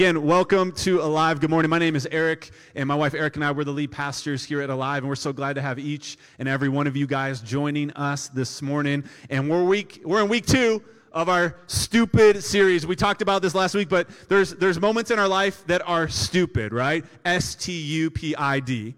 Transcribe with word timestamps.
Again, 0.00 0.22
welcome 0.22 0.72
to 0.72 1.02
Alive. 1.02 1.40
Good 1.40 1.50
morning. 1.50 1.68
My 1.68 1.78
name 1.78 1.94
is 1.94 2.08
Eric, 2.10 2.52
and 2.74 2.88
my 2.88 2.94
wife 2.94 3.12
Eric 3.12 3.36
and 3.36 3.44
I, 3.44 3.52
we're 3.52 3.64
the 3.64 3.70
lead 3.70 3.92
pastors 3.92 4.42
here 4.42 4.62
at 4.62 4.70
Alive, 4.70 5.02
and 5.02 5.08
we're 5.10 5.14
so 5.14 5.30
glad 5.30 5.56
to 5.56 5.60
have 5.60 5.78
each 5.78 6.16
and 6.38 6.48
every 6.48 6.70
one 6.70 6.86
of 6.86 6.96
you 6.96 7.06
guys 7.06 7.42
joining 7.42 7.90
us 7.90 8.28
this 8.28 8.62
morning. 8.62 9.04
And 9.28 9.50
we're 9.50 9.62
week, 9.62 10.00
we're 10.02 10.22
in 10.22 10.30
week 10.30 10.46
two 10.46 10.82
of 11.12 11.28
our 11.28 11.54
stupid 11.66 12.42
series. 12.42 12.86
We 12.86 12.96
talked 12.96 13.20
about 13.20 13.42
this 13.42 13.54
last 13.54 13.74
week, 13.74 13.90
but 13.90 14.08
there's 14.30 14.54
there's 14.54 14.80
moments 14.80 15.10
in 15.10 15.18
our 15.18 15.28
life 15.28 15.66
that 15.66 15.86
are 15.86 16.08
stupid, 16.08 16.72
right? 16.72 17.04
S 17.26 17.54
T 17.54 17.70
U 17.70 18.10
P 18.10 18.34
I 18.34 18.58
D. 18.60 18.94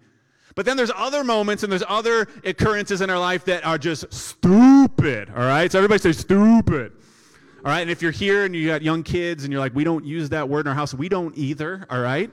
But 0.55 0.65
then 0.65 0.77
there's 0.77 0.91
other 0.95 1.25
moments 1.25 1.63
and 1.63 1.71
there's 1.71 1.83
other 1.85 2.29
occurrences 2.45 3.01
in 3.01 3.09
our 3.09 3.19
life 3.19 3.43
that 3.43 3.65
are 3.65 3.77
just 3.77 4.13
stupid. 4.13 5.29
All 5.31 5.35
right? 5.35 5.69
So 5.69 5.79
everybody 5.79 5.99
say 5.99 6.13
stupid. 6.13 6.93
All 7.65 7.71
right, 7.71 7.79
and 7.79 7.89
if 7.89 8.01
you're 8.01 8.11
here 8.11 8.43
and 8.43 8.53
you 8.53 8.67
got 8.67 8.81
young 8.81 9.03
kids 9.03 9.45
and 9.45 9.53
you're 9.53 9.61
like, 9.61 9.73
we 9.73 9.85
don't 9.85 10.03
use 10.03 10.27
that 10.29 10.49
word 10.49 10.65
in 10.65 10.67
our 10.67 10.73
house, 10.73 10.93
we 10.93 11.07
don't 11.07 11.37
either. 11.37 11.85
All 11.89 12.01
right, 12.01 12.29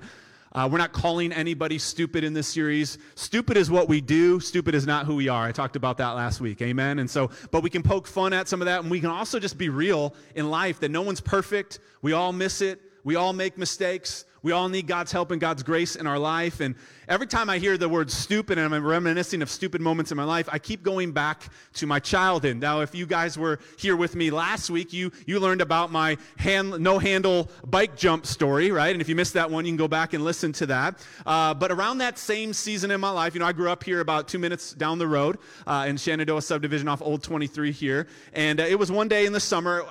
uh, 0.51 0.69
we're 0.69 0.79
not 0.79 0.91
calling 0.91 1.33
anybody 1.33 1.79
stupid 1.79 2.25
in 2.25 2.33
this 2.33 2.49
series. 2.49 2.99
Stupid 3.15 3.57
is 3.57 3.71
what 3.71 3.89
we 3.89 4.01
do. 4.01 4.41
Stupid 4.41 4.75
is 4.75 4.89
not 4.89 5.07
who 5.07 5.15
we 5.15 5.29
are. 5.29 5.47
I 5.47 5.53
talked 5.53 5.77
about 5.77 5.99
that 5.99 6.11
last 6.17 6.41
week. 6.41 6.61
Amen. 6.63 6.99
And 6.99 7.09
so, 7.09 7.31
but 7.53 7.63
we 7.63 7.71
can 7.71 7.85
poke 7.85 8.09
fun 8.09 8.33
at 8.33 8.49
some 8.49 8.61
of 8.61 8.67
that, 8.67 8.81
and 8.81 8.91
we 8.91 8.99
can 8.99 9.11
also 9.11 9.39
just 9.39 9.57
be 9.57 9.69
real 9.69 10.17
in 10.35 10.51
life 10.51 10.81
that 10.81 10.91
no 10.91 11.03
one's 11.03 11.21
perfect. 11.21 11.79
We 12.03 12.13
all 12.13 12.33
miss 12.33 12.61
it. 12.61 12.81
We 13.05 13.15
all 13.15 13.33
make 13.33 13.57
mistakes. 13.57 14.25
We 14.43 14.53
all 14.53 14.69
need 14.69 14.87
God's 14.87 15.13
help 15.13 15.31
and 15.31 15.41
God's 15.41 15.63
grace 15.63 15.97
in 15.97 16.07
our 16.07 16.19
life. 16.19 16.61
And 16.61 16.75
every 17.09 17.27
time 17.27 17.51
I 17.51 17.59
hear 17.59 17.77
the 17.77 17.89
word 17.89 18.11
stupid 18.11 18.57
and 18.57 18.75
I'm 18.75 18.85
reminiscing 18.85 19.43
of 19.43 19.51
stupid 19.51 19.81
moments 19.81 20.11
in 20.13 20.17
my 20.17 20.25
life, 20.25 20.49
I 20.51 20.59
keep 20.59 20.83
going 20.83 21.13
back 21.13 21.43
to 21.75 21.87
my 21.87 21.99
childhood. 21.99 22.57
Now, 22.57 22.81
if 22.81 22.95
you 22.95 23.05
guys 23.07 23.37
were 23.37 23.59
here 23.79 23.97
with 23.97 24.17
me 24.17 24.31
last 24.31 24.71
week, 24.71 24.93
you, 24.93 25.13
you 25.27 25.41
learned 25.41 25.61
about 25.61 25.93
my 25.93 26.17
hand, 26.37 26.79
no 26.81 26.99
handle 26.99 27.51
bike 27.67 27.97
jump 27.97 28.25
story, 28.25 28.71
right? 28.71 28.93
And 28.93 29.03
if 29.03 29.09
you 29.09 29.15
missed 29.15 29.35
that 29.35 29.51
one, 29.51 29.67
you 29.67 29.73
can 29.73 29.77
go 29.77 29.89
back 29.89 30.15
and 30.15 30.25
listen 30.25 30.53
to 30.55 30.67
that. 30.67 31.05
Uh, 31.27 31.53
but 31.53 31.71
around 31.71 31.99
that 31.99 32.19
same 32.19 32.53
season 32.55 32.91
in 32.91 33.01
my 33.01 33.11
life, 33.11 33.35
you 33.35 33.41
know, 33.41 33.47
I 33.47 33.53
grew 33.53 33.71
up 33.71 33.85
here 33.85 34.01
about 34.01 34.27
two 34.27 34.39
minutes 34.39 34.73
down 34.73 34.99
the 34.99 35.07
road 35.09 35.39
uh, 35.67 35.85
in 35.87 35.97
Shenandoah 35.97 36.43
subdivision 36.43 36.89
off 36.89 37.03
Old 37.03 37.23
23 37.23 37.73
here. 37.73 38.07
And 38.33 38.59
uh, 38.61 38.65
it 38.65 38.79
was 38.79 38.91
one 38.91 39.09
day 39.09 39.27
in 39.27 39.33
the 39.33 39.41
summer. 39.41 39.85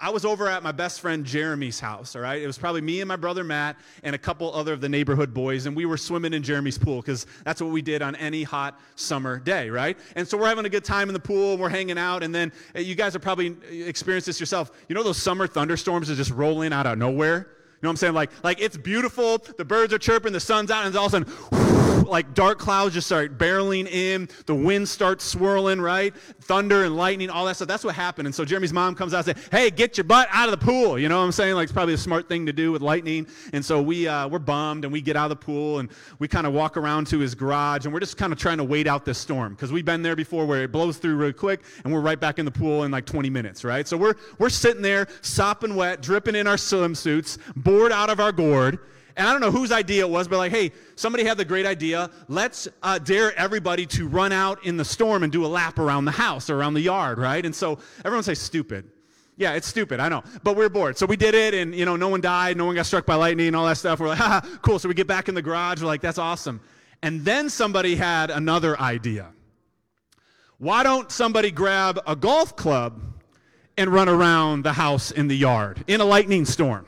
I 0.00 0.10
was 0.10 0.24
over 0.24 0.48
at 0.48 0.62
my 0.62 0.72
best 0.72 1.00
friend 1.00 1.24
Jeremy's 1.24 1.78
house, 1.78 2.16
all 2.16 2.22
right? 2.22 2.42
It 2.42 2.46
was 2.46 2.58
probably 2.58 2.80
me 2.80 3.00
and 3.00 3.08
my 3.08 3.16
brother 3.16 3.44
Matt 3.44 3.76
and 4.02 4.14
a 4.14 4.18
couple 4.18 4.52
other 4.52 4.72
of 4.72 4.80
the 4.80 4.88
neighborhood 4.88 5.32
boys, 5.32 5.66
and 5.66 5.76
we 5.76 5.86
were 5.86 5.96
swimming 5.96 6.34
in 6.34 6.42
Jeremy's 6.42 6.78
pool 6.78 7.00
because 7.00 7.26
that's 7.44 7.60
what 7.60 7.70
we 7.70 7.80
did 7.80 8.02
on 8.02 8.16
any 8.16 8.42
hot 8.42 8.78
summer 8.96 9.38
day, 9.38 9.70
right? 9.70 9.96
And 10.16 10.26
so 10.26 10.36
we're 10.36 10.48
having 10.48 10.66
a 10.66 10.70
good 10.70 10.84
time 10.84 11.08
in 11.08 11.14
the 11.14 11.20
pool, 11.20 11.52
and 11.52 11.60
we're 11.60 11.68
hanging 11.68 11.98
out, 11.98 12.22
and 12.22 12.34
then 12.34 12.52
uh, 12.74 12.80
you 12.80 12.94
guys 12.94 13.12
have 13.12 13.22
probably 13.22 13.56
experienced 13.70 14.26
this 14.26 14.40
yourself. 14.40 14.72
You 14.88 14.94
know 14.94 15.02
those 15.02 15.22
summer 15.22 15.46
thunderstorms 15.46 16.10
are 16.10 16.16
just 16.16 16.32
rolling 16.32 16.72
out 16.72 16.86
of 16.86 16.98
nowhere? 16.98 17.36
You 17.38 17.86
know 17.86 17.90
what 17.90 17.92
I'm 17.92 17.96
saying? 17.96 18.14
Like, 18.14 18.30
like 18.42 18.60
it's 18.60 18.76
beautiful, 18.76 19.38
the 19.58 19.64
birds 19.64 19.92
are 19.92 19.98
chirping, 19.98 20.32
the 20.32 20.40
sun's 20.40 20.70
out, 20.70 20.86
and 20.86 20.96
all 20.96 21.06
of 21.06 21.14
a 21.14 21.24
sudden, 21.24 21.63
like 22.08 22.34
dark 22.34 22.58
clouds 22.58 22.94
just 22.94 23.06
start 23.06 23.38
barreling 23.38 23.86
in, 23.90 24.28
the 24.46 24.54
wind 24.54 24.88
starts 24.88 25.24
swirling, 25.24 25.80
right? 25.80 26.14
Thunder 26.42 26.84
and 26.84 26.96
lightning, 26.96 27.30
all 27.30 27.44
that 27.46 27.56
stuff. 27.56 27.68
That's 27.68 27.84
what 27.84 27.94
happened. 27.94 28.26
And 28.26 28.34
so 28.34 28.44
Jeremy's 28.44 28.72
mom 28.72 28.94
comes 28.94 29.14
out 29.14 29.26
and 29.26 29.36
says, 29.36 29.48
Hey, 29.50 29.70
get 29.70 29.96
your 29.96 30.04
butt 30.04 30.28
out 30.30 30.48
of 30.48 30.58
the 30.58 30.64
pool. 30.64 30.98
You 30.98 31.08
know 31.08 31.18
what 31.18 31.24
I'm 31.24 31.32
saying? 31.32 31.54
Like 31.54 31.64
it's 31.64 31.72
probably 31.72 31.94
a 31.94 31.98
smart 31.98 32.28
thing 32.28 32.46
to 32.46 32.52
do 32.52 32.72
with 32.72 32.82
lightning. 32.82 33.26
And 33.52 33.64
so 33.64 33.82
we, 33.82 34.06
uh, 34.06 34.28
we're 34.28 34.38
bummed 34.38 34.84
and 34.84 34.92
we 34.92 35.00
get 35.00 35.16
out 35.16 35.30
of 35.30 35.38
the 35.40 35.44
pool 35.44 35.78
and 35.78 35.90
we 36.18 36.28
kind 36.28 36.46
of 36.46 36.52
walk 36.52 36.76
around 36.76 37.06
to 37.08 37.18
his 37.18 37.34
garage 37.34 37.84
and 37.84 37.92
we're 37.92 38.00
just 38.00 38.16
kind 38.16 38.32
of 38.32 38.38
trying 38.38 38.58
to 38.58 38.64
wait 38.64 38.86
out 38.86 39.04
this 39.04 39.18
storm 39.18 39.54
because 39.54 39.72
we've 39.72 39.84
been 39.84 40.02
there 40.02 40.16
before 40.16 40.46
where 40.46 40.62
it 40.62 40.72
blows 40.72 40.98
through 40.98 41.16
really 41.16 41.32
quick 41.32 41.62
and 41.84 41.92
we're 41.92 42.00
right 42.00 42.20
back 42.20 42.38
in 42.38 42.44
the 42.44 42.50
pool 42.50 42.84
in 42.84 42.90
like 42.90 43.06
20 43.06 43.30
minutes, 43.30 43.64
right? 43.64 43.86
So 43.88 43.96
we're, 43.96 44.14
we're 44.38 44.50
sitting 44.50 44.82
there, 44.82 45.06
sopping 45.22 45.74
wet, 45.74 46.02
dripping 46.02 46.34
in 46.34 46.46
our 46.46 46.56
swimsuits, 46.56 47.38
bored 47.56 47.92
out 47.92 48.10
of 48.10 48.20
our 48.20 48.32
gourd. 48.32 48.78
And 49.16 49.28
I 49.28 49.32
don't 49.32 49.40
know 49.40 49.52
whose 49.52 49.70
idea 49.70 50.04
it 50.04 50.10
was, 50.10 50.26
but 50.26 50.38
like, 50.38 50.50
hey, 50.50 50.72
somebody 50.96 51.24
had 51.24 51.36
the 51.36 51.44
great 51.44 51.66
idea. 51.66 52.10
Let's 52.26 52.66
uh, 52.82 52.98
dare 52.98 53.36
everybody 53.38 53.86
to 53.86 54.08
run 54.08 54.32
out 54.32 54.64
in 54.64 54.76
the 54.76 54.84
storm 54.84 55.22
and 55.22 55.32
do 55.32 55.44
a 55.44 55.48
lap 55.48 55.78
around 55.78 56.04
the 56.04 56.10
house 56.10 56.50
or 56.50 56.58
around 56.58 56.74
the 56.74 56.80
yard, 56.80 57.18
right? 57.18 57.44
And 57.44 57.54
so 57.54 57.78
everyone 58.04 58.24
say 58.24 58.34
stupid. 58.34 58.90
Yeah, 59.36 59.54
it's 59.54 59.66
stupid, 59.66 60.00
I 60.00 60.08
know. 60.08 60.22
But 60.42 60.56
we 60.56 60.64
are 60.64 60.68
bored. 60.68 60.96
So 60.96 61.06
we 61.06 61.16
did 61.16 61.34
it, 61.34 61.54
and, 61.54 61.74
you 61.74 61.84
know, 61.84 61.96
no 61.96 62.08
one 62.08 62.20
died, 62.20 62.56
no 62.56 62.66
one 62.66 62.74
got 62.74 62.86
struck 62.86 63.06
by 63.06 63.14
lightning, 63.14 63.48
and 63.48 63.56
all 63.56 63.66
that 63.66 63.76
stuff. 63.76 64.00
We're 64.00 64.08
like, 64.08 64.18
ha, 64.18 64.42
cool. 64.62 64.78
So 64.78 64.88
we 64.88 64.94
get 64.94 65.06
back 65.06 65.28
in 65.28 65.34
the 65.34 65.42
garage. 65.42 65.80
We're 65.80 65.86
like, 65.86 66.00
that's 66.00 66.18
awesome. 66.18 66.60
And 67.02 67.24
then 67.24 67.50
somebody 67.50 67.96
had 67.96 68.30
another 68.30 68.78
idea. 68.80 69.30
Why 70.58 70.82
don't 70.82 71.10
somebody 71.10 71.50
grab 71.50 72.00
a 72.06 72.16
golf 72.16 72.56
club 72.56 73.00
and 73.76 73.92
run 73.92 74.08
around 74.08 74.62
the 74.62 74.72
house 74.72 75.10
in 75.10 75.28
the 75.28 75.36
yard 75.36 75.84
in 75.86 76.00
a 76.00 76.04
lightning 76.04 76.44
storm? 76.44 76.86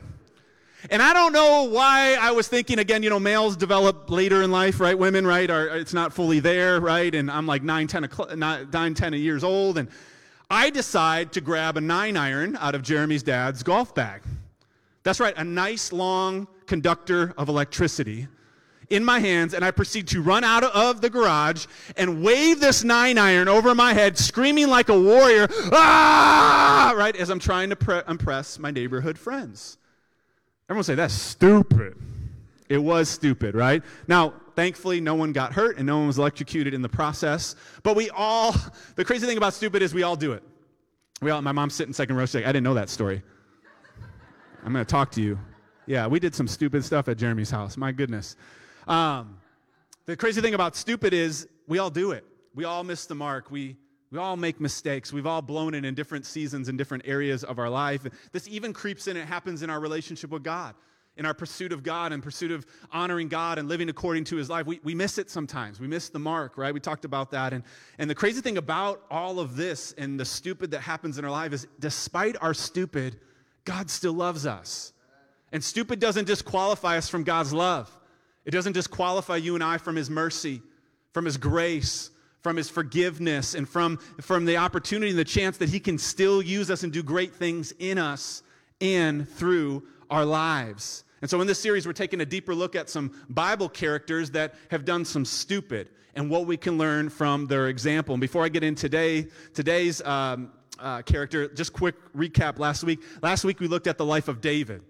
And 0.89 1.01
I 1.01 1.13
don't 1.13 1.33
know 1.33 1.63
why 1.63 2.17
I 2.19 2.31
was 2.31 2.47
thinking 2.47 2.79
again, 2.79 3.03
you 3.03 3.09
know, 3.09 3.19
males 3.19 3.57
develop 3.57 4.09
later 4.09 4.43
in 4.43 4.51
life, 4.51 4.79
right? 4.79 4.97
Women, 4.97 5.25
right? 5.25 5.49
Are, 5.49 5.67
it's 5.75 5.93
not 5.93 6.13
fully 6.13 6.39
there, 6.39 6.79
right? 6.79 7.13
And 7.13 7.31
I'm 7.31 7.47
like 7.47 7.63
9, 7.63 7.87
10, 7.87 8.09
nine, 8.35 8.93
10 8.93 9.13
years 9.13 9.43
old. 9.43 9.77
And 9.77 9.89
I 10.49 10.69
decide 10.69 11.33
to 11.33 11.41
grab 11.41 11.77
a 11.77 11.81
nine 11.81 12.15
iron 12.15 12.55
out 12.57 12.75
of 12.75 12.83
Jeremy's 12.83 13.23
dad's 13.23 13.63
golf 13.63 13.95
bag. 13.95 14.21
That's 15.03 15.19
right, 15.19 15.33
a 15.37 15.43
nice 15.43 15.91
long 15.91 16.47
conductor 16.65 17.33
of 17.37 17.49
electricity 17.49 18.27
in 18.89 19.03
my 19.03 19.19
hands, 19.19 19.53
and 19.53 19.65
I 19.65 19.71
proceed 19.71 20.07
to 20.09 20.21
run 20.21 20.43
out 20.43 20.63
of 20.63 21.01
the 21.01 21.09
garage 21.09 21.65
and 21.97 22.23
wave 22.23 22.59
this 22.59 22.83
nine 22.83 23.17
iron 23.17 23.47
over 23.47 23.75
my 23.75 23.93
head, 23.93 24.17
screaming 24.17 24.67
like 24.67 24.89
a 24.89 24.99
warrior, 24.99 25.47
ah! 25.73 26.93
Right, 26.95 27.15
as 27.15 27.29
I'm 27.29 27.39
trying 27.39 27.69
to 27.69 27.75
pre- 27.75 28.01
impress 28.07 28.59
my 28.59 28.71
neighborhood 28.71 29.17
friends. 29.17 29.77
Everyone 30.69 30.83
say, 30.83 30.95
that's 30.95 31.13
stupid. 31.13 31.97
It 32.69 32.77
was 32.77 33.07
stupid, 33.07 33.55
right? 33.55 33.81
Now, 34.07 34.33
thankfully, 34.55 34.99
no 34.99 35.15
one 35.15 35.31
got 35.31 35.53
hurt 35.53 35.77
and 35.77 35.85
no 35.85 35.97
one 35.99 36.07
was 36.07 36.17
electrocuted 36.17 36.73
in 36.73 36.81
the 36.81 36.89
process. 36.89 37.55
But 37.83 37.95
we 37.95 38.09
all, 38.09 38.53
the 38.95 39.05
crazy 39.05 39.25
thing 39.25 39.37
about 39.37 39.53
stupid 39.53 39.81
is 39.81 39.93
we 39.93 40.03
all 40.03 40.17
do 40.17 40.33
it. 40.33 40.43
We 41.21 41.31
all, 41.31 41.41
my 41.41 41.53
mom's 41.53 41.73
sitting 41.73 41.93
second 41.93 42.17
row. 42.17 42.25
She's 42.25 42.35
like, 42.35 42.45
I 42.45 42.49
didn't 42.49 42.65
know 42.65 42.73
that 42.73 42.89
story. 42.89 43.23
I'm 44.65 44.73
going 44.73 44.83
to 44.83 44.89
talk 44.89 45.11
to 45.11 45.21
you. 45.21 45.39
Yeah, 45.85 46.07
we 46.07 46.19
did 46.19 46.35
some 46.35 46.47
stupid 46.47 46.83
stuff 46.83 47.07
at 47.07 47.17
Jeremy's 47.17 47.49
house. 47.49 47.77
My 47.77 47.93
goodness. 47.93 48.35
Um, 48.87 49.37
the 50.05 50.17
crazy 50.17 50.41
thing 50.41 50.53
about 50.53 50.75
stupid 50.75 51.13
is 51.13 51.47
we 51.67 51.79
all 51.79 51.89
do 51.89 52.11
it. 52.11 52.25
We 52.53 52.65
all 52.65 52.83
miss 52.83 53.05
the 53.05 53.15
mark. 53.15 53.49
We 53.49 53.77
we 54.11 54.19
all 54.19 54.37
make 54.37 54.61
mistakes. 54.61 55.11
We've 55.11 55.25
all 55.25 55.41
blown 55.41 55.73
it 55.73 55.83
in 55.83 55.93
different 55.93 56.25
seasons 56.25 56.69
in 56.69 56.77
different 56.77 57.03
areas 57.05 57.43
of 57.43 57.59
our 57.59 57.69
life. 57.69 58.05
This 58.31 58.47
even 58.47 58.71
creeps 58.71 59.07
in, 59.07 59.17
it 59.17 59.27
happens 59.27 59.63
in 59.63 59.69
our 59.69 59.79
relationship 59.79 60.29
with 60.29 60.43
God, 60.43 60.75
in 61.17 61.25
our 61.25 61.33
pursuit 61.33 61.73
of 61.73 61.83
God 61.83 62.13
and 62.13 62.23
pursuit 62.23 62.51
of 62.51 62.65
honoring 62.91 63.27
God 63.27 63.59
and 63.59 63.67
living 63.67 63.89
according 63.89 64.23
to 64.25 64.37
his 64.37 64.49
life. 64.49 64.65
We, 64.65 64.79
we 64.83 64.95
miss 64.95 65.17
it 65.17 65.29
sometimes. 65.29 65.81
We 65.81 65.87
miss 65.87 66.07
the 66.07 66.19
mark, 66.19 66.57
right? 66.57 66.73
We 66.73 66.79
talked 66.79 67.03
about 67.03 67.31
that. 67.31 67.51
And, 67.51 67.63
and 67.97 68.09
the 68.09 68.15
crazy 68.15 68.39
thing 68.39 68.57
about 68.57 69.01
all 69.11 69.39
of 69.41 69.57
this 69.57 69.93
and 69.97 70.17
the 70.17 70.25
stupid 70.25 70.71
that 70.71 70.81
happens 70.81 71.17
in 71.17 71.25
our 71.25 71.31
life 71.31 71.51
is 71.51 71.67
despite 71.79 72.37
our 72.41 72.53
stupid, 72.53 73.19
God 73.65 73.89
still 73.89 74.13
loves 74.13 74.45
us. 74.45 74.93
And 75.51 75.61
stupid 75.61 75.99
doesn't 75.99 76.25
disqualify 76.25 76.97
us 76.97 77.09
from 77.09 77.23
God's 77.23 77.51
love, 77.51 77.91
it 78.45 78.51
doesn't 78.51 78.73
disqualify 78.73 79.35
you 79.35 79.55
and 79.55 79.63
I 79.63 79.77
from 79.77 79.97
his 79.97 80.09
mercy, 80.09 80.61
from 81.11 81.25
his 81.25 81.35
grace 81.35 82.11
from 82.41 82.55
his 82.55 82.69
forgiveness 82.69 83.55
and 83.55 83.67
from, 83.67 83.97
from 84.21 84.45
the 84.45 84.57
opportunity 84.57 85.09
and 85.09 85.19
the 85.19 85.25
chance 85.25 85.57
that 85.57 85.69
he 85.69 85.79
can 85.79 85.97
still 85.97 86.41
use 86.41 86.71
us 86.71 86.83
and 86.83 86.93
do 86.93 87.03
great 87.03 87.33
things 87.33 87.73
in 87.79 87.97
us 87.97 88.43
and 88.81 89.27
through 89.27 89.83
our 90.09 90.25
lives. 90.25 91.03
And 91.21 91.29
so 91.29 91.41
in 91.41 91.47
this 91.47 91.59
series, 91.59 91.85
we're 91.85 91.93
taking 91.93 92.21
a 92.21 92.25
deeper 92.25 92.53
look 92.53 92.75
at 92.75 92.89
some 92.89 93.11
Bible 93.29 93.69
characters 93.69 94.31
that 94.31 94.53
have 94.69 94.85
done 94.85 95.03
some 95.03 95.25
stupid 95.25 95.89
and 96.15 96.29
what 96.29 96.45
we 96.45 96.57
can 96.57 96.77
learn 96.77 97.09
from 97.09 97.47
their 97.47 97.67
example. 97.67 98.13
And 98.13 98.21
before 98.21 98.43
I 98.43 98.49
get 98.49 98.63
in 98.63 98.75
today, 98.75 99.27
today's 99.53 100.01
um, 100.03 100.51
uh, 100.79 101.01
character, 101.01 101.47
just 101.47 101.73
quick 101.73 101.95
recap 102.13 102.59
last 102.59 102.83
week. 102.83 103.01
Last 103.21 103.43
week, 103.43 103.59
we 103.59 103.67
looked 103.67 103.87
at 103.87 103.97
the 103.97 104.05
life 104.05 104.27
of 104.27 104.41
David, 104.41 104.83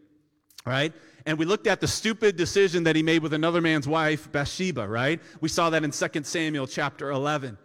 right? 0.67 0.93
and 1.27 1.37
we 1.37 1.43
looked 1.43 1.67
at 1.67 1.81
the 1.81 1.87
stupid 1.87 2.37
decision 2.37 2.85
that 2.85 2.95
he 2.95 3.03
made 3.03 3.21
with 3.21 3.33
another 3.33 3.59
man's 3.59 3.85
wife, 3.85 4.31
Bathsheba, 4.31 4.87
right? 4.87 5.19
We 5.41 5.49
saw 5.49 5.69
that 5.71 5.83
in 5.83 5.91
2 5.91 6.23
Samuel 6.23 6.67
chapter 6.67 7.11
11. 7.11 7.57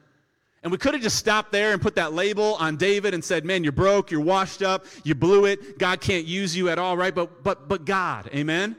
And 0.65 0.73
we 0.73 0.79
could 0.79 0.95
have 0.95 1.03
just 1.03 1.17
stopped 1.17 1.53
there 1.53 1.73
and 1.73 1.81
put 1.81 1.95
that 1.95 2.13
label 2.13 2.57
on 2.57 2.77
David 2.77 3.15
and 3.15 3.25
said, 3.25 3.45
man, 3.45 3.63
you're 3.63 3.73
broke, 3.73 4.11
you're 4.11 4.21
washed 4.21 4.63
up, 4.63 4.87
you 5.05 5.15
blew 5.15 5.45
it, 5.45 5.79
God 5.79 6.01
can't 6.01 6.25
use 6.25 6.57
you 6.57 6.71
at 6.71 6.81
all, 6.81 6.97
right? 6.97 7.15
But, 7.15 7.45
but, 7.45 7.69
but 7.69 7.85
God, 7.85 8.29
amen? 8.35 8.75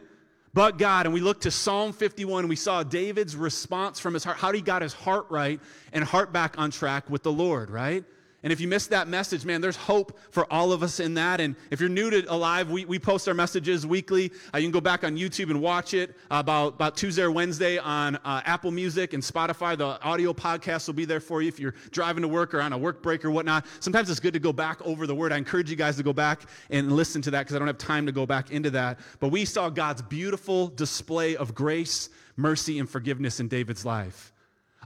But 0.53 0.77
God. 0.77 1.05
And 1.05 1.13
we 1.13 1.21
looked 1.21 1.43
to 1.43 1.51
Psalm 1.51 1.93
51 1.93 2.41
and 2.41 2.49
we 2.49 2.57
saw 2.57 2.83
David's 2.83 3.37
response 3.37 4.01
from 4.01 4.13
his 4.13 4.25
heart, 4.25 4.35
how 4.35 4.51
he 4.51 4.59
got 4.59 4.81
his 4.81 4.93
heart 4.93 5.27
right 5.29 5.61
and 5.93 6.03
heart 6.03 6.33
back 6.33 6.55
on 6.57 6.71
track 6.71 7.09
with 7.09 7.23
the 7.23 7.31
Lord, 7.31 7.69
right? 7.69 8.03
And 8.43 8.51
if 8.51 8.59
you 8.59 8.67
missed 8.67 8.89
that 8.89 9.07
message, 9.07 9.45
man, 9.45 9.61
there's 9.61 9.77
hope 9.77 10.19
for 10.31 10.51
all 10.51 10.73
of 10.73 10.83
us 10.83 10.99
in 10.99 11.13
that. 11.13 11.39
And 11.39 11.55
if 11.71 11.79
you're 11.79 11.89
new 11.89 12.09
to 12.09 12.23
Alive, 12.31 12.69
we, 12.69 12.83
we 12.83 12.99
post 12.99 13.27
our 13.29 13.33
messages 13.33 13.87
weekly. 13.87 14.33
Uh, 14.53 14.57
you 14.57 14.65
can 14.65 14.71
go 14.71 14.81
back 14.81 15.05
on 15.05 15.15
YouTube 15.17 15.49
and 15.49 15.61
watch 15.61 15.93
it 15.93 16.11
uh, 16.29 16.35
about, 16.35 16.73
about 16.73 16.97
Tuesday 16.97 17.21
or 17.21 17.31
Wednesday 17.31 17.77
on 17.77 18.17
uh, 18.17 18.41
Apple 18.45 18.71
Music 18.71 19.13
and 19.13 19.23
Spotify. 19.23 19.77
The 19.77 20.01
audio 20.03 20.33
podcast 20.33 20.87
will 20.87 20.93
be 20.93 21.05
there 21.05 21.21
for 21.21 21.41
you 21.41 21.47
if 21.47 21.57
you're 21.57 21.75
driving 21.91 22.21
to 22.21 22.27
work 22.27 22.53
or 22.53 22.61
on 22.61 22.73
a 22.73 22.77
work 22.77 23.01
break 23.01 23.23
or 23.23 23.31
whatnot. 23.31 23.65
Sometimes 23.79 24.09
it's 24.09 24.19
good 24.19 24.33
to 24.33 24.39
go 24.39 24.51
back 24.51 24.81
over 24.81 25.07
the 25.07 25.15
word. 25.15 25.31
I 25.31 25.37
encourage 25.37 25.69
you 25.69 25.77
guys 25.77 25.95
to 25.95 26.03
go 26.03 26.13
back 26.13 26.41
and 26.69 26.91
listen 26.91 27.21
to 27.21 27.31
that 27.31 27.41
because 27.41 27.55
I 27.55 27.59
don't 27.59 27.67
have 27.67 27.77
time 27.77 28.05
to 28.07 28.11
go 28.11 28.25
back 28.25 28.51
into 28.51 28.71
that. 28.71 28.99
But 29.21 29.29
we 29.29 29.45
saw 29.45 29.69
God's 29.69 30.01
beautiful 30.01 30.67
display 30.67 31.37
of 31.37 31.55
grace, 31.55 32.09
mercy, 32.35 32.77
and 32.79 32.89
forgiveness 32.89 33.39
in 33.39 33.47
David's 33.47 33.85
life. 33.85 34.32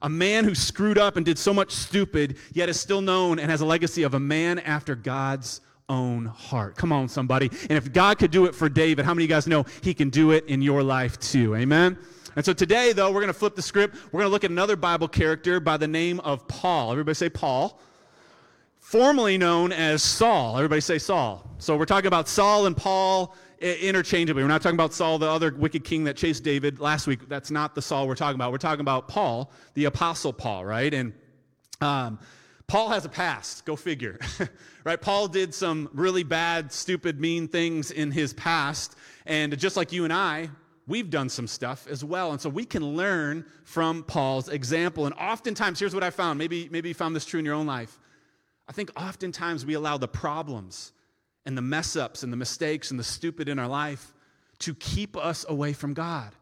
A 0.01 0.09
man 0.09 0.43
who 0.43 0.55
screwed 0.55 0.97
up 0.97 1.17
and 1.17 1.25
did 1.25 1.37
so 1.37 1.53
much 1.53 1.71
stupid, 1.71 2.37
yet 2.53 2.69
is 2.69 2.79
still 2.79 3.01
known 3.01 3.39
and 3.39 3.49
has 3.49 3.61
a 3.61 3.65
legacy 3.65 4.03
of 4.03 4.13
a 4.13 4.19
man 4.19 4.59
after 4.59 4.95
God's 4.95 5.61
own 5.89 6.25
heart. 6.25 6.75
Come 6.75 6.91
on, 6.91 7.07
somebody. 7.07 7.49
And 7.69 7.71
if 7.71 7.93
God 7.93 8.19
could 8.19 8.31
do 8.31 8.45
it 8.45 8.55
for 8.55 8.69
David, 8.69 9.05
how 9.05 9.13
many 9.13 9.23
of 9.23 9.29
you 9.29 9.35
guys 9.35 9.47
know 9.47 9.65
he 9.81 9.93
can 9.93 10.09
do 10.09 10.31
it 10.31 10.45
in 10.45 10.61
your 10.61 10.83
life 10.83 11.19
too? 11.19 11.55
Amen? 11.55 11.97
And 12.35 12.45
so 12.45 12.53
today, 12.53 12.93
though, 12.93 13.07
we're 13.07 13.21
going 13.21 13.33
to 13.33 13.39
flip 13.39 13.55
the 13.55 13.61
script. 13.61 13.95
We're 14.11 14.19
going 14.19 14.29
to 14.29 14.31
look 14.31 14.43
at 14.43 14.51
another 14.51 14.75
Bible 14.75 15.07
character 15.07 15.59
by 15.59 15.77
the 15.77 15.87
name 15.87 16.19
of 16.19 16.47
Paul. 16.47 16.91
Everybody 16.91 17.15
say 17.15 17.29
Paul. 17.29 17.79
Formerly 18.79 19.37
known 19.37 19.71
as 19.71 20.03
Saul. 20.03 20.55
Everybody 20.55 20.81
say 20.81 20.99
Saul. 20.99 21.49
So 21.57 21.75
we're 21.75 21.85
talking 21.85 22.07
about 22.07 22.27
Saul 22.27 22.67
and 22.67 22.77
Paul 22.77 23.35
interchangeably. 23.59 24.43
We're 24.43 24.49
not 24.49 24.61
talking 24.61 24.75
about 24.75 24.93
Saul, 24.93 25.19
the 25.19 25.29
other 25.29 25.53
wicked 25.53 25.83
king 25.83 26.03
that 26.05 26.15
chased 26.15 26.43
David 26.43 26.79
last 26.79 27.07
week. 27.07 27.27
That's 27.27 27.51
not 27.51 27.75
the 27.75 27.81
Saul 27.81 28.07
we're 28.07 28.15
talking 28.15 28.35
about. 28.35 28.51
We're 28.51 28.57
talking 28.57 28.81
about 28.81 29.07
Paul, 29.07 29.51
the 29.73 29.85
apostle 29.85 30.33
Paul, 30.33 30.65
right? 30.65 30.93
And 30.93 31.13
um, 31.81 32.19
Paul 32.67 32.89
has 32.89 33.05
a 33.05 33.09
past. 33.09 33.65
Go 33.65 33.75
figure, 33.75 34.19
right? 34.83 34.99
Paul 34.99 35.27
did 35.27 35.53
some 35.53 35.89
really 35.93 36.23
bad, 36.23 36.71
stupid, 36.71 37.19
mean 37.19 37.47
things 37.47 37.91
in 37.91 38.11
his 38.11 38.33
past, 38.33 38.95
and 39.25 39.57
just 39.57 39.77
like 39.77 39.91
you 39.91 40.03
and 40.03 40.13
I, 40.13 40.49
we've 40.87 41.09
done 41.09 41.29
some 41.29 41.47
stuff 41.47 41.87
as 41.87 42.03
well. 42.03 42.31
And 42.31 42.41
so 42.41 42.49
we 42.49 42.65
can 42.65 42.95
learn 42.95 43.45
from 43.63 44.03
Paul's 44.03 44.49
example. 44.49 45.05
And 45.05 45.15
oftentimes, 45.15 45.79
here's 45.79 45.93
what 45.93 46.03
I 46.03 46.09
found. 46.09 46.39
Maybe, 46.39 46.69
maybe 46.71 46.89
you 46.89 46.95
found 46.95 47.15
this 47.15 47.25
true 47.25 47.39
in 47.39 47.45
your 47.45 47.55
own 47.55 47.67
life. 47.67 47.99
I 48.69 48.71
think 48.71 48.91
oftentimes 48.99 49.65
we 49.65 49.73
allow 49.73 49.97
the 49.97 50.07
problems 50.07 50.91
and 51.47 51.57
the 51.57 51.61
mess 51.61 51.95
ups 51.95 52.21
and 52.21 52.31
the 52.31 52.37
mistakes 52.37 52.91
and 52.91 52.99
the 52.99 53.03
stupid 53.03 53.47
in 53.47 53.57
our 53.57 53.69
life 53.69 54.13
to 54.59 54.75
keep 54.75 55.15
us 55.15 55.45
away 55.47 55.71
from 55.73 55.93
God. 55.93 56.33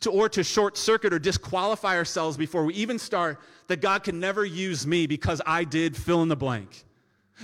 To, 0.00 0.10
or 0.10 0.28
to 0.30 0.42
short 0.42 0.78
circuit 0.78 1.12
or 1.12 1.18
disqualify 1.18 1.96
ourselves 1.96 2.36
before 2.36 2.64
we 2.64 2.74
even 2.74 2.98
start 2.98 3.40
that 3.66 3.80
God 3.80 4.04
can 4.04 4.20
never 4.20 4.44
use 4.44 4.86
me 4.86 5.06
because 5.06 5.42
I 5.44 5.64
did 5.64 5.96
fill 5.96 6.22
in 6.22 6.28
the 6.28 6.36
blank. 6.36 6.84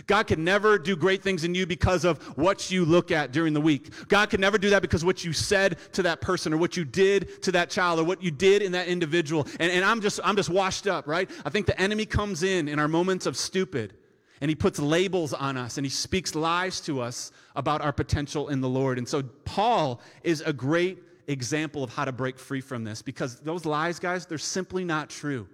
God 0.07 0.29
can 0.29 0.45
never 0.45 0.79
do 0.79 0.95
great 0.97 1.23
things 1.23 1.45
in 1.45 1.55
you 1.55 1.67
because 1.67 2.05
of 2.05 2.23
what 2.39 2.71
you 2.71 2.85
look 2.85 3.11
at 3.11 3.33
during 3.33 3.55
the 3.55 3.61
week. 3.61 3.93
God 4.09 4.31
can 4.31 4.41
never 4.41 4.57
do 4.57 4.71
that 4.71 4.83
because 4.83 5.05
what 5.05 5.25
you 5.25 5.33
said 5.33 5.79
to 5.93 6.03
that 6.05 6.21
person 6.21 6.53
or 6.53 6.59
what 6.59 6.77
you 6.77 6.85
did 6.85 7.43
to 7.43 7.53
that 7.53 7.71
child 7.71 7.99
or 7.99 8.05
what 8.05 8.23
you 8.23 8.31
did 8.31 8.63
in 8.63 8.73
that 8.73 8.87
individual. 8.87 9.49
And, 9.59 9.73
and 9.73 9.85
I'm 9.85 10.01
just 10.01 10.21
I'm 10.23 10.37
just 10.37 10.51
washed 10.51 10.87
up, 10.87 11.09
right? 11.09 11.29
I 11.45 11.51
think 11.51 11.67
the 11.67 11.81
enemy 11.81 12.07
comes 12.07 12.45
in 12.45 12.69
in 12.69 12.79
our 12.79 12.89
moments 12.89 13.27
of 13.27 13.37
stupid 13.37 13.95
and 14.41 14.49
he 14.49 14.55
puts 14.55 14.79
labels 14.79 15.33
on 15.33 15.57
us 15.57 15.79
and 15.79 15.85
he 15.85 15.91
speaks 15.91 16.35
lies 16.35 16.81
to 16.83 17.01
us 17.01 17.33
about 17.57 17.81
our 17.81 17.93
potential 17.93 18.49
in 18.49 18.61
the 18.61 18.69
Lord. 18.69 18.99
And 18.99 19.09
so 19.09 19.23
Paul 19.23 20.01
is 20.23 20.41
a 20.43 20.53
great 20.53 20.99
example 21.27 21.85
of 21.85 21.91
how 21.91 22.05
to 22.05 22.13
break 22.13 22.39
free 22.39 22.61
from 22.61 22.85
this 22.85 23.03
because 23.03 23.41
those 23.41 23.65
lies, 23.65 23.99
guys, 23.99 24.27
they're 24.27 24.39
simply 24.39 24.85
not 24.85 25.11
true. 25.11 25.49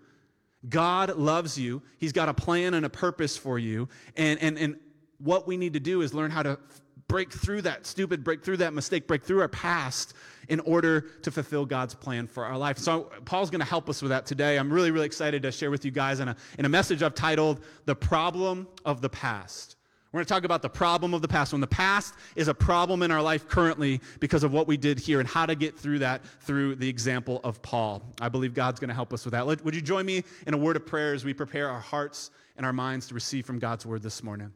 God 0.69 1.17
loves 1.17 1.59
you. 1.59 1.83
He's 1.99 2.13
got 2.13 2.29
a 2.29 2.35
plan 2.35 2.75
and 2.75 2.87
a 2.87 2.91
purpose 2.91 3.37
for 3.37 3.59
you. 3.59 3.89
And, 4.17 4.41
and, 4.41 4.59
and 4.59 4.77
what 5.19 5.47
we 5.47 5.57
need 5.57 5.75
to 5.75 5.81
do 5.81 6.01
is 6.01 6.15
learn 6.15 6.31
how 6.31 6.43
to 6.43 6.59
break 7.09 7.33
through 7.33 7.63
that 7.63 7.87
stupid, 7.87 8.25
break 8.25 8.43
through 8.43 8.59
that 8.59 8.73
mistake, 8.73 9.07
break 9.07 9.23
through 9.23 9.41
our 9.41 9.49
past 9.49 10.15
in 10.49 10.61
order 10.61 11.03
to 11.23 11.31
fulfill 11.31 11.65
God's 11.65 11.95
plan 11.95 12.27
for 12.27 12.45
our 12.45 12.59
life. 12.59 12.79
So, 12.79 13.11
Paul's 13.25 13.51
going 13.51 13.61
to 13.61 13.67
help 13.67 13.89
us 13.89 14.03
with 14.03 14.11
that 14.11 14.27
today. 14.27 14.59
I'm 14.59 14.73
really, 14.73 14.91
really 14.91 15.07
excited 15.07 15.43
to 15.43 15.53
share 15.53 15.71
with 15.71 15.85
you 15.85 15.91
guys 15.91 16.21
in 16.21 16.29
a, 16.29 16.37
in 16.59 16.65
a 16.65 16.69
message 16.69 17.03
I've 17.03 17.15
titled 17.15 17.61
The 17.85 17.95
Problem 17.95 18.69
of 18.85 19.01
the 19.01 19.09
Past. 19.09 19.77
We're 20.15 20.19
going 20.19 20.27
to 20.27 20.35
talk 20.35 20.45
about 20.45 20.63
the 20.63 20.71
problem 20.71 21.13
of 21.13 21.23
the 21.23 21.29
past. 21.29 21.51
When 21.51 21.61
the 21.61 21.67
past 21.67 22.15
is 22.37 22.47
a 22.47 22.55
problem 22.55 23.03
in 23.03 23.11
our 23.11 23.21
life 23.21 23.49
currently 23.49 24.01
because 24.21 24.45
of 24.45 24.53
what 24.53 24.69
we 24.69 24.77
did 24.77 24.97
here 25.01 25.19
and 25.19 25.29
how 25.29 25.45
to 25.45 25.57
get 25.57 25.77
through 25.77 25.99
that 25.99 26.25
through 26.43 26.77
the 26.77 26.89
example 26.89 27.41
of 27.43 27.61
Paul. 27.63 28.01
I 28.21 28.29
believe 28.29 28.55
God's 28.55 28.79
going 28.79 28.91
to 28.91 28.95
help 28.95 29.13
us 29.13 29.25
with 29.25 29.33
that. 29.33 29.45
Would 29.45 29.75
you 29.75 29.81
join 29.81 30.07
me 30.07 30.23
in 30.47 30.55
a 30.55 30.57
word 30.57 30.77
of 30.77 30.87
prayer 30.87 31.15
as 31.15 31.25
we 31.25 31.35
prepare 31.35 31.69
our 31.69 31.81
hearts 31.81 32.31
and 32.57 32.65
our 32.65 32.73
minds 32.73 33.09
to 33.09 33.15
receive 33.15 33.45
from 33.45 33.59
God's 33.59 33.85
word 33.85 34.05
this 34.05 34.23
morning? 34.23 34.53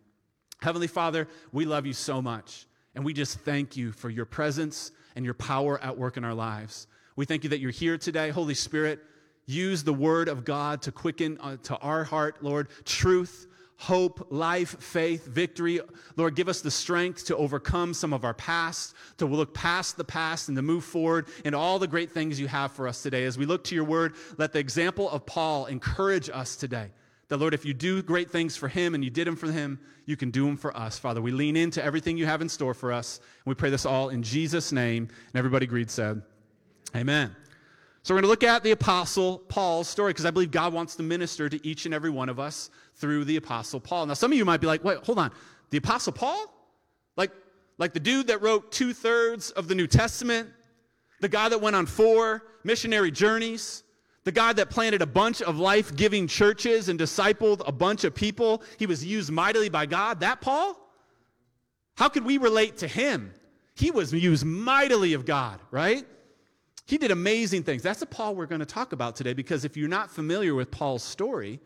Heavenly 0.61 0.89
Father, 0.89 1.29
we 1.53 1.65
love 1.65 1.87
you 1.87 1.93
so 1.93 2.21
much, 2.21 2.67
and 2.95 3.05
we 3.05 3.13
just 3.13 3.39
thank 3.41 3.77
you 3.77 3.93
for 3.93 4.11
your 4.11 4.25
presence 4.25 4.91
and 5.15 5.25
your 5.25 5.35
power 5.35 5.81
at 5.83 5.97
work 5.97 6.17
in 6.17 6.25
our 6.25 6.35
lives. 6.35 6.89
We 7.15 7.25
thank 7.25 7.45
you 7.45 7.51
that 7.51 7.61
you're 7.61 7.71
here 7.71 7.97
today. 7.97 8.31
Holy 8.31 8.55
Spirit, 8.55 9.01
use 9.47 9.85
the 9.85 9.93
word 9.93 10.29
of 10.29 10.45
God 10.45 10.83
to 10.83 10.93
quicken 10.93 11.39
uh, 11.41 11.57
to 11.65 11.77
our 11.79 12.03
heart, 12.03 12.43
Lord, 12.43 12.69
truth, 12.85 13.47
hope, 13.77 14.27
life, 14.31 14.81
faith, 14.83 15.27
victory. 15.27 15.81
Lord, 16.17 16.35
give 16.35 16.49
us 16.49 16.61
the 16.61 16.71
strength 16.73 17.27
to 17.27 17.37
overcome 17.37 17.95
some 17.95 18.13
of 18.13 18.25
our 18.25 18.35
past, 18.35 18.95
to 19.19 19.27
look 19.27 19.55
past 19.55 19.97
the 19.97 20.05
past 20.05 20.49
and 20.49 20.57
to 20.57 20.63
move 20.63 20.83
forward 20.83 21.29
in 21.45 21.55
all 21.55 21.79
the 21.79 21.87
great 21.87 22.11
things 22.11 22.41
you 22.41 22.49
have 22.49 22.73
for 22.73 22.89
us 22.89 23.01
today. 23.01 23.25
As 23.25 23.39
we 23.39 23.47
look 23.47 23.63
to 23.65 23.77
your 23.77 23.85
word, 23.85 24.15
let 24.37 24.53
the 24.53 24.59
example 24.59 25.09
of 25.09 25.25
Paul 25.25 25.67
encourage 25.67 26.29
us 26.29 26.57
today. 26.57 26.91
That, 27.29 27.37
Lord, 27.37 27.53
if 27.53 27.65
you 27.65 27.75
do 27.75 28.03
great 28.03 28.31
things 28.31 28.57
for 28.57 28.69
him 28.69 28.95
and 28.95 29.05
you 29.05 29.11
did 29.11 29.27
them 29.27 29.37
for 29.37 29.51
him, 29.51 29.79
you 30.07 30.17
can 30.17 30.31
do 30.31 30.47
them 30.47 30.57
for 30.57 30.75
us. 30.75 30.99
Father, 30.99 31.21
we 31.21 31.31
lean 31.31 31.57
into 31.57 31.85
everything 31.85 32.17
you 32.17 32.25
have 32.25 32.41
in 32.41 32.49
store 32.49 32.73
for 32.73 32.91
us. 32.91 33.19
And 33.19 33.47
we 33.47 33.55
pray 33.55 33.69
this 33.69 33.85
all 33.85 34.09
in 34.09 34.23
Jesus' 34.23 34.73
name. 34.73 35.09
And 35.09 35.37
everybody 35.37 35.65
agreed 35.65 35.91
said, 35.91 36.23
Amen. 36.97 37.37
So 38.03 38.15
we're 38.15 38.23
going 38.23 38.29
to 38.29 38.31
look 38.31 38.45
at 38.45 38.63
the 38.63 38.71
Apostle 38.71 39.41
Paul's 39.49 39.87
story 39.87 40.15
because 40.15 40.25
I 40.25 40.31
believe 40.31 40.51
God 40.51 40.73
wants 40.73 40.97
to 40.97 41.03
minister 41.03 41.51
to 41.51 41.67
each 41.67 41.85
and 41.85 41.93
every 41.93 42.09
one 42.09 42.31
of 42.31 42.41
us 42.41 42.71
through 42.95 43.27
the 43.27 43.37
Apostle 43.37 43.81
Paul. 43.81 44.07
Now, 44.07 44.15
some 44.15 44.33
of 44.33 44.39
you 44.39 44.47
might 44.47 44.63
be 44.63 44.67
like, 44.67 44.83
wait, 44.83 44.99
hold 45.05 45.19
on. 45.19 45.31
The 45.69 45.77
Apostle 45.77 46.15
Paul? 46.15 46.47
Like, 47.17 47.33
like 47.77 47.93
the 47.93 48.01
dude 48.01 48.29
that 48.29 48.41
wrote 48.41 48.73
two 48.73 48.95
thirds 48.95 49.51
of 49.51 49.69
the 49.69 49.75
New 49.75 49.87
Testament? 49.87 50.49
The 51.21 51.29
guy 51.29 51.51
that 51.51 51.61
went 51.61 51.77
on 51.77 51.85
four 51.85 52.45
missionary 52.65 53.11
journeys? 53.11 53.83
The 54.29 54.33
guy 54.33 54.53
that 54.53 54.69
planted 54.69 55.01
a 55.01 55.07
bunch 55.07 55.41
of 55.41 55.59
life 55.59 55.97
giving 55.97 56.27
churches 56.27 56.91
and 56.91 57.01
discipled 57.01 57.67
a 57.67 57.73
bunch 57.73 58.05
of 58.05 58.15
people, 58.15 58.63
he 58.79 58.85
was 58.85 59.03
used 59.03 59.33
mightily 59.33 59.71
by 59.71 59.87
God. 59.87 60.21
That 60.21 60.43
Paul? 60.43 60.79
How 61.97 62.11
could 62.11 62.27
we 62.27 62.37
relate 62.37 62.77
to 62.79 62.87
him? 62.87 63.33
He 63.75 63.91
was 63.91 64.13
used 64.13 64.45
mightily 64.45 65.15
of 65.15 65.25
God, 65.25 65.61
right? 65.71 66.07
He 66.85 66.99
did 66.99 67.11
amazing 67.11 67.63
things. 67.63 67.83
That's 67.83 68.01
the 68.01 68.07
Paul 68.07 68.35
we're 68.35 68.45
going 68.45 68.61
to 68.61 68.67
talk 68.67 68.93
about 68.93 69.17
today 69.17 69.33
because 69.33 69.65
if 69.65 69.79
you're 69.79 69.89
not 69.89 70.11
familiar 70.11 70.55
with 70.55 70.71
Paul's 70.71 71.03
story, 71.03 71.59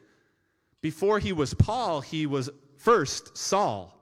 before 0.83 1.19
he 1.19 1.33
was 1.33 1.55
Paul, 1.55 2.01
he 2.01 2.27
was 2.27 2.49
first 2.77 3.37
Saul, 3.37 3.93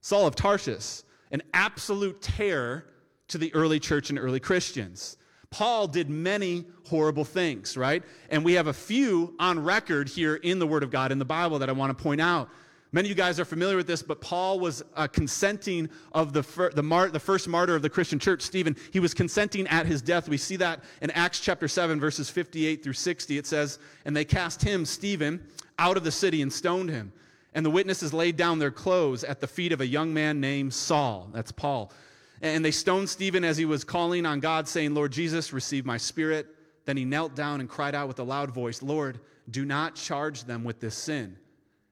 Saul 0.00 0.26
of 0.26 0.34
Tarsus, 0.34 1.04
an 1.30 1.42
absolute 1.52 2.22
terror 2.22 2.86
to 3.28 3.36
the 3.36 3.54
early 3.54 3.78
church 3.78 4.08
and 4.08 4.18
early 4.18 4.40
Christians. 4.40 5.17
Paul 5.50 5.88
did 5.88 6.10
many 6.10 6.66
horrible 6.86 7.24
things, 7.24 7.76
right? 7.76 8.02
And 8.30 8.44
we 8.44 8.54
have 8.54 8.66
a 8.66 8.72
few 8.72 9.34
on 9.38 9.62
record 9.62 10.08
here 10.08 10.36
in 10.36 10.58
the 10.58 10.66
Word 10.66 10.82
of 10.82 10.90
God 10.90 11.10
in 11.10 11.18
the 11.18 11.24
Bible 11.24 11.58
that 11.60 11.68
I 11.68 11.72
want 11.72 11.96
to 11.96 12.02
point 12.02 12.20
out. 12.20 12.50
Many 12.90 13.06
of 13.06 13.10
you 13.10 13.14
guys 13.14 13.38
are 13.38 13.44
familiar 13.44 13.76
with 13.76 13.86
this, 13.86 14.02
but 14.02 14.20
Paul 14.20 14.60
was 14.60 14.82
uh, 14.96 15.06
consenting 15.06 15.90
of 16.12 16.32
the, 16.32 16.42
fir- 16.42 16.70
the, 16.70 16.82
mar- 16.82 17.10
the 17.10 17.20
first 17.20 17.46
martyr 17.46 17.74
of 17.74 17.82
the 17.82 17.90
Christian 17.90 18.18
church, 18.18 18.40
Stephen. 18.40 18.76
He 18.92 19.00
was 19.00 19.12
consenting 19.12 19.66
at 19.66 19.84
his 19.84 20.00
death. 20.00 20.26
We 20.26 20.38
see 20.38 20.56
that 20.56 20.82
in 21.02 21.10
Acts 21.10 21.40
chapter 21.40 21.68
7, 21.68 22.00
verses 22.00 22.30
58 22.30 22.82
through 22.82 22.94
60. 22.94 23.36
It 23.36 23.46
says, 23.46 23.78
And 24.06 24.16
they 24.16 24.24
cast 24.24 24.62
him, 24.62 24.86
Stephen, 24.86 25.46
out 25.78 25.98
of 25.98 26.04
the 26.04 26.10
city 26.10 26.40
and 26.40 26.50
stoned 26.50 26.88
him. 26.88 27.12
And 27.52 27.64
the 27.64 27.70
witnesses 27.70 28.14
laid 28.14 28.36
down 28.36 28.58
their 28.58 28.70
clothes 28.70 29.22
at 29.22 29.40
the 29.40 29.46
feet 29.46 29.72
of 29.72 29.82
a 29.82 29.86
young 29.86 30.14
man 30.14 30.40
named 30.40 30.72
Saul. 30.72 31.28
That's 31.32 31.52
Paul. 31.52 31.92
And 32.40 32.64
they 32.64 32.70
stoned 32.70 33.08
Stephen 33.08 33.44
as 33.44 33.56
he 33.56 33.64
was 33.64 33.84
calling 33.84 34.26
on 34.26 34.40
God, 34.40 34.68
saying, 34.68 34.94
Lord 34.94 35.12
Jesus, 35.12 35.52
receive 35.52 35.84
my 35.84 35.96
spirit. 35.96 36.46
Then 36.84 36.96
he 36.96 37.04
knelt 37.04 37.34
down 37.34 37.60
and 37.60 37.68
cried 37.68 37.94
out 37.94 38.08
with 38.08 38.18
a 38.18 38.22
loud 38.22 38.50
voice, 38.50 38.82
Lord, 38.82 39.20
do 39.50 39.64
not 39.64 39.94
charge 39.94 40.44
them 40.44 40.64
with 40.64 40.80
this 40.80 40.94
sin. 40.94 41.36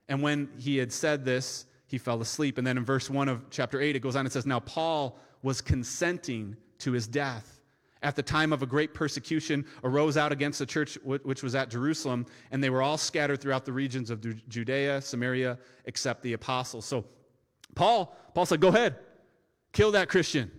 And 0.09 0.21
when 0.21 0.49
he 0.57 0.77
had 0.77 0.91
said 0.91 1.25
this, 1.25 1.65
he 1.87 1.97
fell 1.97 2.21
asleep. 2.21 2.57
And 2.57 2.65
then 2.65 2.77
in 2.77 2.85
verse 2.85 3.09
1 3.09 3.29
of 3.29 3.49
chapter 3.49 3.81
8, 3.81 3.95
it 3.95 3.99
goes 3.99 4.15
on 4.15 4.25
and 4.25 4.31
says, 4.31 4.45
Now 4.45 4.59
Paul 4.59 5.19
was 5.41 5.61
consenting 5.61 6.55
to 6.79 6.91
his 6.91 7.07
death. 7.07 7.61
At 8.03 8.15
the 8.15 8.23
time 8.23 8.53
of 8.53 8.61
a 8.61 8.65
great 8.67 8.93
persecution, 8.93 9.65
arose 9.83 10.17
out 10.17 10.31
against 10.31 10.59
the 10.59 10.65
church 10.65 10.99
which 11.03 11.41
was 11.41 11.55
at 11.55 11.69
Jerusalem, 11.69 12.27
and 12.51 12.63
they 12.63 12.69
were 12.69 12.83
all 12.83 12.97
scattered 12.97 13.41
throughout 13.41 13.65
the 13.65 13.73
regions 13.73 14.11
of 14.11 14.21
Judea, 14.47 15.01
Samaria, 15.01 15.57
except 15.85 16.21
the 16.21 16.33
apostles. 16.33 16.85
So 16.85 17.05
Paul, 17.73 18.15
Paul 18.35 18.45
said, 18.45 18.59
Go 18.59 18.67
ahead, 18.67 18.97
Kill 19.77 19.91
that 19.91 20.09
Christian. 20.09 20.49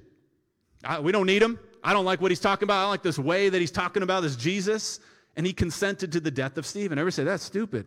I, 0.84 1.00
we 1.00 1.10
don't 1.10 1.26
need 1.26 1.42
him. 1.42 1.58
I 1.82 1.92
don't 1.92 2.04
like 2.04 2.20
what 2.20 2.30
he's 2.30 2.38
talking 2.38 2.62
about. 2.62 2.87
I 2.87 2.88
like 2.88 3.02
this 3.02 3.18
way 3.18 3.48
that 3.48 3.60
he's 3.60 3.72
talking 3.72 4.04
about 4.04 4.20
this 4.20 4.37
Jesus. 4.37 5.00
And 5.34 5.44
he 5.44 5.52
consented 5.52 6.12
to 6.12 6.20
the 6.20 6.30
death 6.30 6.56
of 6.56 6.64
Stephen. 6.64 7.00
Everybody 7.00 7.14
say, 7.16 7.25
that's 7.25 7.42
stupid. 7.42 7.87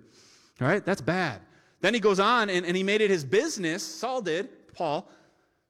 All 0.59 0.67
right, 0.67 0.85
that's 0.85 1.00
bad. 1.00 1.39
Then 1.79 1.93
he 1.93 2.01
goes 2.01 2.19
on 2.19 2.50
and, 2.50 2.65
and 2.65 2.75
he 2.75 2.83
made 2.83 3.00
it 3.00 3.09
his 3.09 3.23
business, 3.23 3.81
Saul 3.81 4.21
did, 4.21 4.50
Paul, 4.73 5.09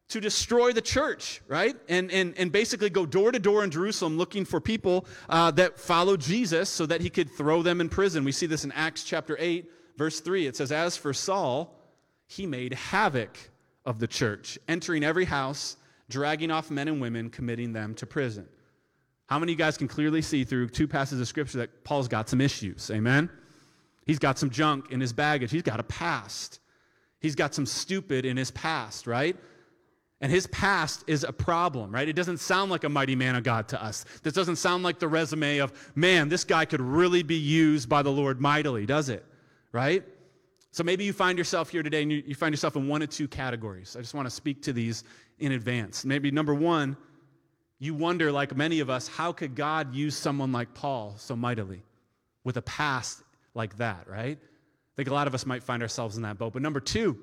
to 0.08 0.20
destroy 0.20 0.72
the 0.72 0.82
church, 0.82 1.44
right? 1.48 1.76
And, 1.88 2.12
and, 2.12 2.34
and 2.40 2.52
basically 2.52 2.90
go 2.90 3.06
door 3.06 3.32
to 3.32 3.38
door 3.38 3.64
in 3.64 3.70
Jerusalem 3.70 4.18
looking 4.18 4.46
for 4.46 4.60
people 4.60 5.06
uh, 5.30 5.52
that 5.52 5.80
follow 5.80 6.18
Jesus 6.18 6.70
so 6.70 6.88
that 6.88 7.02
he 7.02 7.10
could 7.12 7.30
throw 7.30 7.62
them 7.62 7.82
in 7.82 7.88
prison. 7.88 8.24
We 8.24 8.32
see 8.32 8.48
this 8.48 8.64
in 8.64 8.72
Acts 8.72 9.04
chapter 9.04 9.38
8, 9.40 9.70
verse 9.96 10.22
3. 10.22 10.48
It 10.48 10.56
says, 10.56 10.72
As 10.72 10.98
for 10.98 11.14
Saul, 11.14 11.80
he 12.26 12.48
made 12.48 12.74
havoc 12.74 13.38
of 13.86 14.00
the 14.00 14.08
church, 14.08 14.60
entering 14.68 15.04
every 15.04 15.26
house, 15.26 15.78
dragging 16.10 16.52
off 16.52 16.70
men 16.70 16.88
and 16.88 17.02
women, 17.02 17.30
committing 17.30 17.74
them 17.74 17.96
to 17.96 18.06
prison. 18.06 18.48
How 19.28 19.40
many 19.40 19.54
of 19.54 19.60
you 19.60 19.64
guys 19.64 19.78
can 19.78 19.88
clearly 19.88 20.22
see 20.22 20.44
through 20.44 20.70
two 20.70 20.88
passages 20.88 21.22
of 21.22 21.28
scripture 21.28 21.60
that 21.60 21.84
Paul's 21.84 22.08
got 22.08 22.30
some 22.30 22.42
issues? 22.42 22.92
Amen? 22.92 23.30
He's 24.06 24.20
got 24.20 24.38
some 24.38 24.50
junk 24.50 24.92
in 24.92 25.00
his 25.00 25.14
baggage. 25.14 25.52
He's 25.52 25.62
got 25.62 25.80
a 25.80 25.84
past. 25.84 26.60
He's 27.20 27.36
got 27.36 27.56
some 27.56 27.66
stupid 27.66 28.26
in 28.26 28.36
his 28.36 28.52
past, 28.52 29.08
right? 29.08 29.38
And 30.20 30.32
his 30.32 30.48
past 30.48 31.04
is 31.08 31.24
a 31.24 31.32
problem, 31.32 31.92
right? 31.92 32.08
It 32.08 32.14
doesn't 32.14 32.40
sound 32.40 32.70
like 32.72 32.84
a 32.84 32.90
mighty 32.90 33.16
man 33.16 33.36
of 33.36 33.44
God 33.44 33.68
to 33.70 33.84
us. 33.84 34.06
This 34.22 34.34
doesn't 34.34 34.58
sound 34.58 34.84
like 34.84 35.00
the 35.00 35.08
resume 35.08 35.60
of, 35.60 35.72
man, 35.96 36.30
this 36.30 36.44
guy 36.44 36.66
could 36.66 36.82
really 36.82 37.24
be 37.24 37.38
used 37.38 37.90
by 37.90 38.02
the 38.02 38.12
Lord 38.12 38.40
mightily, 38.40 38.86
does 38.86 39.10
it? 39.10 39.26
Right? 39.72 40.04
So 40.72 40.84
maybe 40.84 41.04
you 41.04 41.12
find 41.12 41.38
yourself 41.38 41.70
here 41.70 41.84
today 41.84 42.02
and 42.02 42.12
you, 42.12 42.34
find 42.34 42.54
yourself 42.54 42.78
in 42.78 42.88
one 42.88 43.02
of 43.02 43.10
two 43.10 43.28
categories. 43.28 43.96
I 43.98 44.00
just 44.00 44.14
want 44.14 44.26
to 44.26 44.34
speak 44.34 44.62
to 44.64 44.74
these 44.74 45.04
in 45.40 45.52
advance. 45.52 46.06
Maybe 46.06 46.32
number 46.32 46.54
one, 46.54 46.96
you 47.80 47.94
wonder, 47.94 48.32
like 48.32 48.56
many 48.56 48.80
of 48.80 48.90
us, 48.90 49.08
how 49.08 49.34
could 49.34 49.54
God 49.54 49.94
use 49.94 50.16
someone 50.16 50.52
like 50.54 50.74
Paul 50.74 51.16
so 51.18 51.36
mightily 51.36 51.84
with 52.46 52.56
a 52.56 52.62
past 52.62 53.22
like 53.54 53.76
that, 53.78 54.08
right? 54.08 54.38
I 54.42 54.96
think 54.96 55.10
a 55.10 55.14
lot 55.14 55.28
of 55.28 55.36
us 55.36 55.46
might 55.46 55.62
find 55.62 55.82
ourselves 55.82 56.16
in 56.16 56.24
that 56.24 56.38
boat. 56.38 56.54
But 56.54 56.62
number 56.62 56.80
two, 56.80 57.18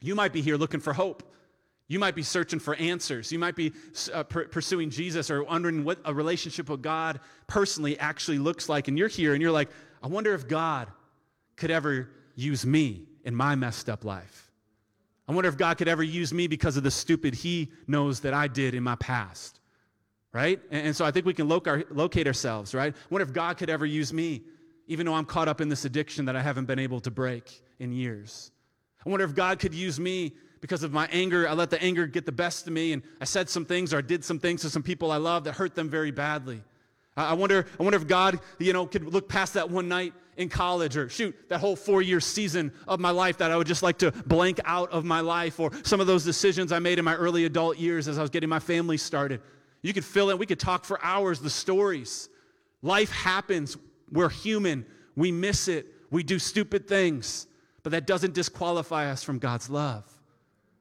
you 0.00 0.16
might 0.16 0.32
be 0.32 0.40
here 0.40 0.56
looking 0.56 0.80
for 0.80 0.92
hope. 0.92 1.22
You 1.86 1.98
might 1.98 2.14
be 2.14 2.22
searching 2.22 2.58
for 2.58 2.74
answers. 2.76 3.30
You 3.30 3.38
might 3.38 3.56
be 3.56 3.72
uh, 4.12 4.22
pursuing 4.24 4.90
Jesus 4.90 5.30
or 5.30 5.44
wondering 5.44 5.84
what 5.84 5.98
a 6.04 6.14
relationship 6.14 6.68
with 6.68 6.82
God 6.82 7.20
personally 7.46 7.98
actually 7.98 8.38
looks 8.38 8.68
like. 8.68 8.88
And 8.88 8.98
you're 8.98 9.08
here 9.08 9.34
and 9.34 9.42
you're 9.42 9.52
like, 9.52 9.70
I 10.02 10.06
wonder 10.06 10.34
if 10.34 10.48
God 10.48 10.88
could 11.56 11.70
ever 11.70 12.08
use 12.40 12.64
me 12.64 13.06
in 13.24 13.34
my 13.34 13.54
messed 13.54 13.88
up 13.88 14.04
life. 14.04 14.50
I 15.28 15.32
wonder 15.32 15.48
if 15.48 15.56
God 15.56 15.78
could 15.78 15.88
ever 15.88 16.02
use 16.02 16.32
me 16.32 16.48
because 16.48 16.76
of 16.76 16.82
the 16.82 16.90
stupid 16.90 17.34
He 17.34 17.70
knows 17.86 18.20
that 18.20 18.34
I 18.34 18.48
did 18.48 18.74
in 18.74 18.82
my 18.82 18.96
past. 18.96 19.60
Right? 20.32 20.60
And, 20.70 20.88
and 20.88 20.96
so 20.96 21.04
I 21.04 21.10
think 21.10 21.26
we 21.26 21.34
can 21.34 21.48
locate 21.48 22.26
ourselves, 22.26 22.74
right? 22.74 22.94
I 22.94 23.06
wonder 23.10 23.24
if 23.24 23.32
God 23.32 23.56
could 23.56 23.70
ever 23.70 23.84
use 23.84 24.12
me, 24.12 24.42
even 24.86 25.06
though 25.06 25.14
I'm 25.14 25.24
caught 25.24 25.48
up 25.48 25.60
in 25.60 25.68
this 25.68 25.84
addiction 25.84 26.24
that 26.26 26.36
I 26.36 26.42
haven't 26.42 26.66
been 26.66 26.78
able 26.78 27.00
to 27.00 27.10
break 27.10 27.62
in 27.78 27.92
years. 27.92 28.50
I 29.04 29.08
wonder 29.08 29.24
if 29.24 29.34
God 29.34 29.58
could 29.58 29.74
use 29.74 29.98
me 29.98 30.32
because 30.60 30.82
of 30.82 30.92
my 30.92 31.08
anger, 31.10 31.48
I 31.48 31.54
let 31.54 31.70
the 31.70 31.82
anger 31.82 32.06
get 32.06 32.26
the 32.26 32.32
best 32.32 32.66
of 32.66 32.72
me, 32.72 32.92
and 32.92 33.02
I 33.20 33.24
said 33.24 33.48
some 33.48 33.64
things 33.64 33.94
or 33.94 33.98
I 33.98 34.02
did 34.02 34.24
some 34.24 34.38
things 34.38 34.62
to 34.62 34.70
some 34.70 34.82
people 34.82 35.10
I 35.10 35.16
love 35.16 35.44
that 35.44 35.52
hurt 35.52 35.74
them 35.74 35.88
very 35.88 36.10
badly. 36.10 36.62
I 37.16 37.34
wonder, 37.34 37.66
I 37.78 37.82
wonder 37.82 37.96
if 37.96 38.06
God, 38.06 38.40
you 38.58 38.72
know, 38.72 38.86
could 38.86 39.04
look 39.04 39.28
past 39.28 39.54
that 39.54 39.70
one 39.70 39.88
night 39.88 40.12
in 40.40 40.48
college 40.48 40.96
or 40.96 41.08
shoot, 41.10 41.36
that 41.50 41.60
whole 41.60 41.76
four 41.76 42.00
year 42.00 42.18
season 42.18 42.72
of 42.88 42.98
my 42.98 43.10
life 43.10 43.36
that 43.38 43.50
I 43.50 43.56
would 43.56 43.66
just 43.66 43.82
like 43.82 43.98
to 43.98 44.10
blank 44.10 44.58
out 44.64 44.90
of 44.90 45.04
my 45.04 45.20
life 45.20 45.60
or 45.60 45.70
some 45.84 46.00
of 46.00 46.06
those 46.06 46.24
decisions 46.24 46.72
I 46.72 46.78
made 46.78 46.98
in 46.98 47.04
my 47.04 47.14
early 47.14 47.44
adult 47.44 47.76
years 47.76 48.08
as 48.08 48.18
I 48.18 48.22
was 48.22 48.30
getting 48.30 48.48
my 48.48 48.58
family 48.58 48.96
started. 48.96 49.42
You 49.82 49.92
could 49.92 50.04
fill 50.04 50.30
in, 50.30 50.38
we 50.38 50.46
could 50.46 50.58
talk 50.58 50.86
for 50.86 50.98
hours, 51.04 51.40
the 51.40 51.50
stories. 51.50 52.30
Life 52.80 53.12
happens. 53.12 53.76
We're 54.10 54.30
human. 54.30 54.86
We 55.14 55.30
miss 55.30 55.68
it. 55.68 55.86
We 56.10 56.22
do 56.22 56.38
stupid 56.38 56.88
things. 56.88 57.46
But 57.82 57.92
that 57.92 58.06
doesn't 58.06 58.32
disqualify 58.32 59.10
us 59.10 59.22
from 59.22 59.38
God's 59.38 59.68
love. 59.68 60.04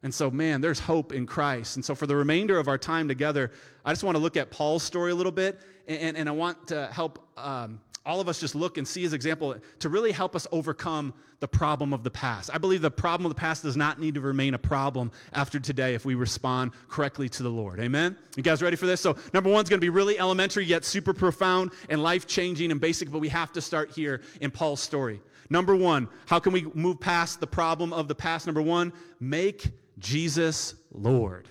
And 0.01 0.13
so, 0.13 0.31
man, 0.31 0.61
there's 0.61 0.79
hope 0.79 1.11
in 1.11 1.25
Christ. 1.25 1.75
And 1.75 1.83
so, 1.83 1.93
for 1.93 2.07
the 2.07 2.15
remainder 2.15 2.57
of 2.57 2.69
our 2.69 2.77
time 2.77 3.09
together, 3.09 3.51
I 3.89 3.91
just 3.91 4.03
want 4.03 4.17
to 4.17 4.21
look 4.21 4.37
at 4.37 4.51
Paul's 4.51 4.83
story 4.83 5.11
a 5.11 5.15
little 5.15 5.31
bit, 5.31 5.61
and, 5.87 6.15
and 6.15 6.29
I 6.29 6.31
want 6.31 6.67
to 6.67 6.85
help 6.91 7.27
um, 7.35 7.81
all 8.05 8.21
of 8.21 8.29
us 8.29 8.39
just 8.39 8.53
look 8.53 8.77
and 8.77 8.87
see 8.87 9.01
his 9.01 9.13
example 9.13 9.55
to 9.79 9.89
really 9.89 10.11
help 10.11 10.35
us 10.35 10.45
overcome 10.51 11.11
the 11.39 11.47
problem 11.47 11.91
of 11.91 12.03
the 12.03 12.11
past. 12.11 12.51
I 12.53 12.59
believe 12.59 12.83
the 12.83 12.91
problem 12.91 13.25
of 13.25 13.35
the 13.35 13.39
past 13.39 13.63
does 13.63 13.75
not 13.75 13.99
need 13.99 14.13
to 14.13 14.21
remain 14.21 14.53
a 14.53 14.59
problem 14.59 15.11
after 15.33 15.59
today 15.59 15.95
if 15.95 16.05
we 16.05 16.13
respond 16.13 16.73
correctly 16.87 17.29
to 17.29 17.41
the 17.41 17.49
Lord. 17.49 17.79
Amen? 17.79 18.15
You 18.37 18.43
guys 18.43 18.61
ready 18.61 18.75
for 18.75 18.85
this? 18.85 19.01
So, 19.01 19.17
number 19.33 19.49
one 19.49 19.63
is 19.63 19.69
going 19.69 19.79
to 19.79 19.83
be 19.83 19.89
really 19.89 20.19
elementary, 20.19 20.65
yet 20.65 20.85
super 20.85 21.11
profound 21.11 21.71
and 21.89 22.03
life 22.03 22.27
changing 22.27 22.69
and 22.69 22.79
basic, 22.79 23.09
but 23.09 23.17
we 23.17 23.29
have 23.29 23.51
to 23.53 23.61
start 23.61 23.89
here 23.89 24.21
in 24.39 24.51
Paul's 24.51 24.81
story. 24.81 25.19
Number 25.49 25.75
one, 25.75 26.09
how 26.27 26.37
can 26.37 26.53
we 26.53 26.67
move 26.75 26.99
past 26.99 27.39
the 27.39 27.47
problem 27.47 27.91
of 27.93 28.07
the 28.07 28.13
past? 28.13 28.45
Number 28.45 28.61
one, 28.61 28.93
make 29.19 29.71
Jesus 29.97 30.75
Lord. 30.91 31.47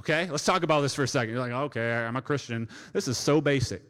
Okay, 0.00 0.30
let's 0.30 0.46
talk 0.46 0.62
about 0.62 0.80
this 0.80 0.94
for 0.94 1.02
a 1.02 1.08
second. 1.08 1.34
You're 1.34 1.42
like, 1.42 1.52
okay, 1.52 1.92
I'm 1.92 2.16
a 2.16 2.22
Christian. 2.22 2.70
This 2.94 3.06
is 3.06 3.18
so 3.18 3.38
basic. 3.38 3.82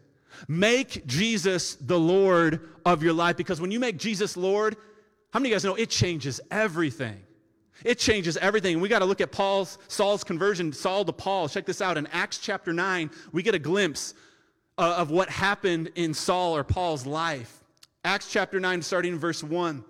Make 0.48 1.06
Jesus 1.06 1.76
the 1.76 1.98
Lord 1.98 2.68
of 2.84 3.04
your 3.04 3.12
life 3.12 3.36
because 3.36 3.60
when 3.60 3.70
you 3.70 3.78
make 3.78 3.96
Jesus 3.96 4.36
Lord, 4.36 4.76
how 5.32 5.38
many 5.38 5.50
of 5.50 5.50
you 5.50 5.54
guys 5.54 5.64
know 5.64 5.76
it 5.76 5.88
changes 5.88 6.40
everything? 6.50 7.22
It 7.84 8.00
changes 8.00 8.36
everything. 8.38 8.80
We 8.80 8.88
got 8.88 8.98
to 8.98 9.04
look 9.04 9.20
at 9.20 9.30
Paul's 9.30 9.78
Saul's 9.86 10.24
conversion, 10.24 10.72
Saul 10.72 11.04
to 11.04 11.12
Paul. 11.12 11.48
Check 11.48 11.64
this 11.64 11.80
out 11.80 11.96
in 11.96 12.08
Acts 12.08 12.38
chapter 12.38 12.72
9, 12.72 13.08
we 13.30 13.44
get 13.44 13.54
a 13.54 13.60
glimpse 13.60 14.14
uh, 14.78 14.96
of 14.96 15.12
what 15.12 15.28
happened 15.28 15.92
in 15.94 16.12
Saul 16.12 16.56
or 16.56 16.64
Paul's 16.64 17.06
life. 17.06 17.62
Acts 18.04 18.32
chapter 18.32 18.58
9 18.58 18.82
starting 18.82 19.12
in 19.12 19.18
verse 19.20 19.44
1. 19.44 19.84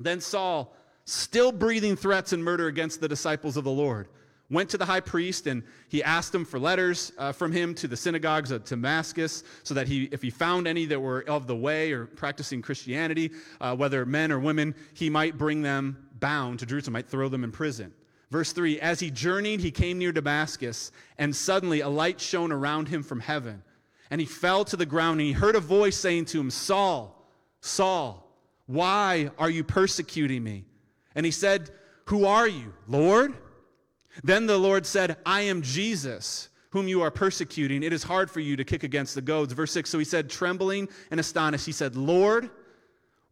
Then 0.00 0.20
Saul 0.20 0.74
still 1.04 1.52
breathing 1.52 1.94
threats 1.94 2.32
and 2.32 2.42
murder 2.42 2.66
against 2.66 3.00
the 3.00 3.06
disciples 3.06 3.56
of 3.56 3.62
the 3.62 3.70
Lord. 3.70 4.08
Went 4.52 4.68
to 4.68 4.78
the 4.78 4.84
high 4.84 5.00
priest 5.00 5.46
and 5.46 5.62
he 5.88 6.02
asked 6.02 6.34
him 6.34 6.44
for 6.44 6.58
letters 6.58 7.10
uh, 7.16 7.32
from 7.32 7.52
him 7.52 7.74
to 7.76 7.88
the 7.88 7.96
synagogues 7.96 8.50
of 8.50 8.64
Damascus 8.66 9.44
so 9.62 9.72
that 9.72 9.88
he, 9.88 10.10
if 10.12 10.20
he 10.20 10.28
found 10.28 10.68
any 10.68 10.84
that 10.84 11.00
were 11.00 11.24
of 11.26 11.46
the 11.46 11.56
way 11.56 11.90
or 11.92 12.04
practicing 12.04 12.60
Christianity, 12.60 13.30
uh, 13.62 13.74
whether 13.74 14.04
men 14.04 14.30
or 14.30 14.38
women, 14.38 14.74
he 14.92 15.08
might 15.08 15.38
bring 15.38 15.62
them 15.62 16.06
bound 16.20 16.58
to 16.58 16.66
Jerusalem, 16.66 16.92
might 16.92 17.08
throw 17.08 17.30
them 17.30 17.44
in 17.44 17.50
prison. 17.50 17.94
Verse 18.30 18.52
3 18.52 18.78
As 18.78 19.00
he 19.00 19.10
journeyed, 19.10 19.60
he 19.60 19.70
came 19.70 19.98
near 19.98 20.12
Damascus, 20.12 20.92
and 21.16 21.34
suddenly 21.34 21.80
a 21.80 21.88
light 21.88 22.20
shone 22.20 22.52
around 22.52 22.88
him 22.88 23.02
from 23.02 23.20
heaven. 23.20 23.62
And 24.10 24.20
he 24.20 24.26
fell 24.26 24.66
to 24.66 24.76
the 24.76 24.84
ground, 24.84 25.18
and 25.20 25.26
he 25.26 25.32
heard 25.32 25.56
a 25.56 25.60
voice 25.60 25.96
saying 25.96 26.26
to 26.26 26.40
him, 26.40 26.50
Saul, 26.50 27.26
Saul, 27.62 28.30
why 28.66 29.30
are 29.38 29.48
you 29.48 29.64
persecuting 29.64 30.44
me? 30.44 30.66
And 31.14 31.24
he 31.24 31.32
said, 31.32 31.70
Who 32.06 32.26
are 32.26 32.46
you, 32.46 32.74
Lord? 32.86 33.32
Then 34.22 34.46
the 34.46 34.58
Lord 34.58 34.86
said, 34.86 35.16
I 35.24 35.42
am 35.42 35.62
Jesus, 35.62 36.48
whom 36.70 36.88
you 36.88 37.02
are 37.02 37.10
persecuting. 37.10 37.82
It 37.82 37.92
is 37.92 38.02
hard 38.02 38.30
for 38.30 38.40
you 38.40 38.56
to 38.56 38.64
kick 38.64 38.82
against 38.82 39.14
the 39.14 39.22
goads. 39.22 39.52
Verse 39.52 39.72
6 39.72 39.88
So 39.90 39.98
he 39.98 40.04
said, 40.04 40.28
trembling 40.28 40.88
and 41.10 41.18
astonished, 41.18 41.66
he 41.66 41.72
said, 41.72 41.96
Lord, 41.96 42.50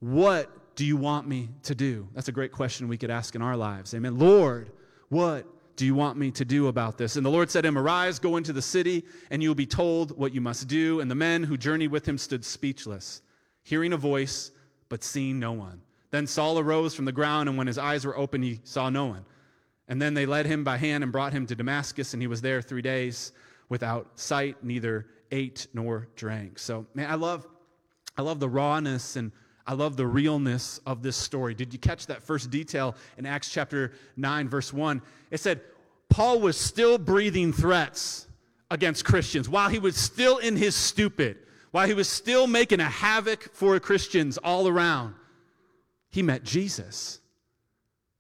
what 0.01 0.51
do 0.77 0.85
you 0.85 0.97
want 0.97 1.29
me 1.29 1.51
to 1.65 1.75
do? 1.75 2.09
That's 2.15 2.29
a 2.29 2.33
great 2.33 2.53
question 2.53 2.89
we 2.89 2.97
could 2.97 3.11
ask 3.11 3.35
in 3.35 3.43
our 3.43 3.57
lives. 3.57 3.95
Amen. 3.95 4.19
Lord, 4.19 4.73
what 5.11 5.47
do 5.77 5.85
you 5.85 5.95
want 5.95 6.17
me 6.19 6.31
to 6.33 6.45
do 6.45 6.69
about 6.69 6.97
this? 6.97 7.17
And 7.17 7.25
the 7.25 7.31
Lord 7.31 7.51
said 7.51 7.63
to 7.63 7.69
him, 7.69 7.79
Arise, 7.79 8.19
go 8.19 8.37
into 8.37 8.53
the 8.53 8.63
city, 8.63 9.05
and 9.31 9.43
you 9.43 9.51
will 9.51 9.55
be 9.55 9.67
told 9.67 10.17
what 10.17 10.35
you 10.35 10.41
must 10.41 10.69
do. 10.69 11.01
And 11.01 11.11
the 11.11 11.15
men 11.15 11.43
who 11.43 11.57
journeyed 11.57 11.91
with 11.91 12.07
him 12.07 12.17
stood 12.17 12.45
speechless, 12.45 13.23
hearing 13.63 13.93
a 13.93 13.97
voice, 13.97 14.53
but 14.89 15.05
seeing 15.05 15.39
no 15.39 15.53
one. 15.53 15.83
Then 16.11 16.27
Saul 16.27 16.59
arose 16.59 16.95
from 16.95 17.05
the 17.05 17.13
ground, 17.13 17.49
and 17.49 17.57
when 17.57 17.67
his 17.67 17.79
eyes 17.79 18.05
were 18.05 18.17
open, 18.17 18.43
he 18.43 18.61
saw 18.65 18.91
no 18.91 19.07
one. 19.07 19.25
And 19.91 20.01
then 20.01 20.15
they 20.15 20.25
led 20.25 20.47
him 20.47 20.65
by 20.65 20.79
hand 20.79 21.05
and 21.05 21.13
brought 21.13 21.33
him 21.33 21.47
to 21.47 21.55
Damascus, 21.55 22.15
and 22.15 22.23
he 22.23 22.27
was 22.27 22.41
there 22.41 22.63
three 22.63 22.81
days 22.81 23.33
without 23.69 24.19
sight, 24.19 24.57
neither 24.63 25.07
ate 25.31 25.67
nor 25.75 26.09
drank. 26.17 26.59
So, 26.59 26.87
man, 26.95 27.11
I 27.11 27.17
love, 27.17 27.47
I 28.17 28.23
love 28.23 28.41
the 28.41 28.49
rawness 28.49 29.17
and 29.17 29.33
I 29.67 29.75
love 29.75 29.97
the 29.97 30.07
realness 30.07 30.81
of 30.87 31.03
this 31.03 31.17
story. 31.17 31.55
Did 31.55 31.73
you 31.73 31.79
catch 31.79 32.07
that 32.07 32.23
first 32.23 32.51
detail 32.51 32.97
in 33.19 33.27
Acts 33.27 33.51
chapter 33.51 33.93
9, 34.17 34.49
verse 34.49 34.73
1? 34.73 35.03
It 35.31 35.39
said, 35.39 35.61
Paul 36.09 36.41
was 36.41 36.57
still 36.57 36.97
breathing 36.97 37.53
threats 37.53 38.27
against 38.71 39.05
Christians 39.05 39.49
while 39.49 39.69
he 39.69 39.79
was 39.79 39.97
still 39.97 40.39
in 40.39 40.57
his 40.57 40.75
stupid, 40.75 41.37
while 41.73 41.87
he 41.87 41.95
was 41.95 42.09
still 42.09 42.47
making 42.47 42.81
a 42.81 42.89
havoc 42.89 43.53
for 43.53 43.79
Christians 43.79 44.39
all 44.39 44.67
around 44.67 45.15
he 46.11 46.23
met 46.23 46.43
Jesus. 46.43 47.20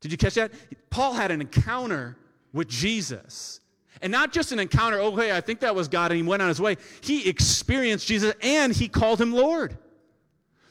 Did 0.00 0.12
you 0.12 0.18
catch 0.18 0.34
that? 0.34 0.52
Paul 0.88 1.12
had 1.12 1.30
an 1.30 1.40
encounter 1.40 2.16
with 2.52 2.68
Jesus. 2.68 3.60
And 4.02 4.10
not 4.10 4.32
just 4.32 4.50
an 4.52 4.58
encounter, 4.58 4.98
oh, 4.98 5.14
hey, 5.14 5.36
I 5.36 5.40
think 5.40 5.60
that 5.60 5.74
was 5.74 5.88
God, 5.88 6.10
and 6.10 6.16
he 6.20 6.26
went 6.26 6.40
on 6.40 6.48
his 6.48 6.60
way. 6.60 6.76
He 7.02 7.28
experienced 7.28 8.06
Jesus 8.06 8.34
and 8.42 8.74
he 8.74 8.88
called 8.88 9.20
him 9.20 9.32
Lord. 9.32 9.76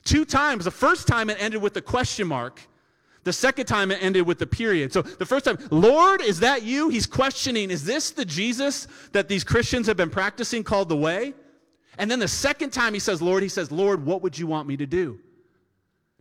Two 0.04 0.26
times. 0.26 0.66
The 0.66 0.72
first 0.72 1.08
time 1.08 1.30
it 1.30 1.38
ended 1.40 1.62
with 1.62 1.74
the 1.74 1.82
question 1.82 2.28
mark. 2.28 2.62
The 3.26 3.34
second 3.34 3.66
time 3.68 3.92
it 3.92 4.02
ended 4.02 4.26
with 4.26 4.40
the 4.40 4.48
period. 4.48 4.92
So 4.92 5.04
the 5.04 5.26
first 5.26 5.46
time, 5.46 5.60
Lord, 5.70 6.22
is 6.22 6.40
that 6.40 6.64
you? 6.64 6.90
He's 6.90 7.06
questioning, 7.06 7.70
is 7.70 7.84
this 7.84 8.12
the 8.12 8.26
Jesus 8.26 8.88
that 9.12 9.28
these 9.28 9.44
Christians 9.44 9.86
have 9.88 9.98
been 9.98 10.10
practicing 10.10 10.64
called 10.64 10.90
the 10.90 10.98
way? 10.98 11.34
And 12.00 12.10
then 12.10 12.20
the 12.20 12.30
second 12.30 12.72
time 12.72 12.94
he 12.94 13.00
says, 13.00 13.22
Lord, 13.22 13.44
he 13.44 13.50
says, 13.50 13.72
Lord, 13.72 14.04
what 14.04 14.24
would 14.24 14.40
you 14.40 14.48
want 14.48 14.68
me 14.68 14.78
to 14.78 14.88
do? 14.88 15.20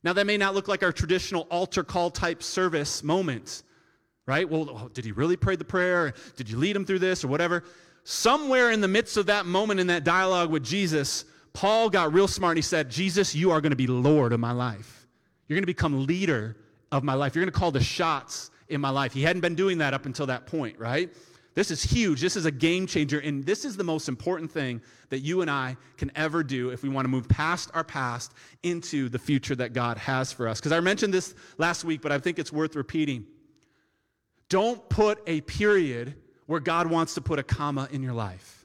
Now, 0.05 0.13
that 0.13 0.27
may 0.27 0.37
not 0.37 0.55
look 0.55 0.69
like 0.69 0.83
our 0.83 0.93
traditional 0.93 1.43
altar 1.51 1.83
call 1.83 2.11
type 2.11 2.43
service 2.43 3.03
moment, 3.03 3.63
right? 4.27 4.49
Well, 4.49 4.69
oh, 4.71 4.89
did 4.89 5.05
he 5.05 5.13
really 5.13 5.37
pray 5.37 5.57
the 5.57 5.65
prayer? 5.65 6.15
Did 6.37 6.49
you 6.49 6.57
lead 6.57 6.77
him 6.77 6.85
through 6.85 7.01
this 7.01 7.25
or 7.25 7.29
whatever? 7.29 7.65
Somewhere 8.05 8.71
in 8.71 8.81
the 8.81 8.89
midst 8.89 9.17
of 9.17 9.27
that 9.27 9.47
moment 9.47 9.81
in 9.81 9.89
that 9.89 10.05
dialogue 10.05 10.51
with 10.51 10.65
Jesus, 10.65 11.25
Paul 11.53 11.91
got 11.91 12.13
real 12.13 12.29
smart 12.29 12.53
and 12.53 12.59
he 12.59 12.63
said, 12.63 12.91
Jesus, 12.91 13.35
you 13.35 13.51
are 13.51 13.61
going 13.61 13.71
to 13.71 13.77
be 13.77 13.87
Lord 13.87 14.33
of 14.33 14.41
my 14.41 14.53
life. 14.53 15.07
You're 15.47 15.57
going 15.57 15.63
to 15.63 15.67
become 15.67 16.07
leader 16.07 16.57
of 16.93 17.03
my 17.03 17.15
life. 17.15 17.35
You're 17.35 17.45
going 17.45 17.53
to 17.53 17.59
call 17.59 17.73
the 17.73 17.83
shots 17.83 18.51
in 18.69 18.81
my 18.81 18.91
life. 18.91 19.13
He 19.13 19.23
hadn't 19.23 19.41
been 19.41 19.55
doing 19.55 19.79
that 19.79 19.95
up 19.95 20.07
until 20.07 20.27
that 20.27 20.47
point, 20.47 20.79
right? 20.79 21.11
This 21.59 21.73
is 21.73 21.83
huge. 21.83 22.21
This 22.21 22.37
is 22.37 22.45
a 22.45 22.53
game 22.53 22.87
changer. 22.87 23.19
And 23.19 23.45
this 23.45 23.65
is 23.65 23.77
the 23.77 23.83
most 23.83 24.09
important 24.09 24.49
thing 24.49 24.81
that 25.09 25.23
you 25.23 25.43
and 25.43 25.51
I 25.51 25.77
can 25.97 26.13
ever 26.15 26.45
do 26.45 26.71
if 26.71 26.85
we 26.85 26.89
want 26.89 27.05
to 27.05 27.09
move 27.09 27.29
past 27.29 27.69
our 27.75 27.83
past 27.83 28.33
into 28.63 29.09
the 29.09 29.19
future 29.19 29.57
that 29.57 29.73
God 29.73 29.99
has 29.99 30.31
for 30.31 30.47
us. 30.47 30.61
Because 30.61 30.71
I 30.71 30.79
mentioned 30.79 31.13
this 31.13 31.35
last 31.57 31.83
week, 31.83 32.01
but 32.01 32.13
I 32.13 32.21
think 32.21 32.39
it's 32.39 32.53
worth 32.53 32.77
repeating. 32.77 33.27
Don't 34.49 34.89
put 34.89 35.19
a 35.27 35.41
period 35.41 36.15
where 36.47 36.61
God 36.61 36.87
wants 36.87 37.15
to 37.15 37.21
put 37.21 37.41
a 37.41 37.43
comma 37.43 37.89
in 37.91 38.05
your 38.05 38.15
life. 38.15 38.65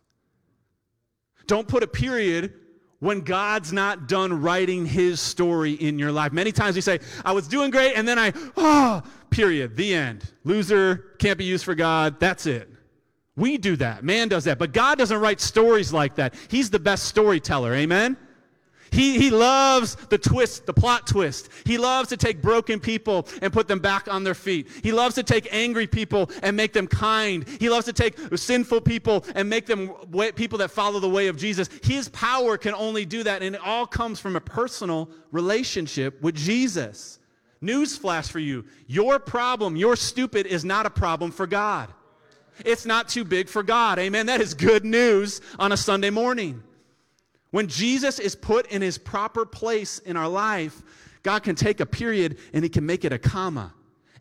Don't 1.47 1.67
put 1.67 1.81
a 1.81 1.87
period 1.87 2.53
when 2.99 3.21
God's 3.21 3.73
not 3.73 4.07
done 4.07 4.39
writing 4.39 4.85
his 4.85 5.19
story 5.19 5.71
in 5.71 5.97
your 5.97 6.11
life. 6.11 6.31
Many 6.31 6.51
times 6.51 6.75
we 6.75 6.81
say, 6.81 6.99
I 7.25 7.31
was 7.31 7.47
doing 7.47 7.71
great, 7.71 7.95
and 7.95 8.07
then 8.07 8.19
I, 8.19 8.33
oh, 8.55 9.01
period, 9.31 9.77
the 9.77 9.95
end. 9.95 10.31
Loser, 10.43 11.15
can't 11.17 11.39
be 11.39 11.45
used 11.45 11.65
for 11.65 11.73
God, 11.73 12.19
that's 12.19 12.45
it. 12.45 12.69
We 13.35 13.57
do 13.57 13.75
that. 13.77 14.03
Man 14.03 14.27
does 14.27 14.43
that. 14.43 14.59
But 14.59 14.73
God 14.73 14.97
doesn't 14.97 15.19
write 15.19 15.41
stories 15.41 15.91
like 15.91 16.15
that. 16.15 16.35
He's 16.49 16.69
the 16.69 16.79
best 16.79 17.05
storyteller. 17.05 17.73
Amen? 17.73 18.17
He, 18.93 19.17
he 19.17 19.31
loves 19.31 19.95
the 19.95 20.19
twist, 20.19 20.67
the 20.67 20.73
plot 20.73 21.07
twist. 21.07 21.49
He 21.65 21.79
loves 21.79 22.09
to 22.09 22.17
take 22.17 22.43
broken 22.43 22.79
people 22.79 23.27
and 23.41 23.51
put 23.51 23.67
them 23.67 23.79
back 23.79 24.07
on 24.07 24.23
their 24.23 24.35
feet. 24.35 24.67
He 24.83 24.91
loves 24.91 25.15
to 25.15 25.23
take 25.23 25.47
angry 25.51 25.87
people 25.87 26.29
and 26.43 26.55
make 26.55 26.73
them 26.73 26.85
kind. 26.85 27.43
He 27.59 27.69
loves 27.69 27.87
to 27.87 27.93
take 27.93 28.15
sinful 28.35 28.81
people 28.81 29.25
and 29.33 29.49
make 29.49 29.65
them 29.65 29.89
people 30.35 30.59
that 30.59 30.69
follow 30.69 30.99
the 30.99 31.09
way 31.09 31.27
of 31.27 31.37
Jesus. 31.37 31.71
His 31.81 32.07
power 32.09 32.55
can 32.55 32.75
only 32.75 33.03
do 33.03 33.23
that, 33.23 33.41
and 33.41 33.55
it 33.55 33.61
all 33.61 33.87
comes 33.87 34.19
from 34.19 34.35
a 34.35 34.41
personal 34.41 35.09
relationship 35.31 36.21
with 36.21 36.35
Jesus. 36.35 37.17
Newsflash 37.63 38.29
for 38.29 38.39
you 38.39 38.63
your 38.85 39.17
problem, 39.17 39.75
your 39.75 39.95
stupid, 39.95 40.45
is 40.45 40.63
not 40.63 40.85
a 40.85 40.91
problem 40.91 41.31
for 41.31 41.47
God. 41.47 41.91
It's 42.65 42.85
not 42.85 43.09
too 43.09 43.23
big 43.23 43.49
for 43.49 43.63
God. 43.63 43.99
Amen. 43.99 44.25
That 44.27 44.41
is 44.41 44.53
good 44.53 44.85
news 44.85 45.41
on 45.59 45.71
a 45.71 45.77
Sunday 45.77 46.09
morning. 46.09 46.63
When 47.51 47.67
Jesus 47.67 48.19
is 48.19 48.35
put 48.35 48.67
in 48.67 48.81
his 48.81 48.97
proper 48.97 49.45
place 49.45 49.99
in 49.99 50.17
our 50.17 50.27
life, 50.27 50.81
God 51.21 51.43
can 51.43 51.55
take 51.55 51.79
a 51.79 51.85
period 51.85 52.37
and 52.51 52.63
he 52.63 52.69
can 52.69 52.85
make 52.85 53.05
it 53.05 53.13
a 53.13 53.19
comma 53.19 53.73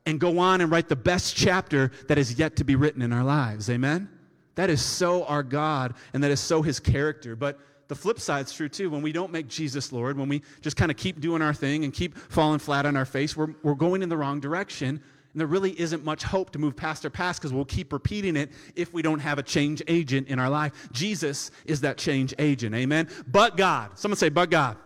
and 0.05 0.21
go 0.21 0.39
on 0.39 0.61
and 0.61 0.71
write 0.71 0.89
the 0.89 0.97
best 0.97 1.37
chapter 1.37 1.93
that 2.09 2.19
is 2.19 2.39
yet 2.39 2.57
to 2.57 2.65
be 2.65 2.77
written 2.77 3.03
in 3.03 3.13
our 3.13 3.25
lives. 3.25 3.71
Amen? 3.71 4.09
That 4.55 4.69
is 4.69 4.83
so 4.83 5.25
our 5.25 5.43
God 5.43 5.95
and 6.13 6.23
that 6.23 6.31
is 6.31 6.41
so 6.41 6.63
his 6.63 6.79
character. 6.79 7.35
But 7.35 7.59
the 7.89 7.95
flip 7.95 8.21
side's 8.21 8.53
true 8.53 8.69
too. 8.69 8.91
When 8.91 9.03
we 9.03 9.13
don't 9.13 9.33
make 9.33 9.49
Jesus 9.49 9.93
Lord, 9.93 10.19
when 10.19 10.29
we 10.29 10.43
just 10.61 10.77
kind 10.77 10.91
of 10.91 10.97
keep 10.97 11.21
doing 11.21 11.43
our 11.43 11.55
thing 11.55 11.85
and 11.85 11.93
keep 11.93 12.17
falling 12.17 12.59
flat 12.59 12.87
on 12.87 12.97
our 12.97 13.05
face, 13.05 13.37
we're, 13.37 13.55
we're 13.63 13.75
going 13.75 14.03
in 14.03 14.09
the 14.09 14.17
wrong 14.17 14.41
direction 14.41 15.03
and 15.33 15.41
there 15.41 15.47
really 15.47 15.79
isn't 15.81 16.05
much 16.05 16.23
hope 16.23 16.51
to 16.51 16.59
move 16.59 16.77
past 16.77 17.05
our 17.05 17.11
past 17.11 17.41
because 17.41 17.55
we'll 17.55 17.65
keep 17.65 17.93
repeating 17.93 18.37
it 18.37 18.51
if 18.77 18.93
we 18.93 19.01
don't 19.01 19.21
have 19.21 19.39
a 19.39 19.43
change 19.43 19.83
agent 19.89 20.29
in 20.29 20.39
our 20.39 20.51
life. 20.51 20.89
Jesus 20.93 21.51
is 21.65 21.81
that 21.81 21.97
change 21.97 22.35
agent. 22.39 22.75
Amen. 22.75 23.09
But 23.27 23.57
God. 23.57 23.99
Someone 23.99 24.19
say, 24.19 24.29
but 24.29 24.51
God. 24.51 24.77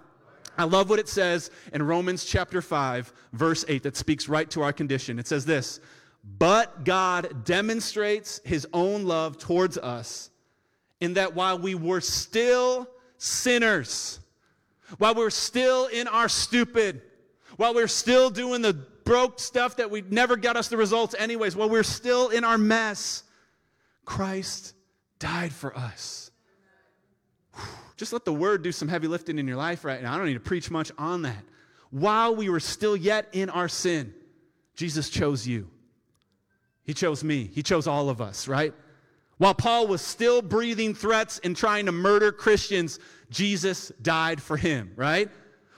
I 0.56 0.64
love 0.64 0.88
what 0.88 0.98
it 0.98 1.08
says 1.08 1.50
in 1.72 1.82
Romans 1.82 2.24
chapter 2.24 2.62
5, 2.62 3.12
verse 3.32 3.64
8, 3.68 3.82
that 3.82 3.96
speaks 3.96 4.28
right 4.28 4.48
to 4.50 4.62
our 4.62 4.72
condition. 4.72 5.18
It 5.18 5.26
says 5.26 5.44
this 5.44 5.80
But 6.38 6.84
God 6.84 7.44
demonstrates 7.44 8.40
his 8.44 8.66
own 8.72 9.04
love 9.04 9.38
towards 9.38 9.76
us 9.76 10.30
in 11.00 11.14
that 11.14 11.34
while 11.34 11.58
we 11.58 11.74
were 11.74 12.00
still 12.00 12.88
sinners, 13.18 14.20
while 14.98 15.14
we 15.14 15.22
we're 15.22 15.30
still 15.30 15.86
in 15.86 16.06
our 16.06 16.28
stupid, 16.28 17.02
while 17.56 17.74
we 17.74 17.82
we're 17.82 17.88
still 17.88 18.30
doing 18.30 18.62
the 18.62 18.86
broke 19.06 19.40
stuff 19.40 19.76
that 19.76 19.90
we 19.90 20.02
never 20.02 20.36
got 20.36 20.56
us 20.56 20.68
the 20.68 20.76
results 20.76 21.14
anyways. 21.18 21.56
While 21.56 21.70
we're 21.70 21.82
still 21.82 22.28
in 22.28 22.44
our 22.44 22.58
mess, 22.58 23.22
Christ 24.04 24.74
died 25.18 25.52
for 25.52 25.74
us. 25.74 26.30
Just 27.96 28.12
let 28.12 28.26
the 28.26 28.34
word 28.34 28.62
do 28.62 28.72
some 28.72 28.88
heavy 28.88 29.06
lifting 29.06 29.38
in 29.38 29.48
your 29.48 29.56
life 29.56 29.82
right 29.84 30.02
now. 30.02 30.12
I 30.12 30.18
don't 30.18 30.26
need 30.26 30.34
to 30.34 30.40
preach 30.40 30.70
much 30.70 30.92
on 30.98 31.22
that. 31.22 31.42
While 31.90 32.36
we 32.36 32.50
were 32.50 32.60
still 32.60 32.94
yet 32.94 33.28
in 33.32 33.48
our 33.48 33.68
sin, 33.68 34.12
Jesus 34.74 35.08
chose 35.08 35.46
you. 35.46 35.70
He 36.84 36.92
chose 36.92 37.24
me. 37.24 37.50
He 37.54 37.62
chose 37.62 37.86
all 37.86 38.10
of 38.10 38.20
us, 38.20 38.46
right? 38.48 38.74
While 39.38 39.54
Paul 39.54 39.86
was 39.86 40.02
still 40.02 40.42
breathing 40.42 40.94
threats 40.94 41.40
and 41.42 41.56
trying 41.56 41.86
to 41.86 41.92
murder 41.92 42.32
Christians, 42.32 42.98
Jesus 43.30 43.92
died 44.02 44.42
for 44.42 44.56
him, 44.56 44.92
right? 44.96 45.30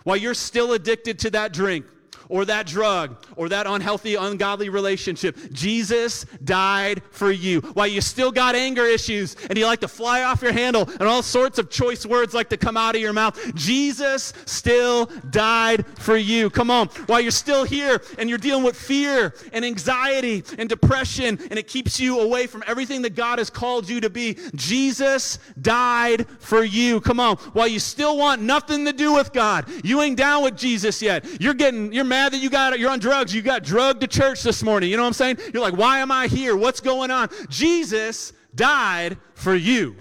While 0.05 0.17
you're 0.17 0.35
still 0.35 0.73
addicted 0.73 1.19
to 1.21 1.31
that 1.31 1.53
drink, 1.53 1.87
or 2.29 2.45
that 2.45 2.67
drug 2.67 3.17
or 3.37 3.49
that 3.49 3.67
unhealthy, 3.67 4.15
ungodly 4.15 4.69
relationship. 4.69 5.37
Jesus 5.53 6.25
died 6.45 7.03
for 7.11 7.31
you. 7.31 7.61
While 7.61 7.87
you 7.87 8.01
still 8.01 8.31
got 8.31 8.55
anger 8.55 8.85
issues 8.85 9.37
and 9.49 9.59
you 9.59 9.67
like 9.67 9.81
to 9.81 9.89
fly 9.89 10.23
off 10.23 10.43
your 10.43 10.53
handle 10.53 10.89
and 10.89 11.03
all 11.03 11.23
sorts 11.23 11.59
of 11.59 11.71
choice 11.71 12.05
words 12.05 12.35
like 12.35 12.49
to 12.51 12.57
come 12.57 12.77
out 12.77 12.95
of 12.95 13.01
your 13.01 13.13
mouth, 13.13 13.39
Jesus 13.55 14.33
still 14.45 15.07
died 15.31 15.87
for 15.99 16.17
you. 16.17 16.51
Come 16.51 16.71
on. 16.71 16.89
While 17.07 17.21
you're 17.21 17.31
still 17.31 17.65
here 17.65 18.03
and 18.19 18.29
you're 18.29 18.39
dealing 18.39 18.65
with 18.65 18.77
fear 18.77 19.35
and 19.53 19.65
anxiety 19.65 20.45
and 20.59 20.69
depression 20.69 21.39
and 21.51 21.59
it 21.59 21.67
keeps 21.67 21.99
you 21.99 22.21
away 22.21 22.47
from 22.47 22.63
everything 22.67 23.03
that 23.03 23.15
God 23.15 23.39
has 23.39 23.51
called 23.51 23.89
you 23.89 24.01
to 24.01 24.11
be, 24.11 24.37
Jesus 24.55 25.39
died 25.61 26.27
for 26.41 26.63
you. 26.63 27.01
Come 27.01 27.21
on. 27.21 27.37
While 27.37 27.69
you 27.69 27.79
still 27.79 28.17
want 28.17 28.43
nothing 28.43 28.85
to 28.85 28.93
do 28.93 29.13
with 29.13 29.33
God, 29.33 29.67
you 29.85 30.03
ain't 30.03 30.17
down 30.17 30.43
with 30.43 30.57
Jesus 30.57 31.01
yet. 31.01 31.25
You're 31.41 31.55
getting, 31.55 31.93
you're 31.93 32.05
mad 32.05 32.18
mad 32.19 32.33
that 32.33 32.39
you 32.39 32.51
got 32.51 32.79
you're 32.79 32.91
on 32.91 32.99
drugs. 32.99 33.35
You 33.35 33.43
got 33.43 33.63
drugged 33.63 34.01
to 34.01 34.07
church 34.07 34.43
this 34.43 34.63
morning. 34.63 34.91
You 34.91 34.97
know 34.97 35.05
what 35.05 35.09
I'm 35.09 35.13
saying? 35.13 35.39
You're 35.53 35.63
like, 35.63 35.77
why 35.77 36.01
am 36.01 36.11
I 36.11 36.27
here? 36.27 36.57
What's 36.57 36.81
going 36.81 37.11
on? 37.11 37.29
Jesus 37.49 38.33
died 38.55 39.17
for 39.35 39.55
you. 39.55 39.97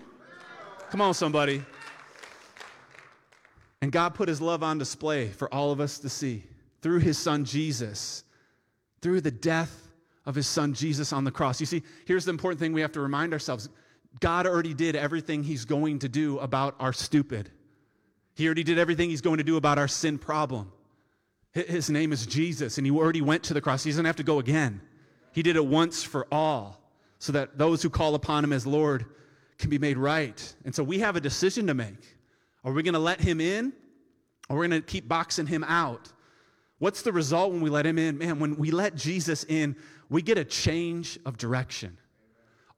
Come 0.89 1.01
on, 1.01 1.13
somebody. 1.13 1.63
And 3.81 3.91
God 3.91 4.15
put 4.15 4.27
his 4.27 4.41
love 4.41 4.63
on 4.63 4.79
display 4.79 5.27
for 5.27 5.53
all 5.53 5.71
of 5.71 5.79
us 5.79 5.99
to 5.99 6.09
see 6.09 6.43
through 6.81 6.99
his 6.99 7.17
son 7.17 7.45
Jesus, 7.45 8.23
through 9.01 9.21
the 9.21 9.31
death 9.31 9.89
of 10.25 10.33
his 10.33 10.47
son 10.47 10.73
Jesus 10.73 11.13
on 11.13 11.23
the 11.23 11.31
cross. 11.31 11.59
You 11.59 11.67
see, 11.67 11.83
here's 12.05 12.25
the 12.25 12.31
important 12.31 12.59
thing 12.59 12.73
we 12.73 12.81
have 12.81 12.93
to 12.93 13.01
remind 13.01 13.33
ourselves 13.33 13.69
God 14.19 14.47
already 14.47 14.73
did 14.73 14.95
everything 14.95 15.43
he's 15.43 15.65
going 15.65 15.99
to 15.99 16.09
do 16.09 16.39
about 16.39 16.75
our 16.79 16.93
stupid. 16.93 17.51
He 18.33 18.47
already 18.47 18.63
did 18.63 18.79
everything 18.79 19.11
he's 19.11 19.21
going 19.21 19.37
to 19.37 19.43
do 19.43 19.57
about 19.57 19.77
our 19.77 19.87
sin 19.87 20.17
problem. 20.17 20.71
His 21.65 21.89
name 21.89 22.11
is 22.11 22.25
Jesus, 22.27 22.77
and 22.77 22.85
he 22.85 22.91
already 22.91 23.21
went 23.21 23.43
to 23.43 23.53
the 23.53 23.61
cross. 23.61 23.83
He 23.83 23.89
doesn't 23.89 24.05
have 24.05 24.17
to 24.17 24.23
go 24.23 24.37
again. 24.37 24.79
He 25.31 25.41
did 25.41 25.55
it 25.55 25.65
once 25.65 26.03
for 26.03 26.27
all, 26.31 26.79
so 27.19 27.31
that 27.31 27.57
those 27.57 27.81
who 27.81 27.89
call 27.89 28.13
upon 28.13 28.43
him 28.43 28.53
as 28.53 28.67
Lord 28.67 29.05
can 29.57 29.69
be 29.69 29.79
made 29.79 29.97
right. 29.97 30.55
And 30.65 30.75
so 30.75 30.83
we 30.83 30.99
have 30.99 31.15
a 31.15 31.21
decision 31.21 31.65
to 31.67 31.73
make. 31.73 32.17
Are 32.63 32.71
we 32.71 32.83
going 32.83 32.93
to 32.93 32.99
let 32.99 33.19
him 33.19 33.41
in, 33.41 33.73
or 34.49 34.57
are 34.57 34.59
we 34.59 34.67
going 34.67 34.81
to 34.81 34.85
keep 34.85 35.07
boxing 35.07 35.47
him 35.47 35.63
out? 35.63 36.11
What's 36.79 37.01
the 37.01 37.11
result 37.11 37.51
when 37.53 37.61
we 37.61 37.71
let 37.71 37.87
him 37.87 37.97
in? 37.97 38.19
Man, 38.19 38.37
when 38.37 38.55
we 38.55 38.69
let 38.69 38.95
Jesus 38.95 39.43
in, 39.45 39.75
we 40.09 40.21
get 40.21 40.37
a 40.37 40.45
change 40.45 41.17
of 41.25 41.37
direction. 41.37 41.97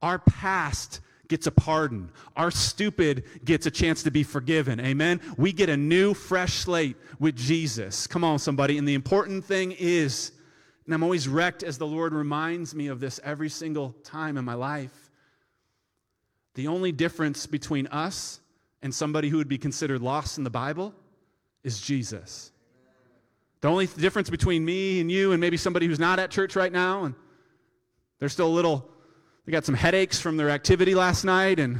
Our 0.01 0.19
past 0.19 1.01
gets 1.29 1.47
a 1.47 1.51
pardon. 1.51 2.11
Our 2.35 2.51
stupid 2.51 3.23
gets 3.45 3.65
a 3.65 3.71
chance 3.71 4.03
to 4.03 4.11
be 4.11 4.23
forgiven. 4.23 4.79
Amen. 4.81 5.21
We 5.37 5.53
get 5.53 5.69
a 5.69 5.77
new, 5.77 6.13
fresh 6.13 6.55
slate 6.55 6.97
with 7.19 7.37
Jesus. 7.37 8.07
Come 8.07 8.23
on, 8.25 8.39
somebody. 8.39 8.77
And 8.77 8.87
the 8.87 8.95
important 8.95 9.45
thing 9.45 9.71
is, 9.71 10.33
and 10.85 10.93
I'm 10.93 11.03
always 11.03 11.27
wrecked 11.27 11.63
as 11.63 11.77
the 11.77 11.87
Lord 11.87 12.13
reminds 12.13 12.75
me 12.75 12.87
of 12.87 12.99
this 12.99 13.19
every 13.23 13.47
single 13.47 13.95
time 14.03 14.37
in 14.37 14.43
my 14.43 14.55
life. 14.55 15.11
The 16.55 16.67
only 16.67 16.91
difference 16.91 17.45
between 17.45 17.87
us 17.87 18.41
and 18.81 18.93
somebody 18.93 19.29
who 19.29 19.37
would 19.37 19.47
be 19.47 19.59
considered 19.59 20.01
lost 20.01 20.37
in 20.39 20.43
the 20.43 20.49
Bible 20.49 20.93
is 21.63 21.79
Jesus. 21.79 22.51
The 23.61 23.67
only 23.67 23.85
difference 23.85 24.29
between 24.29 24.65
me 24.65 24.99
and 24.99 25.11
you 25.11 25.31
and 25.31 25.39
maybe 25.39 25.57
somebody 25.57 25.85
who's 25.85 25.99
not 25.99 26.17
at 26.17 26.31
church 26.31 26.55
right 26.55 26.71
now 26.71 27.03
and 27.03 27.15
they're 28.19 28.29
still 28.29 28.47
a 28.47 28.49
little 28.49 28.89
they 29.49 29.51
got 29.53 29.65
some 29.65 29.73
headaches 29.73 30.19
from 30.19 30.37
their 30.37 30.51
activity 30.51 30.93
last 30.93 31.23
night 31.23 31.59
and 31.59 31.79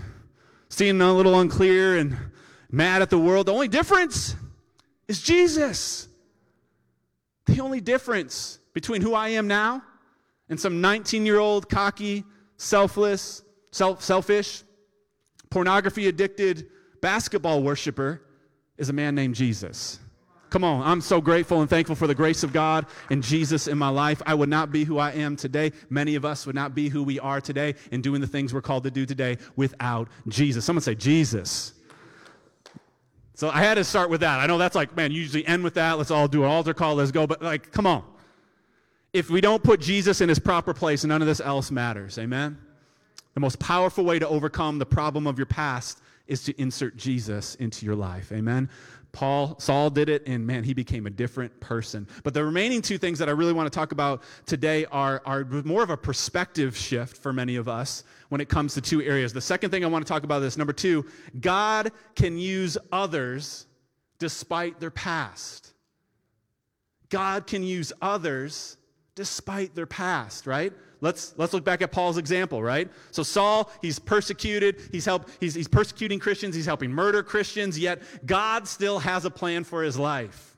seeing 0.69 0.99
a 0.99 1.13
little 1.13 1.39
unclear 1.39 1.97
and 1.97 2.17
mad 2.71 3.03
at 3.03 3.11
the 3.11 3.19
world. 3.19 3.45
The 3.45 3.53
only 3.53 3.67
difference 3.67 4.35
is 5.07 5.21
Jesus. 5.21 6.07
The 7.45 7.59
only 7.61 7.79
difference 7.79 8.57
between 8.73 9.03
who 9.03 9.13
I 9.13 9.29
am 9.29 9.47
now 9.47 9.83
and 10.49 10.59
some 10.59 10.81
19 10.81 11.27
year 11.27 11.37
old, 11.37 11.69
cocky, 11.69 12.23
selfless, 12.57 13.43
self, 13.69 14.01
selfish, 14.01 14.63
pornography 15.51 16.07
addicted 16.07 16.69
basketball 17.03 17.61
worshiper 17.61 18.23
is 18.79 18.89
a 18.89 18.93
man 18.93 19.13
named 19.13 19.35
Jesus. 19.35 19.99
Come 20.49 20.63
on, 20.63 20.81
I'm 20.81 21.01
so 21.01 21.21
grateful 21.21 21.61
and 21.61 21.69
thankful 21.69 21.95
for 21.95 22.07
the 22.07 22.15
grace 22.15 22.43
of 22.43 22.51
God 22.51 22.87
and 23.11 23.21
Jesus 23.21 23.67
in 23.67 23.77
my 23.77 23.89
life. 23.89 24.21
I 24.25 24.33
would 24.33 24.49
not 24.49 24.71
be 24.71 24.83
who 24.83 24.97
I 24.97 25.11
am 25.11 25.35
today. 25.35 25.71
Many 25.89 26.15
of 26.15 26.25
us 26.25 26.47
would 26.47 26.55
not 26.55 26.73
be 26.73 26.89
who 26.89 27.03
we 27.03 27.19
are 27.19 27.39
today 27.39 27.75
and 27.91 28.01
doing 28.01 28.19
the 28.19 28.27
things 28.27 28.53
we're 28.53 28.61
called 28.61 28.83
to 28.83 28.91
do 28.91 29.05
today 29.05 29.37
without 29.55 30.07
Jesus. 30.27 30.65
Someone 30.65 30.81
say, 30.81 30.95
Jesus. 30.95 31.73
So 33.35 33.49
I 33.49 33.59
had 33.59 33.75
to 33.75 33.83
start 33.83 34.09
with 34.09 34.21
that. 34.21 34.39
I 34.39 34.47
know 34.47 34.57
that's 34.57 34.75
like, 34.75 34.95
man, 34.95 35.11
you 35.11 35.21
usually 35.21 35.45
end 35.45 35.63
with 35.63 35.75
that. 35.75 35.97
Let's 35.97 36.11
all 36.11 36.27
do 36.27 36.43
an 36.43 36.49
altar 36.49 36.73
call. 36.73 36.95
Let's 36.95 37.11
go. 37.11 37.27
But 37.27 37.41
like, 37.41 37.71
come 37.71 37.85
on. 37.85 38.03
If 39.13 39.29
we 39.29 39.41
don't 39.41 39.63
put 39.63 39.79
Jesus 39.79 40.19
in 40.19 40.29
his 40.29 40.39
proper 40.39 40.73
place, 40.73 41.03
none 41.03 41.21
of 41.21 41.27
this 41.27 41.39
else 41.39 41.71
matters. 41.71 42.17
Amen? 42.17 42.57
The 43.35 43.39
most 43.39 43.59
powerful 43.59 44.03
way 44.03 44.19
to 44.19 44.27
overcome 44.27 44.79
the 44.79 44.85
problem 44.85 45.25
of 45.27 45.37
your 45.37 45.45
past 45.45 45.99
is 46.27 46.43
to 46.43 46.61
insert 46.61 46.95
Jesus 46.95 47.55
into 47.55 47.85
your 47.85 47.95
life. 47.95 48.31
Amen? 48.31 48.69
Paul, 49.11 49.59
Saul 49.59 49.89
did 49.89 50.07
it, 50.09 50.27
and 50.27 50.45
man, 50.45 50.63
he 50.63 50.73
became 50.73 51.07
a 51.07 51.09
different 51.09 51.59
person. 51.59 52.07
But 52.23 52.33
the 52.33 52.43
remaining 52.43 52.81
two 52.81 52.97
things 52.97 53.17
that 53.19 53.27
I 53.27 53.31
really 53.31 53.53
want 53.53 53.71
to 53.71 53.75
talk 53.75 53.91
about 53.91 54.21
today 54.45 54.85
are, 54.85 55.21
are 55.25 55.43
more 55.45 55.81
of 55.81 55.89
a 55.89 55.97
perspective 55.97 56.77
shift 56.77 57.17
for 57.17 57.33
many 57.33 57.55
of 57.55 57.67
us 57.67 58.03
when 58.29 58.39
it 58.39 58.49
comes 58.49 58.73
to 58.75 58.81
two 58.81 59.01
areas. 59.01 59.33
The 59.33 59.41
second 59.41 59.71
thing 59.71 59.83
I 59.83 59.87
want 59.87 60.05
to 60.05 60.09
talk 60.09 60.23
about 60.23 60.43
is 60.43 60.57
number 60.57 60.73
two, 60.73 61.05
God 61.39 61.91
can 62.15 62.37
use 62.37 62.77
others 62.91 63.65
despite 64.19 64.79
their 64.79 64.91
past. 64.91 65.73
God 67.09 67.47
can 67.47 67.63
use 67.63 67.91
others 68.01 68.77
despite 69.15 69.73
their 69.73 69.87
past, 69.87 70.45
right? 70.45 70.71
Let's, 71.01 71.33
let's 71.37 71.53
look 71.53 71.63
back 71.63 71.81
at 71.81 71.91
Paul's 71.91 72.17
example, 72.17 72.61
right? 72.61 72.89
So 73.11 73.23
Saul, 73.23 73.71
he's 73.81 73.99
persecuted, 73.99 74.81
he's, 74.91 75.05
help, 75.05 75.29
he's, 75.39 75.55
he's 75.55 75.67
persecuting 75.67 76.19
Christians, 76.19 76.55
he's 76.55 76.65
helping 76.65 76.91
murder 76.91 77.23
Christians, 77.23 77.79
yet 77.79 78.01
God 78.25 78.67
still 78.67 78.99
has 78.99 79.23
a 79.23 79.29
plan 79.29 79.63
for 79.63 79.83
his 79.83 79.97
life. 79.97 80.48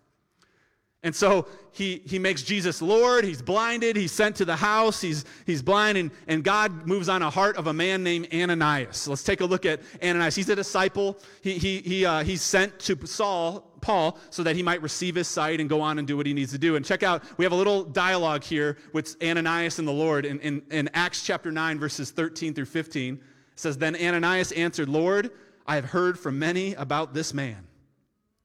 And 1.03 1.15
so 1.15 1.47
he, 1.71 2.03
he 2.05 2.19
makes 2.19 2.43
Jesus 2.43 2.79
Lord. 2.79 3.23
He's 3.23 3.41
blinded. 3.41 3.95
He's 3.95 4.11
sent 4.11 4.35
to 4.35 4.45
the 4.45 4.55
house. 4.55 5.01
He's, 5.01 5.25
he's 5.47 5.63
blind. 5.63 5.97
And, 5.97 6.11
and 6.27 6.43
God 6.43 6.85
moves 6.85 7.09
on 7.09 7.23
a 7.23 7.29
heart 7.29 7.57
of 7.57 7.65
a 7.65 7.73
man 7.73 8.03
named 8.03 8.27
Ananias. 8.31 9.07
Let's 9.07 9.23
take 9.23 9.41
a 9.41 9.45
look 9.45 9.65
at 9.65 9.81
Ananias. 10.03 10.35
He's 10.35 10.49
a 10.49 10.55
disciple. 10.55 11.17
He, 11.41 11.57
he, 11.57 11.79
he, 11.79 12.05
uh, 12.05 12.23
he's 12.23 12.43
sent 12.43 12.77
to 12.81 13.07
Saul, 13.07 13.61
Paul, 13.81 14.19
so 14.29 14.43
that 14.43 14.55
he 14.55 14.61
might 14.61 14.79
receive 14.83 15.15
his 15.15 15.27
sight 15.27 15.59
and 15.59 15.67
go 15.67 15.81
on 15.81 15.97
and 15.97 16.07
do 16.07 16.15
what 16.15 16.27
he 16.27 16.33
needs 16.33 16.51
to 16.51 16.59
do. 16.59 16.75
And 16.75 16.85
check 16.85 17.01
out, 17.01 17.23
we 17.37 17.45
have 17.45 17.51
a 17.51 17.55
little 17.57 17.83
dialogue 17.83 18.43
here 18.43 18.77
with 18.93 19.15
Ananias 19.23 19.79
and 19.79 19.87
the 19.87 19.93
Lord 19.93 20.27
in, 20.27 20.39
in, 20.41 20.61
in 20.69 20.87
Acts 20.93 21.23
chapter 21.25 21.51
9, 21.51 21.79
verses 21.79 22.11
13 22.11 22.53
through 22.53 22.65
15. 22.65 23.15
It 23.15 23.21
says, 23.55 23.75
Then 23.75 23.95
Ananias 23.95 24.51
answered, 24.51 24.87
Lord, 24.87 25.31
I 25.65 25.75
have 25.75 25.85
heard 25.85 26.19
from 26.19 26.37
many 26.37 26.75
about 26.75 27.15
this 27.15 27.33
man. 27.33 27.67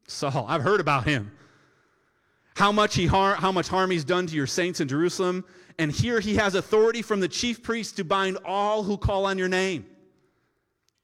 Saul, 0.06 0.46
I've 0.48 0.62
heard 0.62 0.80
about 0.80 1.04
him 1.04 1.32
how 2.56 2.72
much, 2.72 2.94
he 2.94 3.04
har- 3.04 3.34
how 3.34 3.52
much 3.52 3.68
harm 3.68 3.90
he's 3.90 4.04
done 4.04 4.26
to 4.26 4.34
your 4.34 4.46
saints 4.46 4.80
in 4.80 4.88
Jerusalem. 4.88 5.44
And 5.78 5.92
here 5.92 6.20
he 6.20 6.36
has 6.36 6.54
authority 6.54 7.02
from 7.02 7.20
the 7.20 7.28
chief 7.28 7.62
priest 7.62 7.98
to 7.98 8.04
bind 8.04 8.38
all 8.46 8.82
who 8.82 8.96
call 8.96 9.26
on 9.26 9.36
your 9.36 9.48
name. 9.48 9.84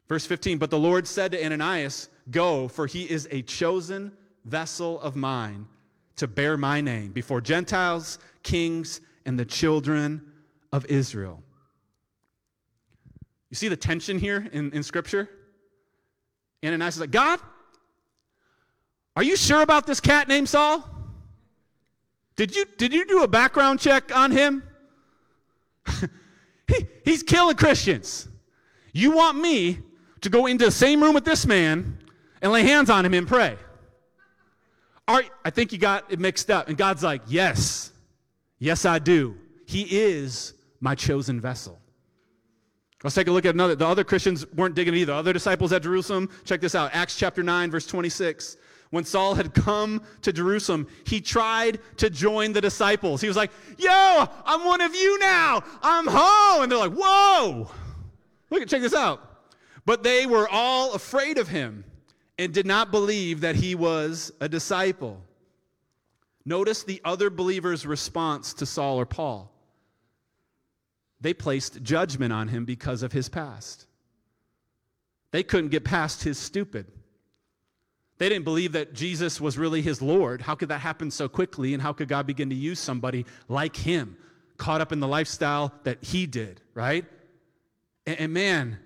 Verse 0.09 0.25
15 0.25 0.57
But 0.57 0.71
the 0.71 0.79
Lord 0.79 1.07
said 1.07 1.33
to 1.33 1.45
Ananias, 1.45 2.09
Go, 2.31 2.69
for 2.69 2.87
he 2.87 3.03
is 3.03 3.29
a 3.31 3.43
chosen 3.43 4.13
vessel 4.47 4.99
of 5.03 5.15
mine 5.15 5.67
to 6.17 6.27
bear 6.27 6.57
my 6.57 6.81
name 6.81 7.13
before 7.13 7.43
Gentiles, 7.43 8.19
kings, 8.43 9.03
and 9.27 9.39
the 9.39 9.45
children 9.45 10.23
of 10.73 10.87
Israel. 10.87 11.43
You 13.51 13.57
see 13.57 13.69
the 13.69 13.77
tension 13.77 14.19
here 14.19 14.49
in, 14.53 14.73
in 14.73 14.83
Scripture? 14.83 15.29
Ananias 16.65 16.95
is 16.95 17.01
like, 17.03 17.11
God, 17.11 17.41
are 19.15 19.23
you 19.23 19.37
sure 19.37 19.61
about 19.61 19.87
this 19.87 20.01
cat 20.01 20.29
named 20.29 20.49
Saul? 20.49 20.92
Did 22.43 22.57
you, 22.57 22.65
did 22.77 22.93
you 22.93 23.05
do 23.07 23.23
a 23.23 23.29
background 23.29 23.79
check 23.79 24.11
on 24.13 24.33
him? 24.33 24.65
he, 26.67 26.89
he's 27.05 27.23
killing 27.23 27.55
Christians. 27.55 28.27
You 28.93 29.13
want 29.13 29.39
me 29.39 29.79
to 30.23 30.29
go 30.29 30.47
into 30.47 30.65
the 30.65 30.73
same 30.73 31.01
room 31.01 31.15
with 31.15 31.25
this 31.25 31.47
man 31.47 31.99
and 32.41 32.51
lay 32.51 32.65
hands 32.65 32.91
on 32.91 33.07
him 33.07 33.15
and 33.15 33.29
pray? 33.29 33.57
All 35.07 35.19
right, 35.19 35.31
I 35.45 35.51
think 35.51 35.71
you 35.71 35.79
got 35.79 36.11
it 36.11 36.19
mixed 36.19 36.51
up. 36.51 36.67
And 36.67 36.77
God's 36.77 37.05
like, 37.05 37.23
Yes, 37.29 37.93
yes, 38.59 38.85
I 38.85 38.99
do. 38.99 39.37
He 39.69 39.83
is 39.83 40.55
my 40.81 40.97
chosen 40.97 41.41
vessel. 41.41 41.79
Let's 43.05 43.15
take 43.15 43.29
a 43.29 43.31
look 43.31 43.47
at 43.47 43.55
another. 43.55 43.77
The 43.77 43.87
other 43.87 44.03
Christians 44.03 44.51
weren't 44.53 44.75
digging 44.75 44.95
either. 44.95 45.13
Other 45.13 45.33
disciples 45.33 45.73
at 45.73 45.85
Jerusalem, 45.85 46.29
check 46.45 46.61
this 46.61 46.75
out 46.75 46.91
Acts 46.93 47.17
chapter 47.17 47.45
9, 47.45 47.71
verse 47.71 47.87
26 47.87 48.57
when 48.93 49.07
Saul 49.07 49.35
had 49.35 49.55
come 49.55 50.03
to 50.21 50.35
Jerusalem, 50.35 50.87
he 51.07 51.23
tried 51.23 51.81
to 51.97 52.11
join 52.11 52.53
the 52.53 52.61
disciples. 52.61 53.23
He 53.23 53.27
was 53.27 53.39
like, 53.39 53.51
Yo, 53.79 53.89
I'm 54.45 54.67
one 54.67 54.83
of 54.83 54.95
you 54.95 55.19
now. 55.19 55.65
I'm 55.83 56.07
home. 56.07 56.63
And 56.63 56.71
they're 56.71 56.79
like, 56.79 56.93
Whoa. 56.93 57.71
Look, 58.51 58.69
check 58.69 58.83
this 58.83 58.95
out. 58.95 59.47
But 59.87 60.03
they 60.03 60.27
were 60.27 60.47
all 60.47 60.93
afraid 60.93 61.39
of 61.39 61.49
him 61.49 61.85
and 62.39 62.53
did 62.53 62.67
not 62.67 62.91
believe 62.91 63.41
that 63.41 63.57
he 63.57 63.75
was 63.75 64.31
a 64.43 64.49
disciple. 64.49 65.23
Notice 66.45 66.83
the 66.83 67.01
other 67.03 67.31
believers' 67.31 67.87
response 67.87 68.53
to 68.55 68.67
Saul 68.67 69.01
or 69.01 69.07
Paul. 69.07 69.51
They 71.23 71.33
placed 71.33 71.83
judgment 71.83 72.31
on 72.31 72.49
him 72.49 72.67
because 72.67 73.03
of 73.03 73.13
his 73.13 73.31
past. 73.31 73.87
They 75.31 75.43
couldn't 75.43 75.71
get 75.71 75.83
past 75.83 76.25
his 76.25 76.37
stupid. 76.37 76.89
They 78.23 78.29
didn't 78.29 78.45
believe 78.45 78.71
that 78.75 78.93
Jesus 78.93 79.41
was 79.41 79.59
really 79.59 79.83
his 79.83 80.01
Lord. 80.01 80.43
How 80.43 80.55
could 80.55 80.69
that 80.69 80.79
happen 80.79 81.11
so 81.11 81.29
quickly? 81.29 81.75
And 81.75 81.83
how 81.83 81.93
could 81.93 82.07
God 82.07 82.25
begin 82.25 82.51
to 82.51 82.55
use 82.55 82.79
somebody 82.79 83.27
like 83.49 83.75
him, 83.75 84.17
caught 84.59 84.81
up 84.81 84.93
in 84.93 85.01
the 85.01 85.09
lifestyle 85.09 85.75
that 85.83 86.05
he 86.05 86.29
did, 86.29 86.61
right? 86.73 87.05
And, 88.07 88.21
and 88.21 88.33
man, 88.33 88.79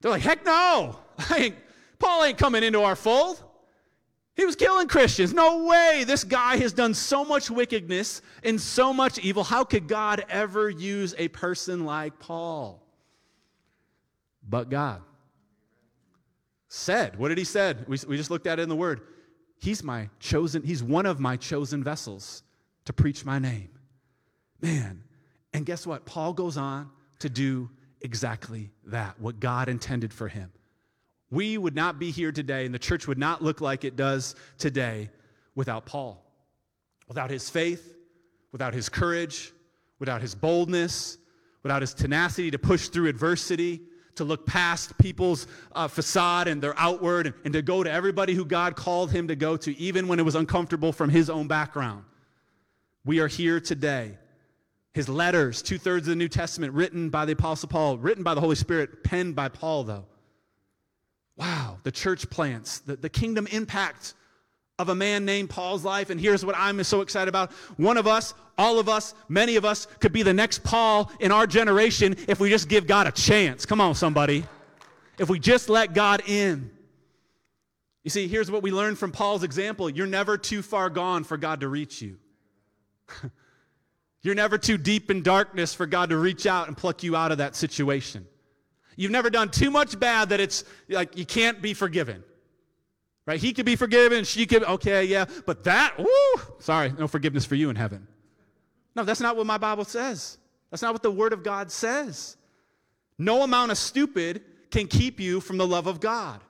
they're 0.00 0.12
like, 0.12 0.22
heck 0.22 0.46
no. 0.46 1.00
Ain't, 1.34 1.56
Paul 1.98 2.22
ain't 2.22 2.38
coming 2.38 2.62
into 2.62 2.80
our 2.80 2.94
fold. 2.94 3.42
He 4.36 4.46
was 4.46 4.54
killing 4.54 4.86
Christians. 4.86 5.34
No 5.34 5.64
way. 5.64 6.04
This 6.06 6.22
guy 6.22 6.56
has 6.58 6.72
done 6.72 6.94
so 6.94 7.24
much 7.24 7.50
wickedness 7.50 8.22
and 8.44 8.60
so 8.60 8.92
much 8.92 9.18
evil. 9.18 9.42
How 9.42 9.64
could 9.64 9.88
God 9.88 10.24
ever 10.28 10.70
use 10.70 11.12
a 11.18 11.26
person 11.26 11.84
like 11.84 12.20
Paul? 12.20 12.86
But 14.48 14.70
God 14.70 15.02
said. 16.70 17.18
What 17.18 17.28
did 17.28 17.38
he 17.38 17.44
said? 17.44 17.84
We, 17.88 17.98
we 18.06 18.16
just 18.16 18.30
looked 18.30 18.46
at 18.46 18.58
it 18.58 18.62
in 18.62 18.68
the 18.68 18.76
word. 18.76 19.02
He's 19.58 19.82
my 19.82 20.08
chosen, 20.20 20.62
he's 20.62 20.82
one 20.82 21.04
of 21.04 21.20
my 21.20 21.36
chosen 21.36 21.84
vessels 21.84 22.42
to 22.86 22.92
preach 22.92 23.24
my 23.26 23.38
name. 23.38 23.68
Man. 24.62 25.02
And 25.52 25.66
guess 25.66 25.86
what? 25.86 26.06
Paul 26.06 26.32
goes 26.32 26.56
on 26.56 26.88
to 27.18 27.28
do 27.28 27.68
exactly 28.00 28.70
that, 28.86 29.20
what 29.20 29.40
God 29.40 29.68
intended 29.68 30.12
for 30.12 30.28
him. 30.28 30.52
We 31.30 31.58
would 31.58 31.74
not 31.74 31.98
be 31.98 32.12
here 32.12 32.30
today, 32.30 32.64
and 32.66 32.74
the 32.74 32.78
church 32.78 33.06
would 33.08 33.18
not 33.18 33.42
look 33.42 33.60
like 33.60 33.84
it 33.84 33.96
does 33.96 34.36
today 34.56 35.10
without 35.56 35.86
Paul, 35.86 36.24
without 37.08 37.30
his 37.30 37.50
faith, 37.50 37.96
without 38.52 38.74
his 38.74 38.88
courage, 38.88 39.52
without 39.98 40.22
his 40.22 40.36
boldness, 40.36 41.18
without 41.62 41.82
his 41.82 41.94
tenacity 41.94 42.50
to 42.52 42.58
push 42.58 42.88
through 42.88 43.08
adversity, 43.08 43.82
to 44.20 44.24
look 44.24 44.44
past 44.44 44.96
people's 44.98 45.46
uh, 45.74 45.88
facade 45.88 46.46
and 46.46 46.62
their 46.62 46.78
outward 46.78 47.26
and, 47.26 47.34
and 47.42 47.54
to 47.54 47.62
go 47.62 47.82
to 47.82 47.90
everybody 47.90 48.34
who 48.34 48.44
God 48.44 48.76
called 48.76 49.10
him 49.10 49.28
to 49.28 49.34
go 49.34 49.56
to, 49.56 49.76
even 49.78 50.08
when 50.08 50.18
it 50.18 50.24
was 50.24 50.34
uncomfortable 50.34 50.92
from 50.92 51.08
his 51.08 51.30
own 51.30 51.48
background. 51.48 52.04
We 53.06 53.20
are 53.20 53.28
here 53.28 53.60
today. 53.60 54.18
His 54.92 55.08
letters, 55.08 55.62
two 55.62 55.78
thirds 55.78 56.06
of 56.06 56.10
the 56.10 56.16
New 56.16 56.28
Testament, 56.28 56.74
written 56.74 57.08
by 57.08 57.24
the 57.24 57.32
Apostle 57.32 57.70
Paul, 57.70 57.96
written 57.96 58.22
by 58.22 58.34
the 58.34 58.40
Holy 58.42 58.56
Spirit, 58.56 59.02
penned 59.02 59.34
by 59.34 59.48
Paul, 59.48 59.84
though. 59.84 60.04
Wow, 61.36 61.78
the 61.82 61.92
church 61.92 62.28
plants, 62.28 62.80
the, 62.80 62.96
the 62.96 63.08
kingdom 63.08 63.46
impact 63.46 64.12
of 64.80 64.88
a 64.88 64.94
man 64.94 65.26
named 65.26 65.50
Paul's 65.50 65.84
life. 65.84 66.08
And 66.08 66.18
here's 66.18 66.44
what 66.44 66.56
I'm 66.56 66.82
so 66.84 67.02
excited 67.02 67.28
about. 67.28 67.52
One 67.76 67.98
of 67.98 68.06
us, 68.06 68.32
all 68.56 68.78
of 68.78 68.88
us, 68.88 69.14
many 69.28 69.56
of 69.56 69.64
us 69.66 69.86
could 70.00 70.12
be 70.12 70.22
the 70.22 70.32
next 70.32 70.64
Paul 70.64 71.12
in 71.20 71.32
our 71.32 71.46
generation 71.46 72.16
if 72.28 72.40
we 72.40 72.48
just 72.48 72.68
give 72.68 72.86
God 72.86 73.06
a 73.06 73.12
chance. 73.12 73.66
Come 73.66 73.80
on, 73.80 73.94
somebody. 73.94 74.44
If 75.18 75.28
we 75.28 75.38
just 75.38 75.68
let 75.68 75.92
God 75.92 76.22
in. 76.26 76.70
You 78.04 78.10
see, 78.10 78.26
here's 78.26 78.50
what 78.50 78.62
we 78.62 78.70
learned 78.70 78.98
from 78.98 79.12
Paul's 79.12 79.42
example 79.42 79.90
you're 79.90 80.06
never 80.06 80.38
too 80.38 80.62
far 80.62 80.88
gone 80.88 81.24
for 81.24 81.36
God 81.36 81.60
to 81.60 81.68
reach 81.68 82.00
you. 82.00 82.16
you're 84.22 84.34
never 84.34 84.56
too 84.56 84.78
deep 84.78 85.10
in 85.10 85.22
darkness 85.22 85.74
for 85.74 85.84
God 85.84 86.08
to 86.08 86.16
reach 86.16 86.46
out 86.46 86.68
and 86.68 86.76
pluck 86.76 87.02
you 87.02 87.14
out 87.16 87.32
of 87.32 87.38
that 87.38 87.54
situation. 87.54 88.26
You've 88.96 89.12
never 89.12 89.28
done 89.28 89.50
too 89.50 89.70
much 89.70 90.00
bad 90.00 90.30
that 90.30 90.40
it's 90.40 90.64
like 90.88 91.18
you 91.18 91.26
can't 91.26 91.60
be 91.60 91.74
forgiven. 91.74 92.24
Right? 93.26 93.40
He 93.40 93.52
could 93.52 93.66
be 93.66 93.76
forgiven, 93.76 94.24
she 94.24 94.46
could, 94.46 94.64
okay, 94.64 95.04
yeah. 95.04 95.26
But 95.46 95.64
that, 95.64 95.94
whoo, 95.98 96.42
sorry, 96.58 96.92
no 96.98 97.06
forgiveness 97.06 97.44
for 97.44 97.54
you 97.54 97.70
in 97.70 97.76
heaven. 97.76 98.06
No, 98.96 99.04
that's 99.04 99.20
not 99.20 99.36
what 99.36 99.46
my 99.46 99.58
Bible 99.58 99.84
says. 99.84 100.38
That's 100.70 100.82
not 100.82 100.92
what 100.92 101.02
the 101.02 101.10
Word 101.10 101.32
of 101.32 101.42
God 101.42 101.70
says. 101.70 102.36
No 103.18 103.42
amount 103.42 103.70
of 103.70 103.78
stupid 103.78 104.42
can 104.70 104.86
keep 104.86 105.20
you 105.20 105.40
from 105.40 105.58
the 105.58 105.66
love 105.66 105.86
of 105.86 106.00
God. 106.00 106.40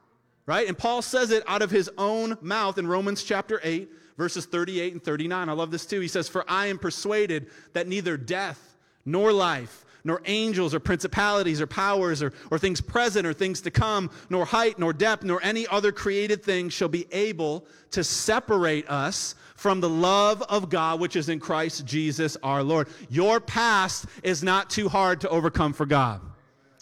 Right? 0.45 0.67
And 0.67 0.77
Paul 0.77 1.01
says 1.01 1.31
it 1.31 1.43
out 1.47 1.61
of 1.61 1.69
his 1.69 1.89
own 1.97 2.37
mouth 2.41 2.77
in 2.77 2.87
Romans 2.87 3.23
chapter 3.23 3.59
8, 3.63 3.89
verses 4.17 4.45
38 4.45 4.93
and 4.93 5.03
39. 5.03 5.49
I 5.49 5.51
love 5.51 5.71
this 5.71 5.85
too. 5.85 5.99
He 5.99 6.07
says, 6.07 6.27
For 6.27 6.43
I 6.49 6.67
am 6.67 6.79
persuaded 6.79 7.47
that 7.73 7.87
neither 7.87 8.17
death 8.17 8.77
nor 9.05 9.31
life, 9.31 9.85
nor 10.03 10.21
angels 10.25 10.73
or 10.73 10.79
principalities 10.79 11.61
or 11.61 11.67
powers 11.67 12.21
or, 12.21 12.33
or 12.49 12.57
things 12.57 12.81
present 12.81 13.25
or 13.25 13.33
things 13.33 13.61
to 13.61 13.71
come, 13.71 14.09
nor 14.29 14.45
height 14.45 14.79
nor 14.79 14.93
depth, 14.93 15.23
nor 15.23 15.41
any 15.43 15.67
other 15.67 15.91
created 15.91 16.43
thing 16.43 16.69
shall 16.69 16.87
be 16.87 17.07
able 17.11 17.65
to 17.91 18.03
separate 18.03 18.89
us 18.89 19.35
from 19.55 19.79
the 19.79 19.89
love 19.89 20.41
of 20.43 20.69
God 20.69 20.99
which 20.99 21.15
is 21.15 21.29
in 21.29 21.39
Christ 21.39 21.85
Jesus 21.85 22.37
our 22.41 22.63
Lord. 22.63 22.87
Your 23.09 23.39
past 23.39 24.05
is 24.23 24.43
not 24.43 24.69
too 24.69 24.89
hard 24.89 25.21
to 25.21 25.29
overcome 25.29 25.73
for 25.73 25.85
God. 25.85 26.21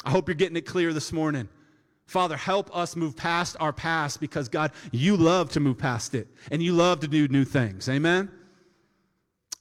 I 0.05 0.12
hope 0.12 0.27
you're 0.27 0.36
getting 0.36 0.58
it 0.58 0.65
clear 0.65 0.93
this 0.93 1.12
morning. 1.12 1.49
Father, 2.05 2.38
help 2.38 2.75
us 2.75 2.95
move 2.95 3.15
past 3.15 3.55
our 3.60 3.71
past 3.71 4.19
because, 4.19 4.49
God, 4.49 4.71
you 4.91 5.15
love 5.15 5.51
to 5.51 5.60
move 5.60 5.77
past 5.77 6.15
it 6.15 6.27
and 6.49 6.63
you 6.63 6.73
love 6.73 7.01
to 7.01 7.08
do 7.08 7.27
new 7.27 7.45
things. 7.45 7.88
Amen? 7.88 8.32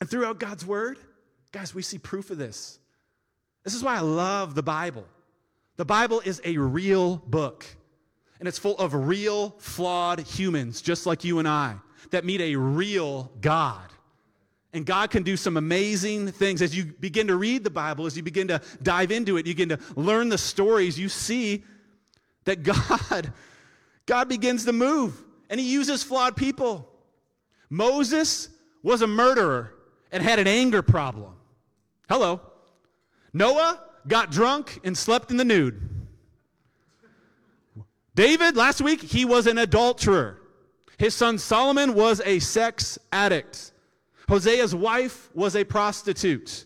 And 0.00 0.08
throughout 0.08 0.38
God's 0.38 0.64
word, 0.64 0.98
guys, 1.52 1.74
we 1.74 1.82
see 1.82 1.98
proof 1.98 2.30
of 2.30 2.38
this. 2.38 2.77
This 3.64 3.74
is 3.74 3.82
why 3.82 3.96
I 3.96 4.00
love 4.00 4.54
the 4.54 4.62
Bible. 4.62 5.04
The 5.76 5.84
Bible 5.84 6.20
is 6.24 6.40
a 6.44 6.56
real 6.56 7.16
book, 7.16 7.64
and 8.38 8.48
it's 8.48 8.58
full 8.58 8.76
of 8.78 8.94
real, 8.94 9.50
flawed 9.58 10.20
humans, 10.20 10.82
just 10.82 11.06
like 11.06 11.24
you 11.24 11.38
and 11.38 11.46
I, 11.46 11.76
that 12.10 12.24
meet 12.24 12.40
a 12.40 12.56
real 12.56 13.30
God. 13.40 13.88
And 14.72 14.84
God 14.84 15.10
can 15.10 15.22
do 15.22 15.36
some 15.36 15.56
amazing 15.56 16.30
things. 16.32 16.60
As 16.60 16.76
you 16.76 16.84
begin 16.84 17.28
to 17.28 17.36
read 17.36 17.64
the 17.64 17.70
Bible, 17.70 18.06
as 18.06 18.16
you 18.16 18.22
begin 18.22 18.48
to 18.48 18.60
dive 18.82 19.10
into 19.10 19.36
it, 19.36 19.46
you 19.46 19.54
begin 19.54 19.70
to 19.70 19.78
learn 19.96 20.28
the 20.28 20.38
stories, 20.38 20.98
you 20.98 21.08
see 21.08 21.64
that 22.44 22.62
God, 22.62 23.32
God 24.06 24.28
begins 24.28 24.64
to 24.66 24.72
move 24.72 25.22
and 25.50 25.58
he 25.58 25.72
uses 25.72 26.02
flawed 26.02 26.36
people. 26.36 26.88
Moses 27.70 28.48
was 28.82 29.02
a 29.02 29.06
murderer 29.06 29.74
and 30.12 30.22
had 30.22 30.38
an 30.38 30.46
anger 30.46 30.82
problem. 30.82 31.34
Hello. 32.08 32.40
Noah 33.32 33.82
got 34.06 34.30
drunk 34.30 34.80
and 34.84 34.96
slept 34.96 35.30
in 35.30 35.36
the 35.36 35.44
nude. 35.44 35.88
David, 38.14 38.56
last 38.56 38.80
week, 38.80 39.00
he 39.00 39.24
was 39.24 39.46
an 39.46 39.58
adulterer. 39.58 40.40
His 40.98 41.14
son 41.14 41.38
Solomon 41.38 41.94
was 41.94 42.20
a 42.24 42.40
sex 42.40 42.98
addict. 43.12 43.72
Hosea's 44.28 44.74
wife 44.74 45.30
was 45.34 45.54
a 45.54 45.64
prostitute. 45.64 46.64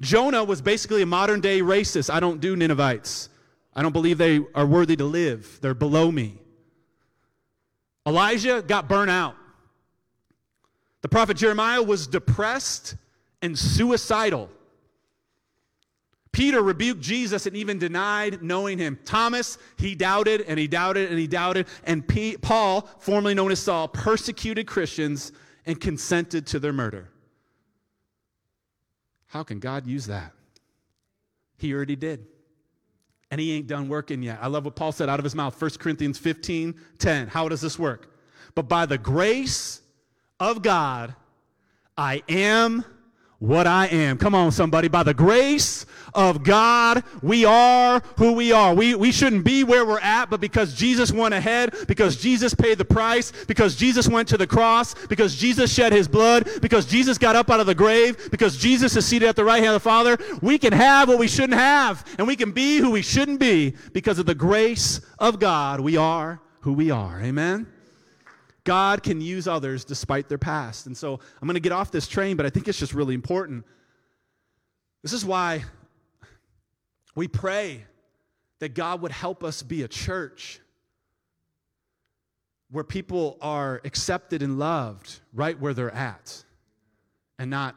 Jonah 0.00 0.42
was 0.42 0.62
basically 0.62 1.02
a 1.02 1.06
modern 1.06 1.40
day 1.40 1.60
racist. 1.60 2.08
I 2.08 2.20
don't 2.20 2.40
do 2.40 2.56
Ninevites. 2.56 3.28
I 3.74 3.82
don't 3.82 3.92
believe 3.92 4.18
they 4.18 4.40
are 4.54 4.66
worthy 4.66 4.96
to 4.96 5.04
live. 5.04 5.58
They're 5.60 5.74
below 5.74 6.10
me. 6.10 6.38
Elijah 8.06 8.62
got 8.66 8.88
burnt 8.88 9.10
out. 9.10 9.36
The 11.02 11.08
prophet 11.08 11.36
Jeremiah 11.36 11.82
was 11.82 12.06
depressed 12.06 12.96
and 13.42 13.58
suicidal. 13.58 14.50
Peter 16.32 16.62
rebuked 16.62 17.00
Jesus 17.00 17.46
and 17.46 17.56
even 17.56 17.78
denied 17.78 18.42
knowing 18.42 18.78
him. 18.78 18.98
Thomas, 19.04 19.58
he 19.76 19.94
doubted 19.94 20.42
and 20.42 20.58
he 20.58 20.68
doubted 20.68 21.10
and 21.10 21.18
he 21.18 21.26
doubted. 21.26 21.66
And 21.84 22.06
P- 22.06 22.36
Paul, 22.36 22.88
formerly 22.98 23.34
known 23.34 23.50
as 23.50 23.58
Saul, 23.58 23.88
persecuted 23.88 24.66
Christians 24.66 25.32
and 25.66 25.80
consented 25.80 26.46
to 26.48 26.60
their 26.60 26.72
murder. 26.72 27.10
How 29.26 29.42
can 29.42 29.58
God 29.58 29.86
use 29.86 30.06
that? 30.06 30.32
He 31.58 31.74
already 31.74 31.96
did. 31.96 32.26
And 33.30 33.40
he 33.40 33.52
ain't 33.52 33.66
done 33.66 33.88
working 33.88 34.22
yet. 34.22 34.38
I 34.40 34.48
love 34.48 34.64
what 34.64 34.76
Paul 34.76 34.92
said 34.92 35.08
out 35.08 35.20
of 35.20 35.24
his 35.24 35.34
mouth, 35.34 35.60
1 35.60 35.70
Corinthians 35.78 36.18
15 36.18 36.74
10. 36.98 37.28
How 37.28 37.48
does 37.48 37.60
this 37.60 37.78
work? 37.78 38.16
But 38.54 38.68
by 38.68 38.86
the 38.86 38.98
grace 38.98 39.82
of 40.40 40.62
God, 40.62 41.14
I 41.96 42.22
am 42.28 42.84
what 43.40 43.66
I 43.66 43.86
am. 43.86 44.18
Come 44.18 44.34
on, 44.34 44.52
somebody. 44.52 44.86
By 44.88 45.02
the 45.02 45.14
grace 45.14 45.86
of 46.14 46.44
God, 46.44 47.02
we 47.22 47.46
are 47.46 48.02
who 48.18 48.34
we 48.34 48.52
are. 48.52 48.74
We, 48.74 48.94
we 48.94 49.10
shouldn't 49.10 49.44
be 49.44 49.64
where 49.64 49.84
we're 49.84 49.98
at, 50.00 50.28
but 50.28 50.40
because 50.40 50.74
Jesus 50.74 51.10
went 51.10 51.32
ahead, 51.32 51.74
because 51.88 52.16
Jesus 52.16 52.54
paid 52.54 52.76
the 52.76 52.84
price, 52.84 53.32
because 53.46 53.76
Jesus 53.76 54.06
went 54.06 54.28
to 54.28 54.36
the 54.36 54.46
cross, 54.46 54.94
because 55.06 55.34
Jesus 55.34 55.72
shed 55.72 55.92
his 55.92 56.06
blood, 56.06 56.48
because 56.60 56.84
Jesus 56.84 57.16
got 57.16 57.34
up 57.34 57.50
out 57.50 57.60
of 57.60 57.66
the 57.66 57.74
grave, 57.74 58.30
because 58.30 58.58
Jesus 58.58 58.94
is 58.94 59.06
seated 59.06 59.28
at 59.28 59.36
the 59.36 59.44
right 59.44 59.62
hand 59.62 59.74
of 59.74 59.82
the 59.82 59.88
Father, 59.88 60.18
we 60.42 60.58
can 60.58 60.74
have 60.74 61.08
what 61.08 61.18
we 61.18 61.26
shouldn't 61.26 61.58
have, 61.58 62.04
and 62.18 62.26
we 62.26 62.36
can 62.36 62.52
be 62.52 62.76
who 62.76 62.90
we 62.90 63.02
shouldn't 63.02 63.40
be 63.40 63.74
because 63.94 64.18
of 64.18 64.26
the 64.26 64.34
grace 64.34 65.00
of 65.18 65.38
God. 65.38 65.80
We 65.80 65.96
are 65.96 66.42
who 66.60 66.74
we 66.74 66.90
are. 66.90 67.20
Amen? 67.22 67.66
God 68.64 69.02
can 69.02 69.20
use 69.20 69.48
others 69.48 69.84
despite 69.84 70.28
their 70.28 70.38
past. 70.38 70.86
And 70.86 70.96
so 70.96 71.14
I'm 71.14 71.46
going 71.46 71.54
to 71.54 71.60
get 71.60 71.72
off 71.72 71.90
this 71.90 72.06
train, 72.06 72.36
but 72.36 72.46
I 72.46 72.50
think 72.50 72.68
it's 72.68 72.78
just 72.78 72.94
really 72.94 73.14
important. 73.14 73.64
This 75.02 75.12
is 75.12 75.24
why 75.24 75.64
we 77.14 77.28
pray 77.28 77.84
that 78.58 78.74
God 78.74 79.02
would 79.02 79.12
help 79.12 79.42
us 79.42 79.62
be 79.62 79.82
a 79.82 79.88
church 79.88 80.60
where 82.70 82.84
people 82.84 83.36
are 83.40 83.80
accepted 83.84 84.42
and 84.42 84.58
loved 84.58 85.20
right 85.32 85.58
where 85.58 85.74
they're 85.74 85.94
at 85.94 86.44
and 87.38 87.50
not 87.50 87.74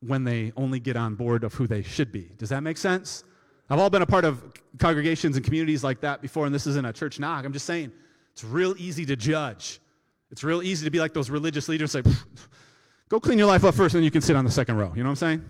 when 0.00 0.24
they 0.24 0.52
only 0.56 0.80
get 0.80 0.96
on 0.96 1.14
board 1.14 1.44
of 1.44 1.54
who 1.54 1.66
they 1.66 1.82
should 1.82 2.12
be. 2.12 2.28
Does 2.36 2.50
that 2.50 2.62
make 2.62 2.76
sense? 2.76 3.24
I've 3.70 3.78
all 3.78 3.88
been 3.88 4.02
a 4.02 4.06
part 4.06 4.26
of 4.26 4.42
congregations 4.78 5.36
and 5.36 5.44
communities 5.44 5.82
like 5.82 6.00
that 6.00 6.20
before, 6.20 6.44
and 6.44 6.54
this 6.54 6.66
isn't 6.66 6.84
a 6.84 6.92
church 6.92 7.18
knock. 7.18 7.46
I'm 7.46 7.52
just 7.52 7.64
saying 7.64 7.92
it's 8.32 8.44
real 8.44 8.74
easy 8.76 9.06
to 9.06 9.16
judge 9.16 9.80
it's 10.34 10.42
real 10.42 10.64
easy 10.64 10.84
to 10.84 10.90
be 10.90 10.98
like 10.98 11.14
those 11.14 11.30
religious 11.30 11.68
leaders 11.68 11.94
and 11.94 12.04
say, 12.04 12.12
go 13.08 13.20
clean 13.20 13.38
your 13.38 13.46
life 13.46 13.62
up 13.62 13.72
first, 13.72 13.94
and 13.94 14.00
then 14.00 14.04
you 14.04 14.10
can 14.10 14.20
sit 14.20 14.34
on 14.34 14.44
the 14.44 14.50
second 14.50 14.76
row. 14.76 14.92
You 14.92 15.04
know 15.04 15.10
what 15.10 15.22
I'm 15.22 15.40
saying? 15.40 15.44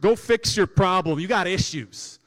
Go 0.00 0.14
fix 0.14 0.56
your 0.56 0.68
problem. 0.68 1.18
You 1.18 1.26
got 1.26 1.48
issues, 1.48 2.20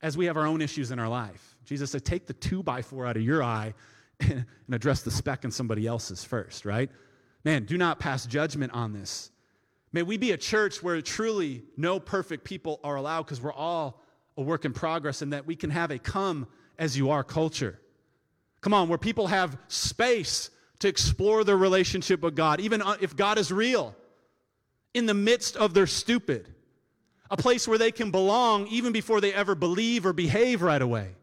as 0.00 0.16
we 0.16 0.24
have 0.24 0.38
our 0.38 0.46
own 0.46 0.62
issues 0.62 0.92
in 0.92 0.98
our 0.98 1.10
life. 1.10 1.58
Jesus 1.66 1.90
said, 1.90 2.06
take 2.06 2.26
the 2.26 2.32
two 2.32 2.62
by 2.62 2.80
four 2.80 3.04
out 3.04 3.18
of 3.18 3.22
your 3.22 3.42
eye 3.42 3.74
and 4.20 4.46
address 4.72 5.02
the 5.02 5.10
speck 5.10 5.44
in 5.44 5.50
somebody 5.50 5.86
else's 5.86 6.24
first, 6.24 6.64
right? 6.64 6.88
Man, 7.44 7.66
do 7.66 7.76
not 7.76 7.98
pass 7.98 8.24
judgment 8.24 8.72
on 8.72 8.94
this. 8.94 9.32
May 9.92 10.04
we 10.04 10.16
be 10.16 10.32
a 10.32 10.38
church 10.38 10.82
where 10.82 11.02
truly 11.02 11.64
no 11.76 12.00
perfect 12.00 12.44
people 12.44 12.80
are 12.82 12.96
allowed 12.96 13.24
because 13.24 13.42
we're 13.42 13.52
all 13.52 14.02
a 14.38 14.42
work 14.42 14.64
in 14.64 14.72
progress 14.72 15.20
and 15.20 15.34
that 15.34 15.46
we 15.46 15.54
can 15.54 15.68
have 15.68 15.90
a 15.90 15.98
come 15.98 16.46
as 16.78 16.96
you 16.96 17.10
are 17.10 17.22
culture. 17.22 17.78
Come 18.66 18.74
on, 18.74 18.88
where 18.88 18.98
people 18.98 19.28
have 19.28 19.56
space 19.68 20.50
to 20.80 20.88
explore 20.88 21.44
their 21.44 21.56
relationship 21.56 22.20
with 22.20 22.34
God, 22.34 22.58
even 22.58 22.82
uh, 22.82 22.96
if 23.00 23.14
God 23.14 23.38
is 23.38 23.52
real, 23.52 23.94
in 24.92 25.06
the 25.06 25.14
midst 25.14 25.56
of 25.56 25.72
their 25.72 25.86
stupid. 25.86 26.52
A 27.30 27.36
place 27.36 27.68
where 27.68 27.78
they 27.78 27.92
can 27.92 28.10
belong 28.10 28.66
even 28.66 28.92
before 28.92 29.20
they 29.20 29.32
ever 29.32 29.54
believe 29.54 30.04
or 30.04 30.12
behave 30.12 30.62
right 30.62 30.82
away. 30.82 31.14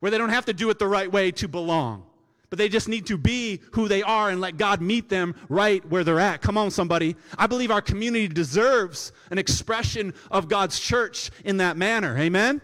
Where 0.00 0.10
they 0.10 0.18
don't 0.18 0.30
have 0.30 0.46
to 0.46 0.52
do 0.52 0.68
it 0.70 0.80
the 0.80 0.88
right 0.88 1.12
way 1.12 1.30
to 1.30 1.46
belong, 1.46 2.04
but 2.48 2.58
they 2.58 2.68
just 2.68 2.88
need 2.88 3.06
to 3.06 3.16
be 3.16 3.60
who 3.74 3.86
they 3.86 4.02
are 4.02 4.28
and 4.28 4.40
let 4.40 4.56
God 4.56 4.80
meet 4.80 5.08
them 5.08 5.36
right 5.48 5.88
where 5.88 6.02
they're 6.02 6.18
at. 6.18 6.42
Come 6.42 6.58
on, 6.58 6.72
somebody. 6.72 7.14
I 7.38 7.46
believe 7.46 7.70
our 7.70 7.80
community 7.80 8.26
deserves 8.26 9.12
an 9.30 9.38
expression 9.38 10.14
of 10.32 10.48
God's 10.48 10.80
church 10.80 11.30
in 11.44 11.58
that 11.58 11.76
manner. 11.76 12.18
Amen? 12.18 12.60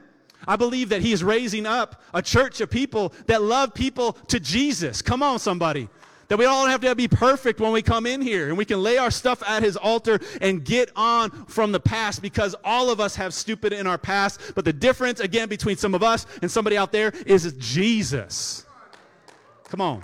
I 0.46 0.56
believe 0.56 0.88
that 0.90 1.02
He 1.02 1.12
is 1.12 1.22
raising 1.22 1.66
up 1.66 2.02
a 2.14 2.22
church 2.22 2.60
of 2.60 2.70
people 2.70 3.12
that 3.26 3.42
love 3.42 3.74
people 3.74 4.12
to 4.28 4.40
Jesus. 4.40 5.02
Come 5.02 5.22
on, 5.22 5.38
somebody. 5.38 5.88
That 6.28 6.38
we 6.38 6.44
don't 6.44 6.68
have 6.70 6.80
to 6.80 6.94
be 6.96 7.06
perfect 7.06 7.60
when 7.60 7.70
we 7.70 7.82
come 7.82 8.04
in 8.04 8.20
here 8.20 8.48
and 8.48 8.58
we 8.58 8.64
can 8.64 8.82
lay 8.82 8.98
our 8.98 9.12
stuff 9.12 9.42
at 9.48 9.62
his 9.62 9.76
altar 9.76 10.18
and 10.40 10.64
get 10.64 10.90
on 10.96 11.30
from 11.46 11.70
the 11.70 11.78
past 11.78 12.20
because 12.20 12.56
all 12.64 12.90
of 12.90 12.98
us 12.98 13.14
have 13.14 13.32
stupid 13.32 13.72
in 13.72 13.86
our 13.86 13.98
past. 13.98 14.40
But 14.56 14.64
the 14.64 14.72
difference, 14.72 15.20
again, 15.20 15.48
between 15.48 15.76
some 15.76 15.94
of 15.94 16.02
us 16.02 16.26
and 16.42 16.50
somebody 16.50 16.76
out 16.76 16.90
there 16.90 17.12
is 17.26 17.54
Jesus. 17.58 18.66
Come 19.68 19.80
on. 19.80 20.02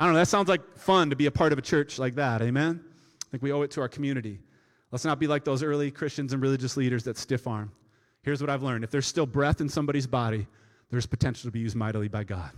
I 0.00 0.04
don't 0.04 0.14
know. 0.14 0.18
That 0.18 0.28
sounds 0.28 0.48
like 0.48 0.76
fun 0.76 1.10
to 1.10 1.16
be 1.16 1.26
a 1.26 1.30
part 1.30 1.52
of 1.52 1.58
a 1.58 1.62
church 1.62 1.96
like 1.98 2.16
that. 2.16 2.42
Amen? 2.42 2.82
I 2.84 3.30
think 3.30 3.42
we 3.42 3.52
owe 3.52 3.62
it 3.62 3.70
to 3.72 3.80
our 3.80 3.88
community. 3.88 4.40
Let's 4.90 5.04
not 5.04 5.20
be 5.20 5.28
like 5.28 5.44
those 5.44 5.62
early 5.62 5.92
Christians 5.92 6.32
and 6.32 6.42
religious 6.42 6.76
leaders 6.76 7.04
that 7.04 7.16
stiff 7.16 7.46
arm. 7.46 7.70
Here's 8.22 8.40
what 8.40 8.50
I've 8.50 8.62
learned 8.62 8.84
if 8.84 8.90
there's 8.90 9.06
still 9.06 9.26
breath 9.26 9.60
in 9.60 9.68
somebody's 9.68 10.06
body, 10.06 10.46
there's 10.90 11.06
potential 11.06 11.48
to 11.48 11.52
be 11.52 11.60
used 11.60 11.76
mightily 11.76 12.08
by 12.08 12.24
God. 12.24 12.50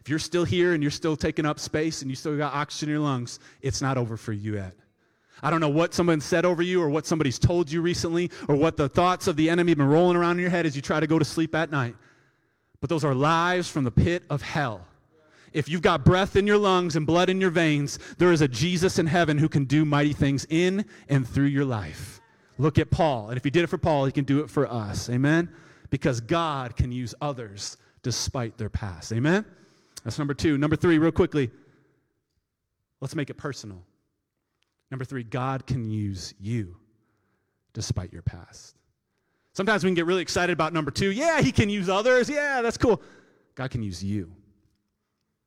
If 0.00 0.08
you're 0.08 0.18
still 0.18 0.44
here 0.44 0.74
and 0.74 0.82
you're 0.82 0.90
still 0.90 1.16
taking 1.16 1.46
up 1.46 1.58
space 1.58 2.02
and 2.02 2.10
you 2.10 2.16
still 2.16 2.36
got 2.36 2.54
oxygen 2.54 2.88
in 2.88 2.94
your 2.94 3.02
lungs, 3.02 3.38
it's 3.62 3.80
not 3.80 3.96
over 3.96 4.16
for 4.16 4.32
you 4.32 4.54
yet. 4.54 4.74
I 5.42 5.50
don't 5.50 5.60
know 5.60 5.68
what 5.68 5.94
someone 5.94 6.20
said 6.20 6.44
over 6.44 6.62
you 6.62 6.82
or 6.82 6.88
what 6.88 7.06
somebody's 7.06 7.38
told 7.38 7.70
you 7.70 7.82
recently 7.82 8.30
or 8.48 8.56
what 8.56 8.76
the 8.76 8.88
thoughts 8.88 9.26
of 9.26 9.36
the 9.36 9.50
enemy 9.50 9.72
have 9.72 9.78
been 9.78 9.86
rolling 9.86 10.16
around 10.16 10.32
in 10.32 10.40
your 10.40 10.50
head 10.50 10.66
as 10.66 10.74
you 10.74 10.82
try 10.82 10.98
to 10.98 11.06
go 11.06 11.18
to 11.18 11.24
sleep 11.24 11.54
at 11.54 11.70
night. 11.70 11.94
But 12.80 12.90
those 12.90 13.04
are 13.04 13.14
lies 13.14 13.68
from 13.68 13.84
the 13.84 13.90
pit 13.90 14.22
of 14.30 14.42
hell. 14.42 14.86
If 15.52 15.68
you've 15.68 15.82
got 15.82 16.04
breath 16.04 16.36
in 16.36 16.46
your 16.46 16.58
lungs 16.58 16.96
and 16.96 17.06
blood 17.06 17.30
in 17.30 17.40
your 17.40 17.50
veins, 17.50 17.98
there 18.18 18.32
is 18.32 18.40
a 18.40 18.48
Jesus 18.48 18.98
in 18.98 19.06
heaven 19.06 19.38
who 19.38 19.48
can 19.48 19.64
do 19.64 19.84
mighty 19.84 20.12
things 20.12 20.46
in 20.48 20.84
and 21.08 21.26
through 21.26 21.46
your 21.46 21.64
life. 21.64 22.20
Look 22.58 22.78
at 22.78 22.90
Paul. 22.90 23.28
And 23.28 23.36
if 23.36 23.44
he 23.44 23.50
did 23.50 23.64
it 23.64 23.68
for 23.68 23.78
Paul, 23.78 24.06
he 24.06 24.12
can 24.12 24.24
do 24.24 24.40
it 24.40 24.50
for 24.50 24.70
us. 24.70 25.10
Amen? 25.10 25.50
Because 25.90 26.20
God 26.20 26.76
can 26.76 26.90
use 26.90 27.14
others 27.20 27.76
despite 28.02 28.56
their 28.56 28.70
past. 28.70 29.12
Amen? 29.12 29.44
That's 30.04 30.18
number 30.18 30.34
two. 30.34 30.56
Number 30.56 30.76
three, 30.76 30.98
real 30.98 31.12
quickly. 31.12 31.50
Let's 33.00 33.14
make 33.14 33.30
it 33.30 33.34
personal. 33.34 33.82
Number 34.90 35.04
three, 35.04 35.24
God 35.24 35.66
can 35.66 35.90
use 35.90 36.34
you 36.40 36.76
despite 37.72 38.12
your 38.12 38.22
past. 38.22 38.76
Sometimes 39.52 39.84
we 39.84 39.88
can 39.88 39.94
get 39.94 40.06
really 40.06 40.22
excited 40.22 40.52
about 40.52 40.72
number 40.72 40.90
two. 40.90 41.10
Yeah, 41.10 41.40
he 41.40 41.50
can 41.52 41.68
use 41.68 41.88
others. 41.88 42.28
Yeah, 42.28 42.62
that's 42.62 42.78
cool. 42.78 43.02
God 43.54 43.70
can 43.70 43.82
use 43.82 44.02
you. 44.02 44.32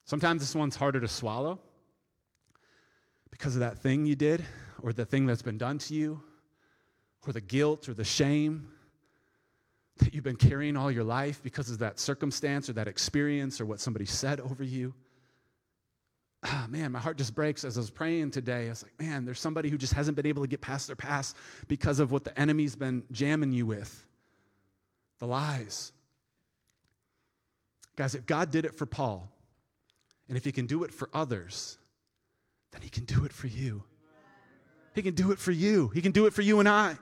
Sometimes 0.06 0.41
this 0.41 0.56
one's 0.56 0.76
harder 0.76 1.00
to 1.00 1.08
swallow 1.08 1.60
because 3.30 3.56
of 3.56 3.62
that 3.62 3.78
thing 3.78 4.06
you 4.06 4.15
did, 4.15 4.43
or 4.82 4.91
the 4.91 5.06
thing 5.06 5.26
that's 5.26 5.41
been 5.41 5.58
done 5.58 5.78
to 5.78 5.93
you, 5.93 6.22
or 7.27 7.34
the 7.34 7.41
guilt 7.41 7.89
or 7.89 7.93
the 7.93 8.03
shame 8.03 8.69
that 9.97 10.13
you've 10.13 10.23
been 10.23 10.36
carrying 10.36 10.77
all 10.77 10.89
your 10.89 11.03
life 11.03 11.41
because 11.43 11.69
of 11.69 11.79
that 11.79 11.99
circumstance 11.99 12.69
or 12.69 12.73
that 12.73 12.88
experience 12.88 13.60
or 13.60 13.65
what 13.65 13.79
somebody 13.79 14.05
said 14.05 14.39
over 14.39 14.63
you. 14.63 14.93
Ah, 16.43 16.67
man, 16.69 16.93
my 16.93 16.99
heart 16.99 17.17
just 17.17 17.36
breaks 17.36 17.65
as 17.65 17.77
I 17.77 17.82
was 17.82 17.89
praying 17.89 18.32
today. 18.32 18.67
I 18.67 18.69
was 18.69 18.84
like, 18.84 18.97
man, 18.97 19.25
there's 19.25 19.41
somebody 19.41 19.69
who 19.69 19.77
just 19.77 19.93
hasn't 19.93 20.15
been 20.15 20.25
able 20.25 20.41
to 20.41 20.47
get 20.47 20.62
past 20.62 20.88
their 20.88 20.95
past 20.95 21.36
because 21.67 21.99
of 21.99 22.12
what 22.13 22.23
the 22.23 22.38
enemy's 22.39 22.77
been 22.77 23.03
jamming 23.12 23.51
you 23.51 23.65
with 23.65 24.05
the 25.19 25.27
lies. 25.27 25.91
Guys, 27.97 28.15
if 28.15 28.25
God 28.25 28.51
did 28.51 28.63
it 28.63 28.73
for 28.73 28.86
Paul, 28.86 29.29
and 30.29 30.38
if 30.38 30.45
he 30.45 30.53
can 30.53 30.65
do 30.65 30.86
it 30.86 30.93
for 30.93 31.10
others, 31.13 31.77
then 32.71 32.82
he 32.82 32.89
can 32.89 33.03
do 33.03 33.25
it 33.25 33.34
for 33.34 33.47
you. 33.47 33.84
He 34.95 35.01
can 35.01 35.15
do 35.15 35.32
it 35.32 35.39
for 35.39 35.51
you. 35.51 35.89
He 35.89 36.01
can 36.01 36.13
do 36.13 36.25
it 36.25 36.34
for 36.34 36.41
you 36.41 36.60
and 36.60 36.69
I. 36.69 36.97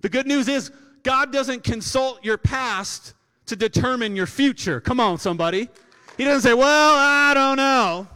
The 0.00 0.08
good 0.08 0.26
news 0.26 0.48
is, 0.48 0.70
God 1.02 1.32
doesn't 1.32 1.64
consult 1.64 2.24
your 2.24 2.38
past 2.38 3.14
to 3.46 3.56
determine 3.56 4.16
your 4.16 4.26
future. 4.26 4.80
Come 4.80 5.00
on, 5.00 5.18
somebody. 5.18 5.68
He 6.16 6.24
doesn't 6.24 6.42
say, 6.42 6.54
Well, 6.54 6.94
I 6.96 7.34
don't 7.34 7.56
know. 7.56 8.08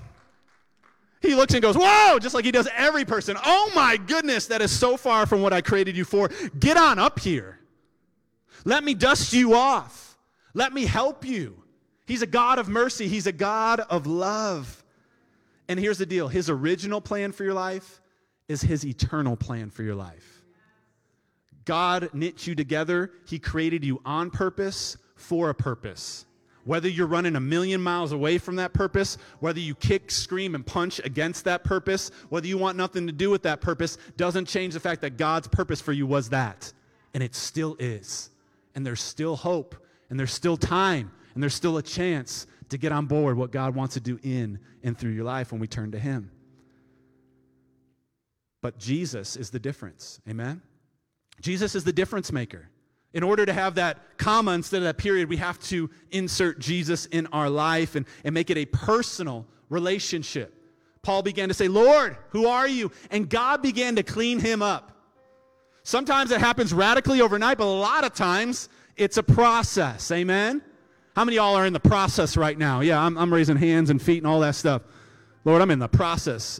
He 1.20 1.34
looks 1.34 1.54
and 1.54 1.62
goes, 1.62 1.76
Whoa, 1.78 2.18
just 2.18 2.34
like 2.34 2.44
he 2.44 2.52
does 2.52 2.68
every 2.76 3.04
person. 3.04 3.36
Oh 3.44 3.72
my 3.74 3.96
goodness, 3.96 4.46
that 4.46 4.60
is 4.60 4.70
so 4.70 4.96
far 4.96 5.26
from 5.26 5.40
what 5.40 5.52
I 5.52 5.60
created 5.60 5.96
you 5.96 6.04
for. 6.04 6.30
Get 6.58 6.76
on 6.76 6.98
up 6.98 7.18
here. 7.18 7.58
Let 8.64 8.84
me 8.84 8.94
dust 8.94 9.32
you 9.32 9.54
off. 9.54 10.18
Let 10.52 10.72
me 10.72 10.84
help 10.84 11.24
you. 11.24 11.62
He's 12.06 12.22
a 12.22 12.26
God 12.26 12.58
of 12.58 12.68
mercy, 12.68 13.08
He's 13.08 13.26
a 13.26 13.32
God 13.32 13.80
of 13.80 14.06
love. 14.06 14.82
And 15.68 15.80
here's 15.80 15.98
the 15.98 16.06
deal 16.06 16.28
His 16.28 16.50
original 16.50 17.00
plan 17.00 17.32
for 17.32 17.44
your 17.44 17.54
life 17.54 18.00
is 18.46 18.60
His 18.60 18.84
eternal 18.84 19.36
plan 19.36 19.70
for 19.70 19.82
your 19.82 19.94
life. 19.94 20.33
God 21.64 22.10
knit 22.12 22.46
you 22.46 22.54
together, 22.54 23.10
He 23.26 23.38
created 23.38 23.84
you 23.84 24.00
on 24.04 24.30
purpose 24.30 24.96
for 25.16 25.50
a 25.50 25.54
purpose. 25.54 26.26
Whether 26.64 26.88
you're 26.88 27.06
running 27.06 27.36
a 27.36 27.40
million 27.40 27.82
miles 27.82 28.12
away 28.12 28.38
from 28.38 28.56
that 28.56 28.72
purpose, 28.72 29.18
whether 29.40 29.60
you 29.60 29.74
kick, 29.74 30.10
scream, 30.10 30.54
and 30.54 30.64
punch 30.64 30.98
against 31.04 31.44
that 31.44 31.62
purpose, 31.62 32.10
whether 32.30 32.46
you 32.46 32.56
want 32.56 32.78
nothing 32.78 33.06
to 33.06 33.12
do 33.12 33.28
with 33.28 33.42
that 33.42 33.60
purpose, 33.60 33.98
doesn't 34.16 34.46
change 34.46 34.72
the 34.72 34.80
fact 34.80 35.02
that 35.02 35.18
God's 35.18 35.46
purpose 35.46 35.80
for 35.80 35.92
you 35.92 36.06
was 36.06 36.30
that. 36.30 36.72
And 37.12 37.22
it 37.22 37.34
still 37.34 37.76
is. 37.78 38.30
And 38.74 38.84
there's 38.84 39.02
still 39.02 39.36
hope, 39.36 39.74
and 40.08 40.18
there's 40.18 40.32
still 40.32 40.56
time, 40.56 41.12
and 41.34 41.42
there's 41.42 41.54
still 41.54 41.76
a 41.76 41.82
chance 41.82 42.46
to 42.70 42.78
get 42.78 42.92
on 42.92 43.06
board 43.06 43.36
what 43.36 43.52
God 43.52 43.74
wants 43.74 43.94
to 43.94 44.00
do 44.00 44.18
in 44.22 44.58
and 44.82 44.96
through 44.96 45.12
your 45.12 45.24
life 45.24 45.52
when 45.52 45.60
we 45.60 45.66
turn 45.66 45.92
to 45.92 45.98
Him. 45.98 46.30
But 48.62 48.78
Jesus 48.78 49.36
is 49.36 49.50
the 49.50 49.58
difference. 49.58 50.20
Amen? 50.26 50.62
Jesus 51.40 51.74
is 51.74 51.84
the 51.84 51.92
difference 51.92 52.32
maker. 52.32 52.68
In 53.12 53.22
order 53.22 53.46
to 53.46 53.52
have 53.52 53.76
that 53.76 54.18
comma 54.18 54.52
instead 54.52 54.78
of 54.78 54.84
that 54.84 54.98
period, 54.98 55.28
we 55.28 55.36
have 55.36 55.60
to 55.64 55.88
insert 56.10 56.58
Jesus 56.58 57.06
in 57.06 57.26
our 57.28 57.48
life 57.48 57.94
and, 57.94 58.06
and 58.24 58.34
make 58.34 58.50
it 58.50 58.58
a 58.58 58.66
personal 58.66 59.46
relationship. 59.68 60.52
Paul 61.02 61.22
began 61.22 61.48
to 61.48 61.54
say, 61.54 61.68
Lord, 61.68 62.16
who 62.30 62.46
are 62.46 62.66
you? 62.66 62.90
And 63.10 63.28
God 63.28 63.62
began 63.62 63.96
to 63.96 64.02
clean 64.02 64.40
him 64.40 64.62
up. 64.62 64.90
Sometimes 65.84 66.30
it 66.30 66.40
happens 66.40 66.72
radically 66.72 67.20
overnight, 67.20 67.58
but 67.58 67.66
a 67.66 67.66
lot 67.66 68.04
of 68.04 68.14
times 68.14 68.68
it's 68.96 69.18
a 69.18 69.22
process. 69.22 70.10
Amen? 70.10 70.62
How 71.14 71.24
many 71.24 71.36
y'all 71.36 71.54
are 71.54 71.66
in 71.66 71.72
the 71.72 71.80
process 71.80 72.36
right 72.36 72.58
now? 72.58 72.80
Yeah, 72.80 73.00
I'm, 73.00 73.16
I'm 73.16 73.32
raising 73.32 73.56
hands 73.56 73.90
and 73.90 74.02
feet 74.02 74.18
and 74.18 74.26
all 74.26 74.40
that 74.40 74.54
stuff. 74.54 74.82
Lord, 75.44 75.62
I'm 75.62 75.70
in 75.70 75.78
the 75.78 75.88
process 75.88 76.58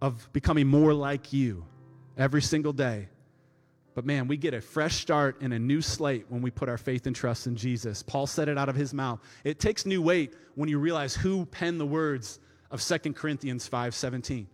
of 0.00 0.32
becoming 0.32 0.66
more 0.66 0.94
like 0.94 1.32
you 1.32 1.66
every 2.16 2.40
single 2.40 2.72
day. 2.72 3.08
But 3.94 4.06
man, 4.06 4.28
we 4.28 4.36
get 4.36 4.54
a 4.54 4.60
fresh 4.60 5.00
start 5.00 5.40
and 5.40 5.52
a 5.52 5.58
new 5.58 5.82
slate 5.82 6.26
when 6.28 6.42
we 6.42 6.50
put 6.50 6.68
our 6.68 6.78
faith 6.78 7.06
and 7.06 7.16
trust 7.16 7.46
in 7.46 7.56
Jesus. 7.56 8.02
Paul 8.02 8.26
said 8.26 8.48
it 8.48 8.56
out 8.56 8.68
of 8.68 8.76
his 8.76 8.94
mouth. 8.94 9.20
It 9.44 9.58
takes 9.58 9.84
new 9.84 10.00
weight 10.00 10.34
when 10.54 10.68
you 10.68 10.78
realize 10.78 11.14
who 11.14 11.46
penned 11.46 11.80
the 11.80 11.86
words 11.86 12.38
of 12.70 12.80
2 12.80 13.14
Corinthians 13.14 13.68
5:17. 13.68 14.46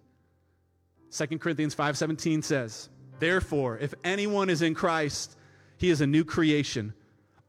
2 1.11 1.39
Corinthians 1.39 1.75
5:17 1.75 2.43
says, 2.43 2.89
"Therefore, 3.19 3.79
if 3.79 3.95
anyone 4.05 4.51
is 4.51 4.63
in 4.63 4.75
Christ, 4.75 5.37
he 5.77 5.91
is 5.91 6.01
a 6.01 6.07
new 6.07 6.25
creation. 6.25 6.95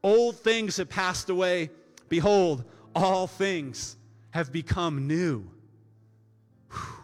Old 0.03 0.37
things 0.37 0.77
have 0.77 0.89
passed 0.89 1.29
away; 1.29 1.71
behold, 2.09 2.65
all 2.93 3.27
things 3.27 3.97
have 4.31 4.51
become 4.51 5.07
new." 5.07 5.49
Whew. 6.69 7.03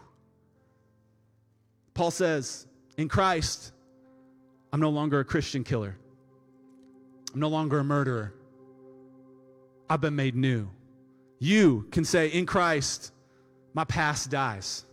Paul 1.94 2.10
says, 2.10 2.66
"In 2.96 3.08
Christ, 3.08 3.72
I'm 4.74 4.80
no 4.80 4.90
longer 4.90 5.20
a 5.20 5.24
Christian 5.24 5.62
killer. 5.62 5.96
I'm 7.32 7.38
no 7.38 7.46
longer 7.46 7.78
a 7.78 7.84
murderer. 7.84 8.34
I've 9.88 10.00
been 10.00 10.16
made 10.16 10.34
new. 10.34 10.68
You 11.38 11.86
can 11.92 12.04
say, 12.04 12.26
in 12.26 12.44
Christ, 12.44 13.12
my 13.72 13.84
past 13.84 14.32
dies. 14.32 14.84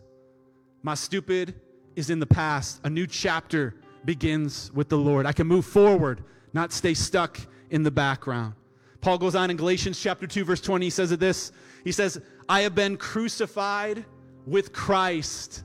My 0.83 0.93
stupid 0.93 1.55
is 1.95 2.11
in 2.11 2.19
the 2.19 2.27
past. 2.27 2.79
A 2.83 2.91
new 2.91 3.07
chapter 3.07 3.73
begins 4.05 4.71
with 4.71 4.87
the 4.87 4.99
Lord. 4.99 5.25
I 5.25 5.31
can 5.31 5.47
move 5.47 5.65
forward, 5.65 6.23
not 6.53 6.71
stay 6.71 6.93
stuck 6.93 7.39
in 7.71 7.81
the 7.81 7.89
background. 7.89 8.53
Paul 9.01 9.17
goes 9.17 9.33
on 9.33 9.49
in 9.49 9.57
Galatians 9.57 9.99
chapter 9.99 10.27
2, 10.27 10.45
verse 10.45 10.61
20. 10.61 10.85
He 10.85 10.91
says 10.91 11.11
it 11.11 11.19
this 11.19 11.51
He 11.83 11.91
says, 11.91 12.21
I 12.47 12.61
have 12.61 12.75
been 12.75 12.97
crucified 12.97 14.05
with 14.45 14.73
Christ. 14.73 15.63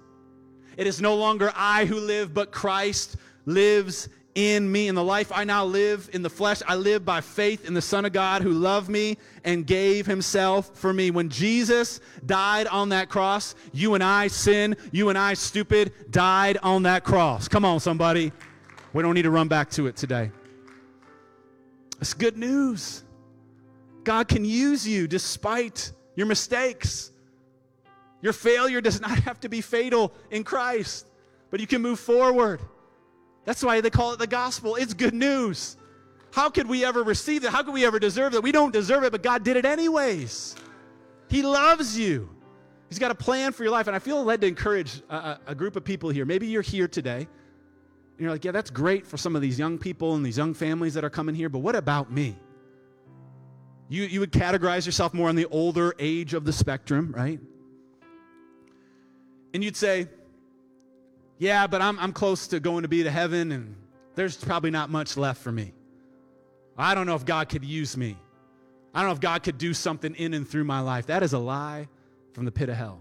It 0.79 0.87
is 0.87 1.03
no 1.03 1.17
longer 1.17 1.53
I 1.55 1.85
who 1.85 2.01
live, 2.01 2.33
but 2.33 2.51
Christ 2.51 3.17
lives 3.47 4.09
in 4.37 4.71
me. 4.71 4.87
In 4.87 4.95
the 4.95 5.03
life 5.03 5.33
I 5.35 5.45
now 5.45 5.65
live 5.65 6.11
in 6.13 6.23
the 6.23 6.31
flesh, 6.31 6.63
I 6.69 6.77
live 6.77 7.05
by 7.05 7.21
faith 7.23 7.67
in 7.67 7.75
the 7.75 7.83
Son 7.83 8.05
of 8.05 8.13
God 8.13 8.43
who 8.43 8.51
loved 8.51 8.89
me 8.89 9.17
and 9.43 9.67
gave 9.67 10.07
himself 10.07 10.77
for 10.77 10.93
me. 10.93 11.11
When 11.11 11.31
Jesus 11.31 12.01
died 12.25 12.67
on 12.67 12.91
that 12.91 13.09
cross, 13.09 13.55
you 13.73 13.95
and 13.95 14.05
I, 14.05 14.29
sin, 14.29 14.77
you 14.93 15.09
and 15.09 15.17
I, 15.17 15.35
stupid, 15.35 15.93
died 16.11 16.59
on 16.63 16.83
that 16.85 17.03
cross. 17.03 17.49
Come 17.49 17.65
on, 17.65 17.81
somebody. 17.81 18.31
We 18.93 19.03
don't 19.03 19.15
need 19.15 19.23
to 19.23 19.31
run 19.31 19.49
back 19.49 19.71
to 19.71 19.87
it 19.87 19.97
today. 19.97 20.31
It's 22.01 22.15
good 22.15 22.37
news. 22.37 23.03
God 24.05 24.29
can 24.29 24.45
use 24.45 24.87
you 24.87 25.09
despite 25.09 25.93
your 26.15 26.27
mistakes. 26.27 27.11
Your 28.21 28.33
failure 28.35 28.81
does 28.81 29.01
not 29.01 29.19
have 29.21 29.41
to 29.41 29.49
be 29.49 29.61
fatal 29.61 30.13
in 30.31 30.45
Christ, 30.45 31.07
but 31.51 31.59
you 31.59 31.67
can 31.67 31.81
move 31.81 31.99
forward. 31.99 32.61
That's 33.47 33.63
why 33.63 33.81
they 33.81 33.89
call 33.89 34.13
it 34.13 34.19
the 34.19 34.27
gospel. 34.27 34.77
It's 34.77 34.93
good 34.93 35.15
news. 35.15 35.79
How 36.33 36.51
could 36.51 36.69
we 36.69 36.85
ever 36.85 37.03
receive 37.03 37.43
that? 37.43 37.53
How 37.53 37.63
could 37.63 37.73
we 37.73 37.87
ever 37.87 37.99
deserve 37.99 38.33
that? 38.33 38.43
We 38.43 38.53
don't 38.53 38.73
deserve 38.73 39.05
it, 39.05 39.13
but 39.13 39.23
God 39.23 39.43
did 39.43 39.57
it 39.57 39.65
anyways. 39.65 40.55
He 41.31 41.43
loves 41.43 41.99
you. 41.99 42.29
He's 42.91 42.99
got 42.99 43.11
a 43.11 43.15
plan 43.15 43.53
for 43.53 43.63
your 43.63 43.73
life. 43.73 43.87
And 43.87 43.97
I 43.97 44.01
feel 44.01 44.23
led 44.23 44.43
to 44.43 44.47
encourage 44.47 45.01
a, 45.09 45.39
a 45.47 45.55
group 45.55 45.77
of 45.77 45.85
people 45.85 46.11
here. 46.11 46.25
Maybe 46.25 46.47
you're 46.47 46.61
here 46.61 46.89
today. 46.89 47.27
You're 48.19 48.31
like, 48.31 48.45
yeah, 48.45 48.53
that's 48.53 48.71
great 48.71 49.07
for 49.07 49.17
some 49.17 49.37
of 49.37 49.43
these 49.43 49.59
young 49.59 49.79
people 49.79 50.15
and 50.15 50.27
these 50.27 50.39
young 50.39 50.55
families 50.55 50.95
that 50.95 51.05
are 51.05 51.11
coming 51.11 51.35
here, 51.35 51.49
but 51.49 51.59
what 51.61 51.77
about 51.77 52.11
me? 52.11 52.37
You, 53.89 54.05
you 54.05 54.21
would 54.21 54.33
categorize 54.33 54.87
yourself 54.87 55.15
more 55.15 55.29
on 55.29 55.37
the 55.37 55.47
older 55.47 55.95
age 55.99 56.35
of 56.35 56.45
the 56.45 56.53
spectrum, 56.53 57.13
right? 57.17 57.39
And 59.55 59.63
you'd 59.63 59.77
say, 59.77 60.09
yeah, 61.39 61.67
but 61.67 61.83
I'm, 61.83 61.99
I'm 61.99 62.13
close 62.13 62.49
to 62.49 62.61
going 62.61 62.83
to 62.83 62.89
be 62.89 63.03
to 63.03 63.11
heaven, 63.11 63.53
and 63.53 63.77
there's 64.15 64.37
probably 64.37 64.71
not 64.71 64.91
much 64.91 65.17
left 65.17 65.43
for 65.43 65.53
me. 65.53 65.73
I 66.79 66.95
don't 66.95 67.07
know 67.07 67.15
if 67.15 67.25
God 67.25 67.49
could 67.49 67.65
use 67.65 67.97
me. 67.97 68.17
I 68.95 69.01
don't 69.01 69.09
know 69.09 69.15
if 69.15 69.21
God 69.21 69.43
could 69.43 69.59
do 69.59 69.75
something 69.75 70.15
in 70.15 70.35
and 70.35 70.49
through 70.49 70.65
my 70.65 70.81
life. 70.81 71.07
That 71.07 71.23
is 71.23 71.33
a 71.33 71.39
lie 71.39 71.89
from 72.33 72.45
the 72.45 72.51
pit 72.51 72.69
of 72.69 72.77
hell. 72.77 73.01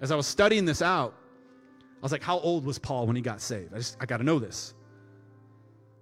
As 0.00 0.10
I 0.10 0.16
was 0.16 0.26
studying 0.26 0.64
this 0.64 0.82
out, 0.82 1.14
I 1.78 2.00
was 2.02 2.12
like, 2.12 2.22
how 2.22 2.38
old 2.40 2.64
was 2.64 2.78
Paul 2.78 3.06
when 3.06 3.14
he 3.14 3.22
got 3.22 3.40
saved? 3.40 3.72
I 3.74 3.78
just, 3.78 3.96
I 4.00 4.06
got 4.06 4.16
to 4.18 4.24
know 4.24 4.38
this. 4.38 4.74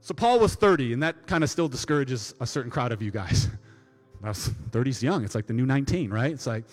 So 0.00 0.14
Paul 0.14 0.38
was 0.38 0.54
30, 0.54 0.94
and 0.94 1.02
that 1.02 1.26
kind 1.26 1.44
of 1.44 1.50
still 1.50 1.68
discourages 1.68 2.34
a 2.40 2.46
certain 2.46 2.70
crowd 2.70 2.92
of 2.92 3.02
you 3.02 3.10
guys. 3.10 3.48
That's 4.22 4.48
30's 4.70 5.02
young. 5.02 5.24
It's 5.24 5.34
like 5.34 5.46
the 5.46 5.52
new 5.52 5.66
19, 5.66 6.10
right? 6.10 6.32
It's 6.32 6.46
like 6.46 6.64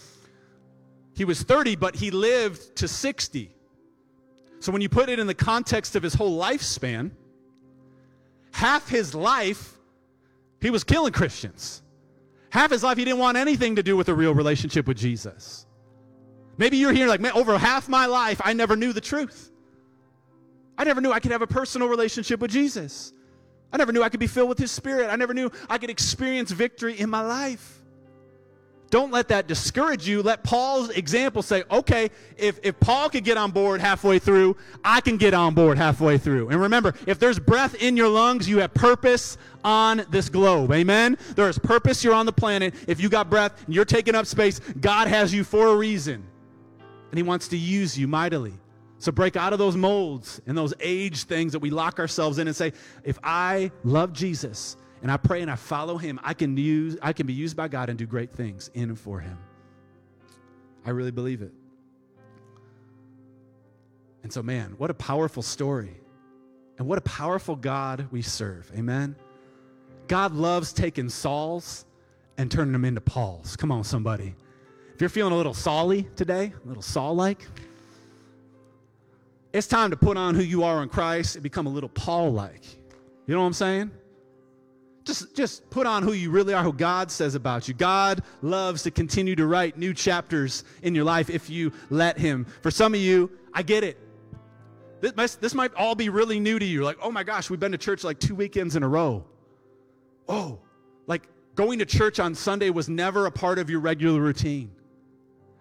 he 1.14 1.26
was 1.26 1.42
30, 1.42 1.76
but 1.76 1.96
he 1.96 2.12
lived 2.12 2.76
to 2.78 2.88
60. 2.88 3.52
So 4.68 4.74
when 4.74 4.82
you 4.82 4.90
put 4.90 5.08
it 5.08 5.18
in 5.18 5.28
the 5.28 5.34
context 5.34 5.96
of 5.96 6.04
his 6.04 6.14
whole 6.14 6.38
lifespan, 6.38 7.12
half 8.52 8.90
his 8.90 9.16
life, 9.16 9.78
he 10.60 10.70
was 10.72 10.84
killing 10.84 11.14
Christians. 11.14 11.82
Half 12.50 12.72
his 12.72 12.84
life, 12.84 12.98
he 12.98 13.06
didn't 13.06 13.20
want 13.20 13.38
anything 13.38 13.78
to 13.78 13.82
do 13.82 13.96
with 13.96 14.10
a 14.10 14.14
real 14.14 14.34
relationship 14.34 14.86
with 14.86 14.98
Jesus. 14.98 15.66
Maybe 16.58 16.76
you're 16.76 16.92
here 16.92 17.08
like, 17.08 17.22
man, 17.22 17.32
over 17.32 17.58
half 17.58 17.88
my 17.88 18.08
life, 18.08 18.42
I 18.44 18.52
never 18.52 18.76
knew 18.76 18.92
the 18.92 19.00
truth. 19.00 19.52
I 20.78 20.84
never 20.84 21.00
knew 21.00 21.14
I 21.14 21.22
could 21.22 21.32
have 21.32 21.42
a 21.42 21.48
personal 21.48 21.88
relationship 21.88 22.42
with 22.42 22.52
Jesus. 22.52 23.14
I 23.72 23.78
never 23.78 23.94
knew 23.94 24.04
I 24.04 24.10
could 24.10 24.20
be 24.20 24.28
filled 24.28 24.50
with 24.50 24.60
His 24.60 24.72
Spirit. 24.72 25.08
I 25.10 25.16
never 25.16 25.34
knew 25.34 25.50
I 25.70 25.78
could 25.78 25.90
experience 25.90 26.52
victory 26.52 27.00
in 27.00 27.10
my 27.10 27.22
life. 27.22 27.77
Don't 28.90 29.12
let 29.12 29.28
that 29.28 29.48
discourage 29.48 30.08
you. 30.08 30.24
Let 30.24 30.44
Paul's 30.44 30.90
example 30.92 31.42
say, 31.42 31.64
okay, 31.70 32.10
if, 32.38 32.60
if 32.64 32.80
Paul 32.80 33.10
could 33.10 33.26
get 33.26 33.38
on 33.38 33.52
board 33.52 33.82
halfway 33.82 34.18
through, 34.18 34.56
I 34.84 35.02
can 35.02 35.18
get 35.18 35.34
on 35.34 35.54
board 35.54 35.78
halfway 35.78 36.18
through. 36.18 36.50
And 36.50 36.62
remember, 36.62 36.94
if 37.06 37.20
there's 37.20 37.38
breath 37.38 37.76
in 37.76 37.98
your 37.98 38.08
lungs, 38.08 38.48
you 38.48 38.60
have 38.60 38.74
purpose 38.74 39.38
on 39.64 40.06
this 40.10 40.30
globe. 40.30 40.72
Amen? 40.72 41.18
There 41.36 41.50
is 41.50 41.60
purpose. 41.60 42.04
You're 42.04 42.14
on 42.14 42.26
the 42.26 42.32
planet. 42.32 42.74
If 42.88 43.02
you 43.02 43.10
got 43.10 43.30
breath 43.30 43.66
and 43.66 43.76
you're 43.76 43.86
taking 43.86 44.16
up 44.16 44.26
space, 44.26 44.60
God 44.80 45.10
has 45.10 45.34
you 45.34 45.44
for 45.44 45.68
a 45.68 45.76
reason. 45.76 46.24
And 47.12 47.18
He 47.18 47.24
wants 47.24 47.50
to 47.50 47.58
use 47.58 47.98
you 47.98 48.08
mightily. 48.08 48.54
So 49.00 49.12
break 49.12 49.36
out 49.36 49.54
of 49.54 49.60
those 49.60 49.76
molds 49.76 50.42
and 50.48 50.58
those 50.58 50.74
age 50.80 51.24
things 51.24 51.52
that 51.52 51.60
we 51.60 51.70
lock 51.70 52.00
ourselves 52.00 52.40
in 52.40 52.48
and 52.48 52.56
say, 52.56 52.74
if 53.04 53.20
I 53.22 53.72
love 53.84 54.14
Jesus 54.14 54.78
and 55.02 55.12
I 55.12 55.18
pray 55.18 55.42
and 55.42 55.52
I 55.52 55.56
follow 55.56 55.98
him, 55.98 56.20
I 56.24 56.34
can 56.34 56.58
use 56.58 56.98
I 57.02 57.14
can 57.14 57.28
be 57.28 57.34
used 57.34 57.56
by 57.56 57.68
God 57.68 57.90
and 57.90 57.98
do 57.98 58.06
great 58.06 58.32
things 58.32 58.70
in 58.74 58.90
and 58.90 59.00
for 59.00 59.20
him. 59.20 59.38
I 60.86 60.92
really 60.92 61.12
believe 61.12 61.42
it. 61.42 61.54
And 64.24 64.32
so 64.32 64.42
man, 64.42 64.76
what 64.78 64.90
a 64.90 64.96
powerful 64.96 65.44
story. 65.44 66.02
And 66.78 66.88
what 66.88 66.98
a 66.98 67.02
powerful 67.02 67.56
God 67.56 68.08
we 68.12 68.22
serve. 68.22 68.72
Amen. 68.78 69.16
God 70.08 70.34
loves 70.34 70.74
taking 70.74 71.10
Sauls 71.10 71.86
and 72.38 72.52
turning 72.52 72.72
them 72.72 72.86
into 72.86 73.02
Pauls. 73.02 73.56
Come 73.56 73.72
on, 73.72 73.84
somebody. 73.84 74.36
If 74.94 75.02
you're 75.02 75.10
feeling 75.10 75.34
a 75.34 75.38
little 75.38 75.56
Saul-y 75.56 76.06
today, 76.16 76.54
a 76.64 76.68
little 76.68 76.84
Saul-like, 76.84 77.48
it's 79.54 79.68
time 79.68 79.90
to 79.90 79.98
put 79.98 80.18
on 80.18 80.36
who 80.36 80.44
you 80.44 80.64
are 80.64 80.84
in 80.84 80.90
Christ 80.90 81.36
and 81.36 81.44
become 81.44 81.66
a 81.66 81.70
little 81.70 81.90
Paul 81.90 82.32
like. 82.32 82.64
You 83.26 83.34
know 83.34 83.42
what 83.42 83.48
I'm 83.48 83.54
saying? 83.54 83.92
Just, 85.08 85.34
just 85.34 85.70
put 85.70 85.88
on 85.88 86.04
who 86.04 86.12
you 86.12 86.30
really 86.30 86.54
are, 86.54 86.62
who 86.62 86.74
God 86.74 87.10
says 87.10 87.34
about 87.34 87.70
you. 87.70 87.74
God 87.74 88.24
loves 88.42 88.84
to 88.84 88.92
continue 88.92 89.38
to 89.38 89.48
write 89.48 89.78
new 89.78 89.94
chapters 89.94 90.66
in 90.84 90.94
your 90.94 91.06
life 91.06 91.30
if 91.30 91.50
you 91.50 91.72
let 91.90 92.18
Him. 92.18 92.46
For 92.62 92.70
some 92.70 92.94
of 92.94 93.00
you, 93.00 93.32
I 93.54 93.64
get 93.64 93.86
it. 93.86 93.98
This, 95.00 95.36
this 95.36 95.54
might 95.54 95.74
all 95.76 95.96
be 95.96 96.10
really 96.10 96.42
new 96.42 96.60
to 96.60 96.66
you. 96.66 96.84
Like, 96.84 96.98
oh 97.02 97.10
my 97.10 97.24
gosh, 97.24 97.50
we've 97.50 97.60
been 97.60 97.72
to 97.72 97.78
church 97.78 98.04
like 98.04 98.20
two 98.20 98.36
weekends 98.36 98.76
in 98.76 98.84
a 98.84 98.88
row. 98.90 99.24
Oh, 100.28 100.60
like 101.06 101.30
going 101.56 101.80
to 101.80 101.86
church 101.86 102.20
on 102.20 102.36
Sunday 102.36 102.70
was 102.70 102.90
never 102.90 103.28
a 103.28 103.32
part 103.32 103.60
of 103.60 103.70
your 103.70 103.80
regular 103.80 104.20
routine. 104.20 104.72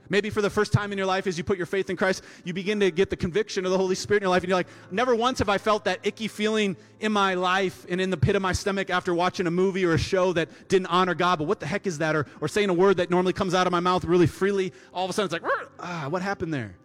Maybe 0.08 0.30
for 0.30 0.40
the 0.40 0.50
first 0.50 0.72
time 0.72 0.92
in 0.92 0.98
your 0.98 1.06
life, 1.06 1.26
as 1.26 1.36
you 1.38 1.44
put 1.44 1.56
your 1.56 1.66
faith 1.66 1.90
in 1.90 1.96
Christ, 1.96 2.22
you 2.44 2.52
begin 2.52 2.80
to 2.80 2.90
get 2.90 3.10
the 3.10 3.16
conviction 3.16 3.64
of 3.64 3.72
the 3.72 3.78
Holy 3.78 3.94
Spirit 3.94 4.22
in 4.22 4.26
your 4.26 4.30
life, 4.30 4.42
and 4.42 4.48
you're 4.48 4.58
like, 4.58 4.68
never 4.90 5.14
once 5.14 5.38
have 5.40 5.48
I 5.48 5.58
felt 5.58 5.84
that 5.84 6.00
icky 6.02 6.28
feeling 6.28 6.76
in 7.00 7.12
my 7.12 7.34
life 7.34 7.86
and 7.88 8.00
in 8.00 8.10
the 8.10 8.16
pit 8.16 8.36
of 8.36 8.42
my 8.42 8.52
stomach 8.52 8.90
after 8.90 9.14
watching 9.14 9.46
a 9.46 9.50
movie 9.50 9.84
or 9.84 9.94
a 9.94 9.98
show 9.98 10.32
that 10.32 10.68
didn't 10.68 10.86
honor 10.86 11.14
God. 11.14 11.38
But 11.38 11.48
what 11.48 11.60
the 11.60 11.66
heck 11.66 11.86
is 11.86 11.98
that? 11.98 12.14
Or, 12.14 12.26
or 12.40 12.48
saying 12.48 12.70
a 12.70 12.74
word 12.74 12.98
that 12.98 13.10
normally 13.10 13.32
comes 13.32 13.54
out 13.54 13.66
of 13.66 13.70
my 13.70 13.80
mouth 13.80 14.04
really 14.04 14.26
freely. 14.26 14.72
All 14.92 15.04
of 15.04 15.10
a 15.10 15.12
sudden, 15.12 15.34
it's 15.34 15.44
like, 15.44 15.52
ah, 15.80 16.06
what 16.08 16.22
happened 16.22 16.54
there? 16.54 16.76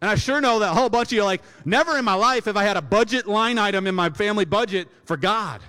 And 0.00 0.10
I 0.10 0.14
sure 0.14 0.40
know 0.40 0.60
that 0.60 0.72
a 0.72 0.74
whole 0.74 0.88
bunch 0.88 1.08
of 1.08 1.12
you 1.12 1.22
are 1.22 1.26
like, 1.26 1.42
never 1.64 1.98
in 1.98 2.04
my 2.04 2.14
life 2.14 2.46
have 2.46 2.56
I 2.56 2.64
had 2.64 2.76
a 2.76 2.82
budget 2.82 3.26
line 3.26 3.58
item 3.58 3.86
in 3.86 3.94
my 3.94 4.08
family 4.08 4.46
budget 4.46 4.88
for 5.04 5.16
God 5.16 5.60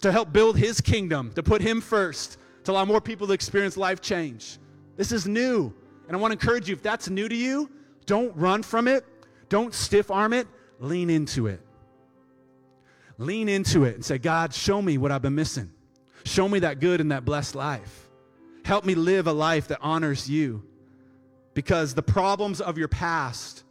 to 0.00 0.10
help 0.10 0.32
build 0.32 0.56
His 0.56 0.80
kingdom, 0.80 1.30
to 1.34 1.42
put 1.42 1.60
Him 1.60 1.82
first 1.82 2.38
to 2.64 2.72
allow 2.72 2.84
more 2.84 3.00
people 3.00 3.26
to 3.26 3.32
experience 3.32 3.76
life 3.76 4.00
change. 4.00 4.58
This 4.96 5.12
is 5.12 5.26
new. 5.26 5.72
And 6.06 6.16
I 6.16 6.20
want 6.20 6.32
to 6.32 6.38
encourage 6.38 6.68
you 6.68 6.74
if 6.74 6.82
that's 6.82 7.08
new 7.08 7.28
to 7.28 7.36
you, 7.36 7.70
don't 8.06 8.36
run 8.36 8.62
from 8.62 8.88
it, 8.88 9.04
don't 9.48 9.72
stiff 9.72 10.10
arm 10.10 10.32
it, 10.32 10.46
lean 10.78 11.10
into 11.10 11.46
it. 11.46 11.60
Lean 13.18 13.48
into 13.48 13.84
it 13.84 13.94
and 13.94 14.04
say, 14.04 14.18
God, 14.18 14.52
show 14.54 14.80
me 14.80 14.98
what 14.98 15.12
I've 15.12 15.22
been 15.22 15.34
missing. 15.34 15.70
Show 16.24 16.48
me 16.48 16.60
that 16.60 16.80
good 16.80 17.00
and 17.00 17.12
that 17.12 17.24
blessed 17.24 17.54
life. 17.54 18.08
Help 18.64 18.84
me 18.84 18.94
live 18.94 19.26
a 19.26 19.32
life 19.32 19.68
that 19.68 19.78
honors 19.82 20.28
you. 20.28 20.62
Because 21.54 21.94
the 21.94 22.02
problems 22.02 22.60
of 22.60 22.78
your 22.78 22.88
past 22.88 23.64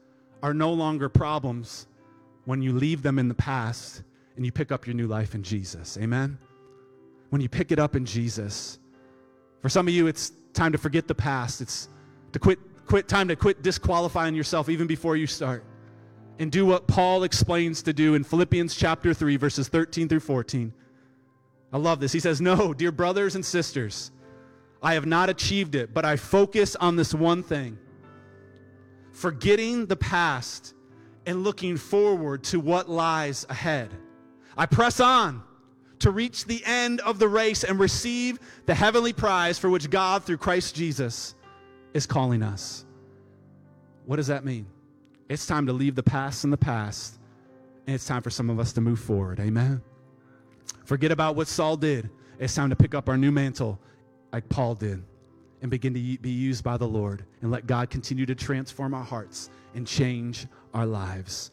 are 0.43 0.53
no 0.53 0.71
longer 0.71 1.09
problems 1.09 1.87
when 2.45 2.61
you 2.61 2.73
leave 2.73 3.01
them 3.01 3.19
in 3.19 3.27
the 3.27 3.33
past 3.33 4.03
and 4.35 4.45
you 4.45 4.51
pick 4.51 4.71
up 4.71 4.87
your 4.87 4.93
new 4.93 5.07
life 5.07 5.35
in 5.35 5.43
Jesus. 5.43 5.97
Amen? 5.97 6.37
When 7.29 7.41
you 7.41 7.49
pick 7.49 7.71
it 7.71 7.79
up 7.79 7.95
in 7.95 8.05
Jesus, 8.05 8.79
for 9.61 9.69
some 9.69 9.87
of 9.87 9.93
you, 9.93 10.07
it's 10.07 10.31
time 10.53 10.71
to 10.71 10.77
forget 10.77 11.07
the 11.07 11.15
past. 11.15 11.61
It's 11.61 11.89
to 12.31 12.39
quit, 12.39 12.59
quit 12.85 13.07
time 13.07 13.27
to 13.27 13.35
quit 13.35 13.61
disqualifying 13.61 14.35
yourself 14.35 14.69
even 14.69 14.87
before 14.87 15.15
you 15.15 15.27
start. 15.27 15.63
And 16.39 16.51
do 16.51 16.65
what 16.65 16.87
Paul 16.87 17.23
explains 17.23 17.83
to 17.83 17.93
do 17.93 18.15
in 18.15 18.23
Philippians 18.23 18.73
chapter 18.75 19.13
3, 19.13 19.35
verses 19.35 19.67
13 19.67 20.07
through 20.07 20.21
14. 20.21 20.73
I 21.71 21.77
love 21.77 21.99
this. 21.99 22.11
He 22.11 22.19
says, 22.19 22.39
No, 22.39 22.73
dear 22.73 22.91
brothers 22.91 23.35
and 23.35 23.45
sisters, 23.45 24.11
I 24.81 24.93
have 24.93 25.05
not 25.05 25.29
achieved 25.29 25.75
it, 25.75 25.93
but 25.93 26.05
I 26.05 26.15
focus 26.15 26.75
on 26.77 26.95
this 26.95 27.13
one 27.13 27.43
thing 27.43 27.77
forgetting 29.11 29.85
the 29.85 29.97
past 29.97 30.73
and 31.25 31.43
looking 31.43 31.75
forward 31.75 32.41
to 32.41 32.59
what 32.59 32.89
lies 32.89 33.45
ahead. 33.49 33.93
I 34.57 34.65
press 34.65 34.99
on 35.01 35.43
to 35.99 36.11
reach 36.11 36.45
the 36.45 36.63
end 36.65 37.01
of 37.01 37.19
the 37.19 37.27
race 37.27 37.63
and 37.63 37.79
receive 37.79 38.39
the 38.65 38.73
heavenly 38.73 39.13
prize 39.13 39.59
for 39.59 39.69
which 39.69 39.89
God, 39.89 40.23
through 40.23 40.37
Christ 40.37 40.75
Jesus, 40.75 41.35
is 41.93 42.05
calling 42.05 42.41
us. 42.41 42.85
What 44.05 44.15
does 44.15 44.27
that 44.27 44.45
mean? 44.45 44.65
It's 45.27 45.45
time 45.45 45.67
to 45.67 45.73
leave 45.73 45.95
the 45.95 46.03
past 46.03 46.43
in 46.43 46.49
the 46.49 46.57
past, 46.57 47.19
and 47.85 47.93
it's 47.93 48.05
time 48.05 48.21
for 48.21 48.29
some 48.29 48.49
of 48.49 48.59
us 48.59 48.73
to 48.73 48.81
move 48.81 48.99
forward. 48.99 49.39
Amen. 49.39 49.81
Forget 50.85 51.11
about 51.11 51.35
what 51.35 51.47
Saul 51.47 51.77
did. 51.77 52.09
It's 52.39 52.55
time 52.55 52.69
to 52.69 52.75
pick 52.75 52.95
up 52.95 53.09
our 53.09 53.17
new 53.17 53.31
mantle 53.31 53.79
like 54.31 54.47
Paul 54.49 54.75
did 54.75 55.03
and 55.61 55.69
begin 55.69 55.93
to 55.93 56.17
be 56.17 56.29
used 56.29 56.63
by 56.63 56.77
the 56.77 56.87
Lord 56.87 57.25
and 57.41 57.51
let 57.51 57.67
God 57.67 57.89
continue 57.89 58.25
to 58.25 58.35
transform 58.35 58.93
our 58.93 59.03
hearts 59.03 59.49
and 59.75 59.85
change 59.85 60.47
our 60.73 60.85
lives. 60.85 61.51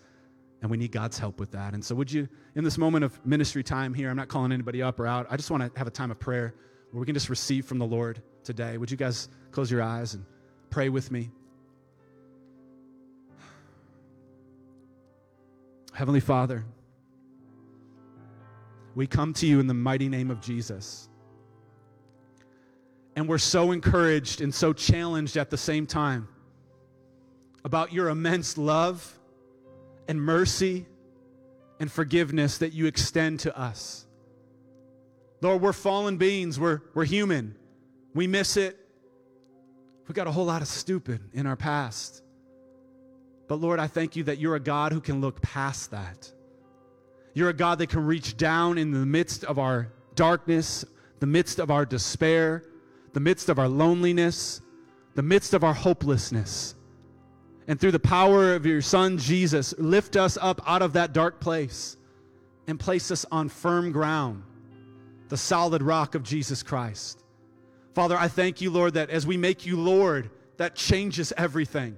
And 0.63 0.71
we 0.71 0.77
need 0.77 0.91
God's 0.91 1.19
help 1.19 1.39
with 1.39 1.53
that. 1.53 1.75
And 1.75 1.85
so, 1.85 1.95
would 1.95 2.11
you, 2.11 2.29
in 2.55 2.65
this 2.65 2.79
moment 2.79 3.05
of 3.05 3.25
ministry 3.27 3.63
time 3.63 3.93
here, 3.93 4.09
I'm 4.09 4.17
not 4.17 4.29
calling 4.29 4.53
anybody 4.53 4.83
up 4.83 4.99
or 4.99 5.07
out. 5.07 5.27
I 5.31 5.37
just 5.37 5.51
want 5.51 5.63
to 5.63 5.79
have 5.79 5.87
a 5.87 5.91
time 5.91 6.11
of 6.11 6.19
prayer 6.19 6.55
where 6.91 7.01
we 7.01 7.07
can 7.07 7.15
just 7.15 7.29
receive 7.29 7.67
from 7.67 7.79
the 7.79 7.87
Lord 7.87 8.23
today. 8.43 8.79
Would 8.79 8.91
you 8.91 8.97
guys 8.97 9.29
close 9.51 9.71
your 9.71 9.83
eyes 9.83 10.15
and 10.15 10.25
pray 10.71 10.89
with 10.89 11.11
me? 11.11 11.31
Heavenly 15.93 16.21
Father, 16.21 16.65
we 18.95 19.07
come 19.07 19.33
to 19.35 19.47
you 19.47 19.61
in 19.61 19.67
the 19.67 19.75
mighty 19.75 20.09
name 20.09 20.31
of 20.31 20.41
Jesus. 20.41 21.09
And 23.15 23.27
we're 23.27 23.39
so 23.39 23.73
encouraged 23.73 24.43
and 24.43 24.55
so 24.55 24.75
challenged 24.75 25.39
at 25.39 25.49
the 25.49 25.57
same 25.57 25.87
time 25.87 26.29
about 27.65 27.93
your 27.93 28.11
immense 28.11 28.59
love 28.59 29.16
and 30.09 30.21
mercy 30.21 30.87
and 31.81 31.91
forgiveness 31.91 32.59
that 32.59 32.73
you 32.73 32.87
extend 32.87 33.41
to 33.41 33.59
us. 33.59 34.07
Lord, 35.43 35.61
we're 35.61 35.73
fallen 35.73 36.17
beings, 36.17 36.59
we're, 36.59 36.81
we're 36.95 37.05
human. 37.05 37.57
We 38.15 38.27
miss 38.27 38.57
it. 38.57 38.79
We've 40.09 40.15
got 40.15 40.27
a 40.27 40.33
whole 40.33 40.47
lot 40.47 40.63
of 40.63 40.69
stupid 40.69 41.21
in 41.35 41.47
our 41.47 41.57
past. 41.57 42.23
But 43.49 43.57
Lord, 43.57 43.79
I 43.79 43.87
thank 43.87 44.17
you 44.17 44.25
that 44.25 44.39
you're 44.39 44.57
a 44.57 44.61
God 44.61 44.93
who 44.93 45.01
can 45.01 45.21
look 45.21 45.43
past 45.43 45.91
that. 45.91 46.33
You're 47.35 47.51
a 47.51 47.55
God 47.55 47.79
that 47.79 47.89
can 47.89 48.07
reach 48.07 48.37
down 48.37 48.79
in 48.79 48.93
the 48.93 49.05
midst 49.05 49.45
of 49.45 49.59
our 49.59 49.93
darkness, 50.15 50.85
the 51.21 51.27
midst 51.27 51.59
of 51.59 51.71
our 51.71 51.85
despair, 51.85 52.65
the 53.13 53.21
midst 53.21 53.49
of 53.49 53.59
our 53.59 53.69
loneliness, 53.69 54.63
the 55.15 55.23
midst 55.23 55.53
of 55.53 55.63
our 55.63 55.75
hopelessness 55.75 56.75
and 57.69 57.81
through 57.81 57.93
the 57.93 57.99
power 57.99 58.55
of 58.55 58.65
your 58.65 58.81
Son, 58.81 59.19
Jesus, 59.19 59.75
lift 59.79 60.17
us 60.17 60.39
up 60.41 60.61
out 60.67 60.83
of 60.83 60.93
that 60.93 61.13
dark 61.13 61.41
place 61.41 61.97
and 62.67 62.79
place 62.79 63.11
us 63.11 63.25
on 63.31 63.49
firm 63.49 63.93
ground, 63.93 64.43
the 65.29 65.37
solid 65.37 65.83
rock 65.83 66.15
of 66.15 66.23
Jesus 66.23 66.63
Christ. 66.63 67.23
Father, 67.95 68.17
I 68.17 68.29
thank 68.29 68.61
you, 68.61 68.71
Lord, 68.71 68.95
that 68.95 69.11
as 69.11 69.27
we 69.27 69.37
make 69.37 69.67
you 69.67 69.81
Lord, 69.81 70.31
that 70.59 70.75
changes 70.77 71.33
everything. 71.37 71.97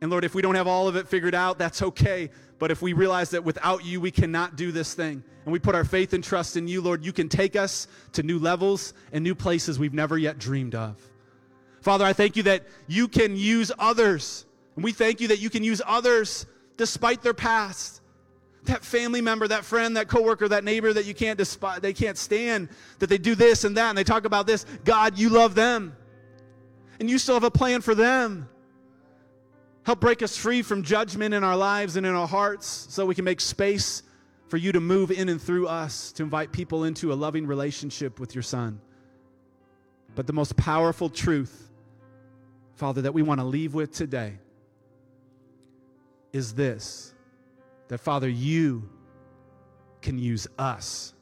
And 0.00 0.10
Lord, 0.10 0.24
if 0.24 0.34
we 0.34 0.40
don't 0.40 0.54
have 0.54 0.66
all 0.66 0.88
of 0.88 0.96
it 0.96 1.08
figured 1.08 1.34
out, 1.34 1.58
that's 1.58 1.82
okay. 1.82 2.30
But 2.58 2.70
if 2.70 2.80
we 2.80 2.92
realize 2.94 3.30
that 3.30 3.44
without 3.44 3.84
you, 3.84 4.00
we 4.00 4.10
cannot 4.10 4.56
do 4.56 4.72
this 4.72 4.94
thing, 4.94 5.22
and 5.44 5.52
we 5.52 5.58
put 5.58 5.74
our 5.74 5.84
faith 5.84 6.12
and 6.14 6.24
trust 6.24 6.56
in 6.56 6.68
you, 6.68 6.80
Lord, 6.80 7.04
you 7.04 7.12
can 7.12 7.28
take 7.28 7.54
us 7.56 7.86
to 8.12 8.22
new 8.22 8.38
levels 8.38 8.94
and 9.12 9.22
new 9.22 9.34
places 9.34 9.78
we've 9.78 9.94
never 9.94 10.16
yet 10.16 10.38
dreamed 10.38 10.74
of. 10.74 10.96
Father, 11.82 12.04
I 12.04 12.12
thank 12.12 12.36
you 12.36 12.42
that 12.44 12.66
you 12.86 13.08
can 13.08 13.36
use 13.36 13.72
others 13.78 14.46
and 14.80 14.84
we 14.86 14.92
thank 14.92 15.20
you 15.20 15.28
that 15.28 15.40
you 15.40 15.50
can 15.50 15.62
use 15.62 15.82
others 15.86 16.46
despite 16.78 17.20
their 17.20 17.34
past. 17.34 18.00
That 18.62 18.82
family 18.82 19.20
member, 19.20 19.46
that 19.46 19.62
friend, 19.62 19.98
that 19.98 20.08
coworker, 20.08 20.48
that 20.48 20.64
neighbor 20.64 20.90
that 20.90 21.04
you 21.04 21.12
can't 21.12 21.36
despise, 21.36 21.82
they 21.82 21.92
can't 21.92 22.16
stand 22.16 22.70
that 22.98 23.08
they 23.08 23.18
do 23.18 23.34
this 23.34 23.64
and 23.64 23.76
that 23.76 23.90
and 23.90 23.98
they 23.98 24.04
talk 24.04 24.24
about 24.24 24.46
this. 24.46 24.64
God, 24.86 25.18
you 25.18 25.28
love 25.28 25.54
them. 25.54 25.94
and 26.98 27.10
you 27.10 27.18
still 27.18 27.34
have 27.34 27.44
a 27.44 27.50
plan 27.50 27.82
for 27.82 27.94
them. 27.94 28.48
Help 29.82 30.00
break 30.00 30.22
us 30.22 30.34
free 30.34 30.62
from 30.62 30.82
judgment 30.82 31.34
in 31.34 31.44
our 31.44 31.58
lives 31.58 31.96
and 31.96 32.06
in 32.06 32.14
our 32.14 32.26
hearts 32.26 32.86
so 32.88 33.04
we 33.04 33.14
can 33.14 33.26
make 33.26 33.42
space 33.42 34.02
for 34.48 34.56
you 34.56 34.72
to 34.72 34.80
move 34.80 35.10
in 35.10 35.28
and 35.28 35.42
through 35.42 35.66
us 35.68 36.10
to 36.12 36.22
invite 36.22 36.52
people 36.52 36.84
into 36.84 37.12
a 37.12 37.16
loving 37.16 37.46
relationship 37.46 38.18
with 38.18 38.34
your 38.34 38.42
Son. 38.42 38.80
But 40.14 40.26
the 40.26 40.32
most 40.32 40.56
powerful 40.56 41.10
truth, 41.10 41.70
Father, 42.76 43.02
that 43.02 43.12
we 43.12 43.20
want 43.20 43.40
to 43.40 43.46
leave 43.46 43.74
with 43.74 43.92
today 43.92 44.38
is 46.32 46.54
this 46.54 47.14
that, 47.88 47.98
Father, 47.98 48.28
you 48.28 48.88
can 50.00 50.18
use 50.18 50.46
us 50.58 51.12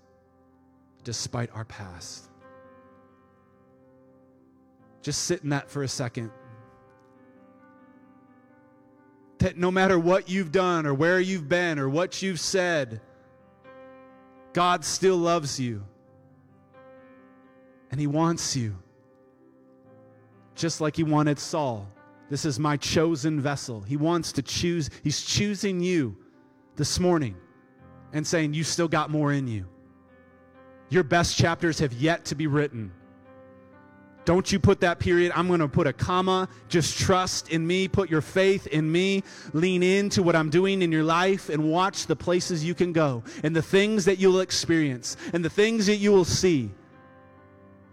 despite 1.04 1.50
our 1.54 1.64
past. 1.64 2.28
Just 5.02 5.24
sit 5.24 5.42
in 5.42 5.50
that 5.50 5.70
for 5.70 5.82
a 5.82 5.88
second. 5.88 6.30
That 9.38 9.56
no 9.56 9.70
matter 9.70 9.98
what 9.98 10.28
you've 10.28 10.52
done 10.52 10.84
or 10.86 10.92
where 10.92 11.20
you've 11.20 11.48
been 11.48 11.78
or 11.78 11.88
what 11.88 12.20
you've 12.20 12.40
said, 12.40 13.00
God 14.52 14.84
still 14.84 15.16
loves 15.16 15.58
you. 15.58 15.84
And 17.90 18.00
He 18.00 18.06
wants 18.06 18.56
you. 18.56 18.76
Just 20.54 20.80
like 20.80 20.96
He 20.96 21.04
wanted 21.04 21.38
Saul. 21.38 21.88
This 22.30 22.44
is 22.44 22.58
my 22.58 22.76
chosen 22.76 23.40
vessel. 23.40 23.80
He 23.80 23.96
wants 23.96 24.32
to 24.32 24.42
choose, 24.42 24.90
He's 25.02 25.22
choosing 25.22 25.80
you 25.80 26.16
this 26.76 27.00
morning 27.00 27.36
and 28.12 28.26
saying, 28.26 28.54
You 28.54 28.64
still 28.64 28.88
got 28.88 29.10
more 29.10 29.32
in 29.32 29.46
you. 29.46 29.66
Your 30.90 31.02
best 31.02 31.36
chapters 31.36 31.78
have 31.78 31.92
yet 31.92 32.24
to 32.26 32.34
be 32.34 32.46
written. 32.46 32.92
Don't 34.24 34.52
you 34.52 34.58
put 34.58 34.80
that 34.80 34.98
period. 34.98 35.32
I'm 35.34 35.48
going 35.48 35.60
to 35.60 35.68
put 35.68 35.86
a 35.86 35.92
comma. 35.92 36.50
Just 36.68 36.98
trust 36.98 37.48
in 37.48 37.66
me. 37.66 37.88
Put 37.88 38.10
your 38.10 38.20
faith 38.20 38.66
in 38.66 38.92
me. 38.92 39.22
Lean 39.54 39.82
into 39.82 40.22
what 40.22 40.36
I'm 40.36 40.50
doing 40.50 40.82
in 40.82 40.92
your 40.92 41.02
life 41.02 41.48
and 41.48 41.70
watch 41.70 42.06
the 42.06 42.16
places 42.16 42.62
you 42.62 42.74
can 42.74 42.92
go 42.92 43.22
and 43.42 43.56
the 43.56 43.62
things 43.62 44.04
that 44.04 44.18
you'll 44.18 44.40
experience 44.40 45.16
and 45.32 45.42
the 45.42 45.48
things 45.48 45.86
that 45.86 45.96
you 45.96 46.12
will 46.12 46.26
see. 46.26 46.70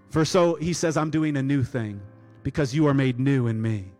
For 0.09 0.25
so 0.25 0.55
he 0.55 0.73
says, 0.73 0.97
I'm 0.97 1.09
doing 1.09 1.37
a 1.37 1.43
new 1.43 1.63
thing 1.63 2.01
because 2.43 2.75
you 2.75 2.85
are 2.87 2.93
made 2.93 3.17
new 3.17 3.47
in 3.47 3.61
me. 3.61 3.94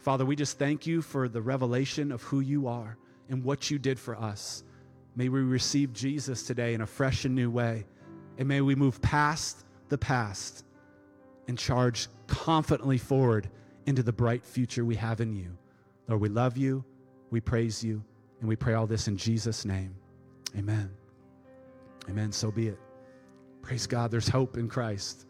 Father, 0.00 0.24
we 0.24 0.34
just 0.34 0.58
thank 0.58 0.86
you 0.86 1.02
for 1.02 1.28
the 1.28 1.42
revelation 1.42 2.10
of 2.10 2.22
who 2.22 2.40
you 2.40 2.66
are 2.66 2.96
and 3.28 3.44
what 3.44 3.70
you 3.70 3.78
did 3.78 3.98
for 3.98 4.16
us. 4.16 4.64
May 5.14 5.28
we 5.28 5.40
receive 5.40 5.92
Jesus 5.92 6.42
today 6.42 6.72
in 6.72 6.80
a 6.80 6.86
fresh 6.86 7.26
and 7.26 7.34
new 7.34 7.50
way. 7.50 7.84
And 8.38 8.48
may 8.48 8.62
we 8.62 8.74
move 8.74 9.02
past 9.02 9.64
the 9.90 9.98
past 9.98 10.64
and 11.48 11.58
charge 11.58 12.08
confidently 12.26 12.96
forward 12.96 13.50
into 13.84 14.02
the 14.02 14.12
bright 14.12 14.44
future 14.44 14.84
we 14.84 14.94
have 14.96 15.20
in 15.20 15.34
you. 15.34 15.56
Lord, 16.08 16.22
we 16.22 16.28
love 16.30 16.56
you, 16.56 16.84
we 17.30 17.40
praise 17.40 17.84
you, 17.84 18.02
and 18.40 18.48
we 18.48 18.56
pray 18.56 18.74
all 18.74 18.86
this 18.86 19.08
in 19.08 19.16
Jesus' 19.16 19.66
name. 19.66 19.94
Amen. 20.56 20.90
Amen. 22.08 22.32
So 22.32 22.50
be 22.50 22.68
it. 22.68 22.78
Praise 23.60 23.86
God. 23.86 24.10
There's 24.10 24.28
hope 24.28 24.56
in 24.56 24.68
Christ. 24.68 25.26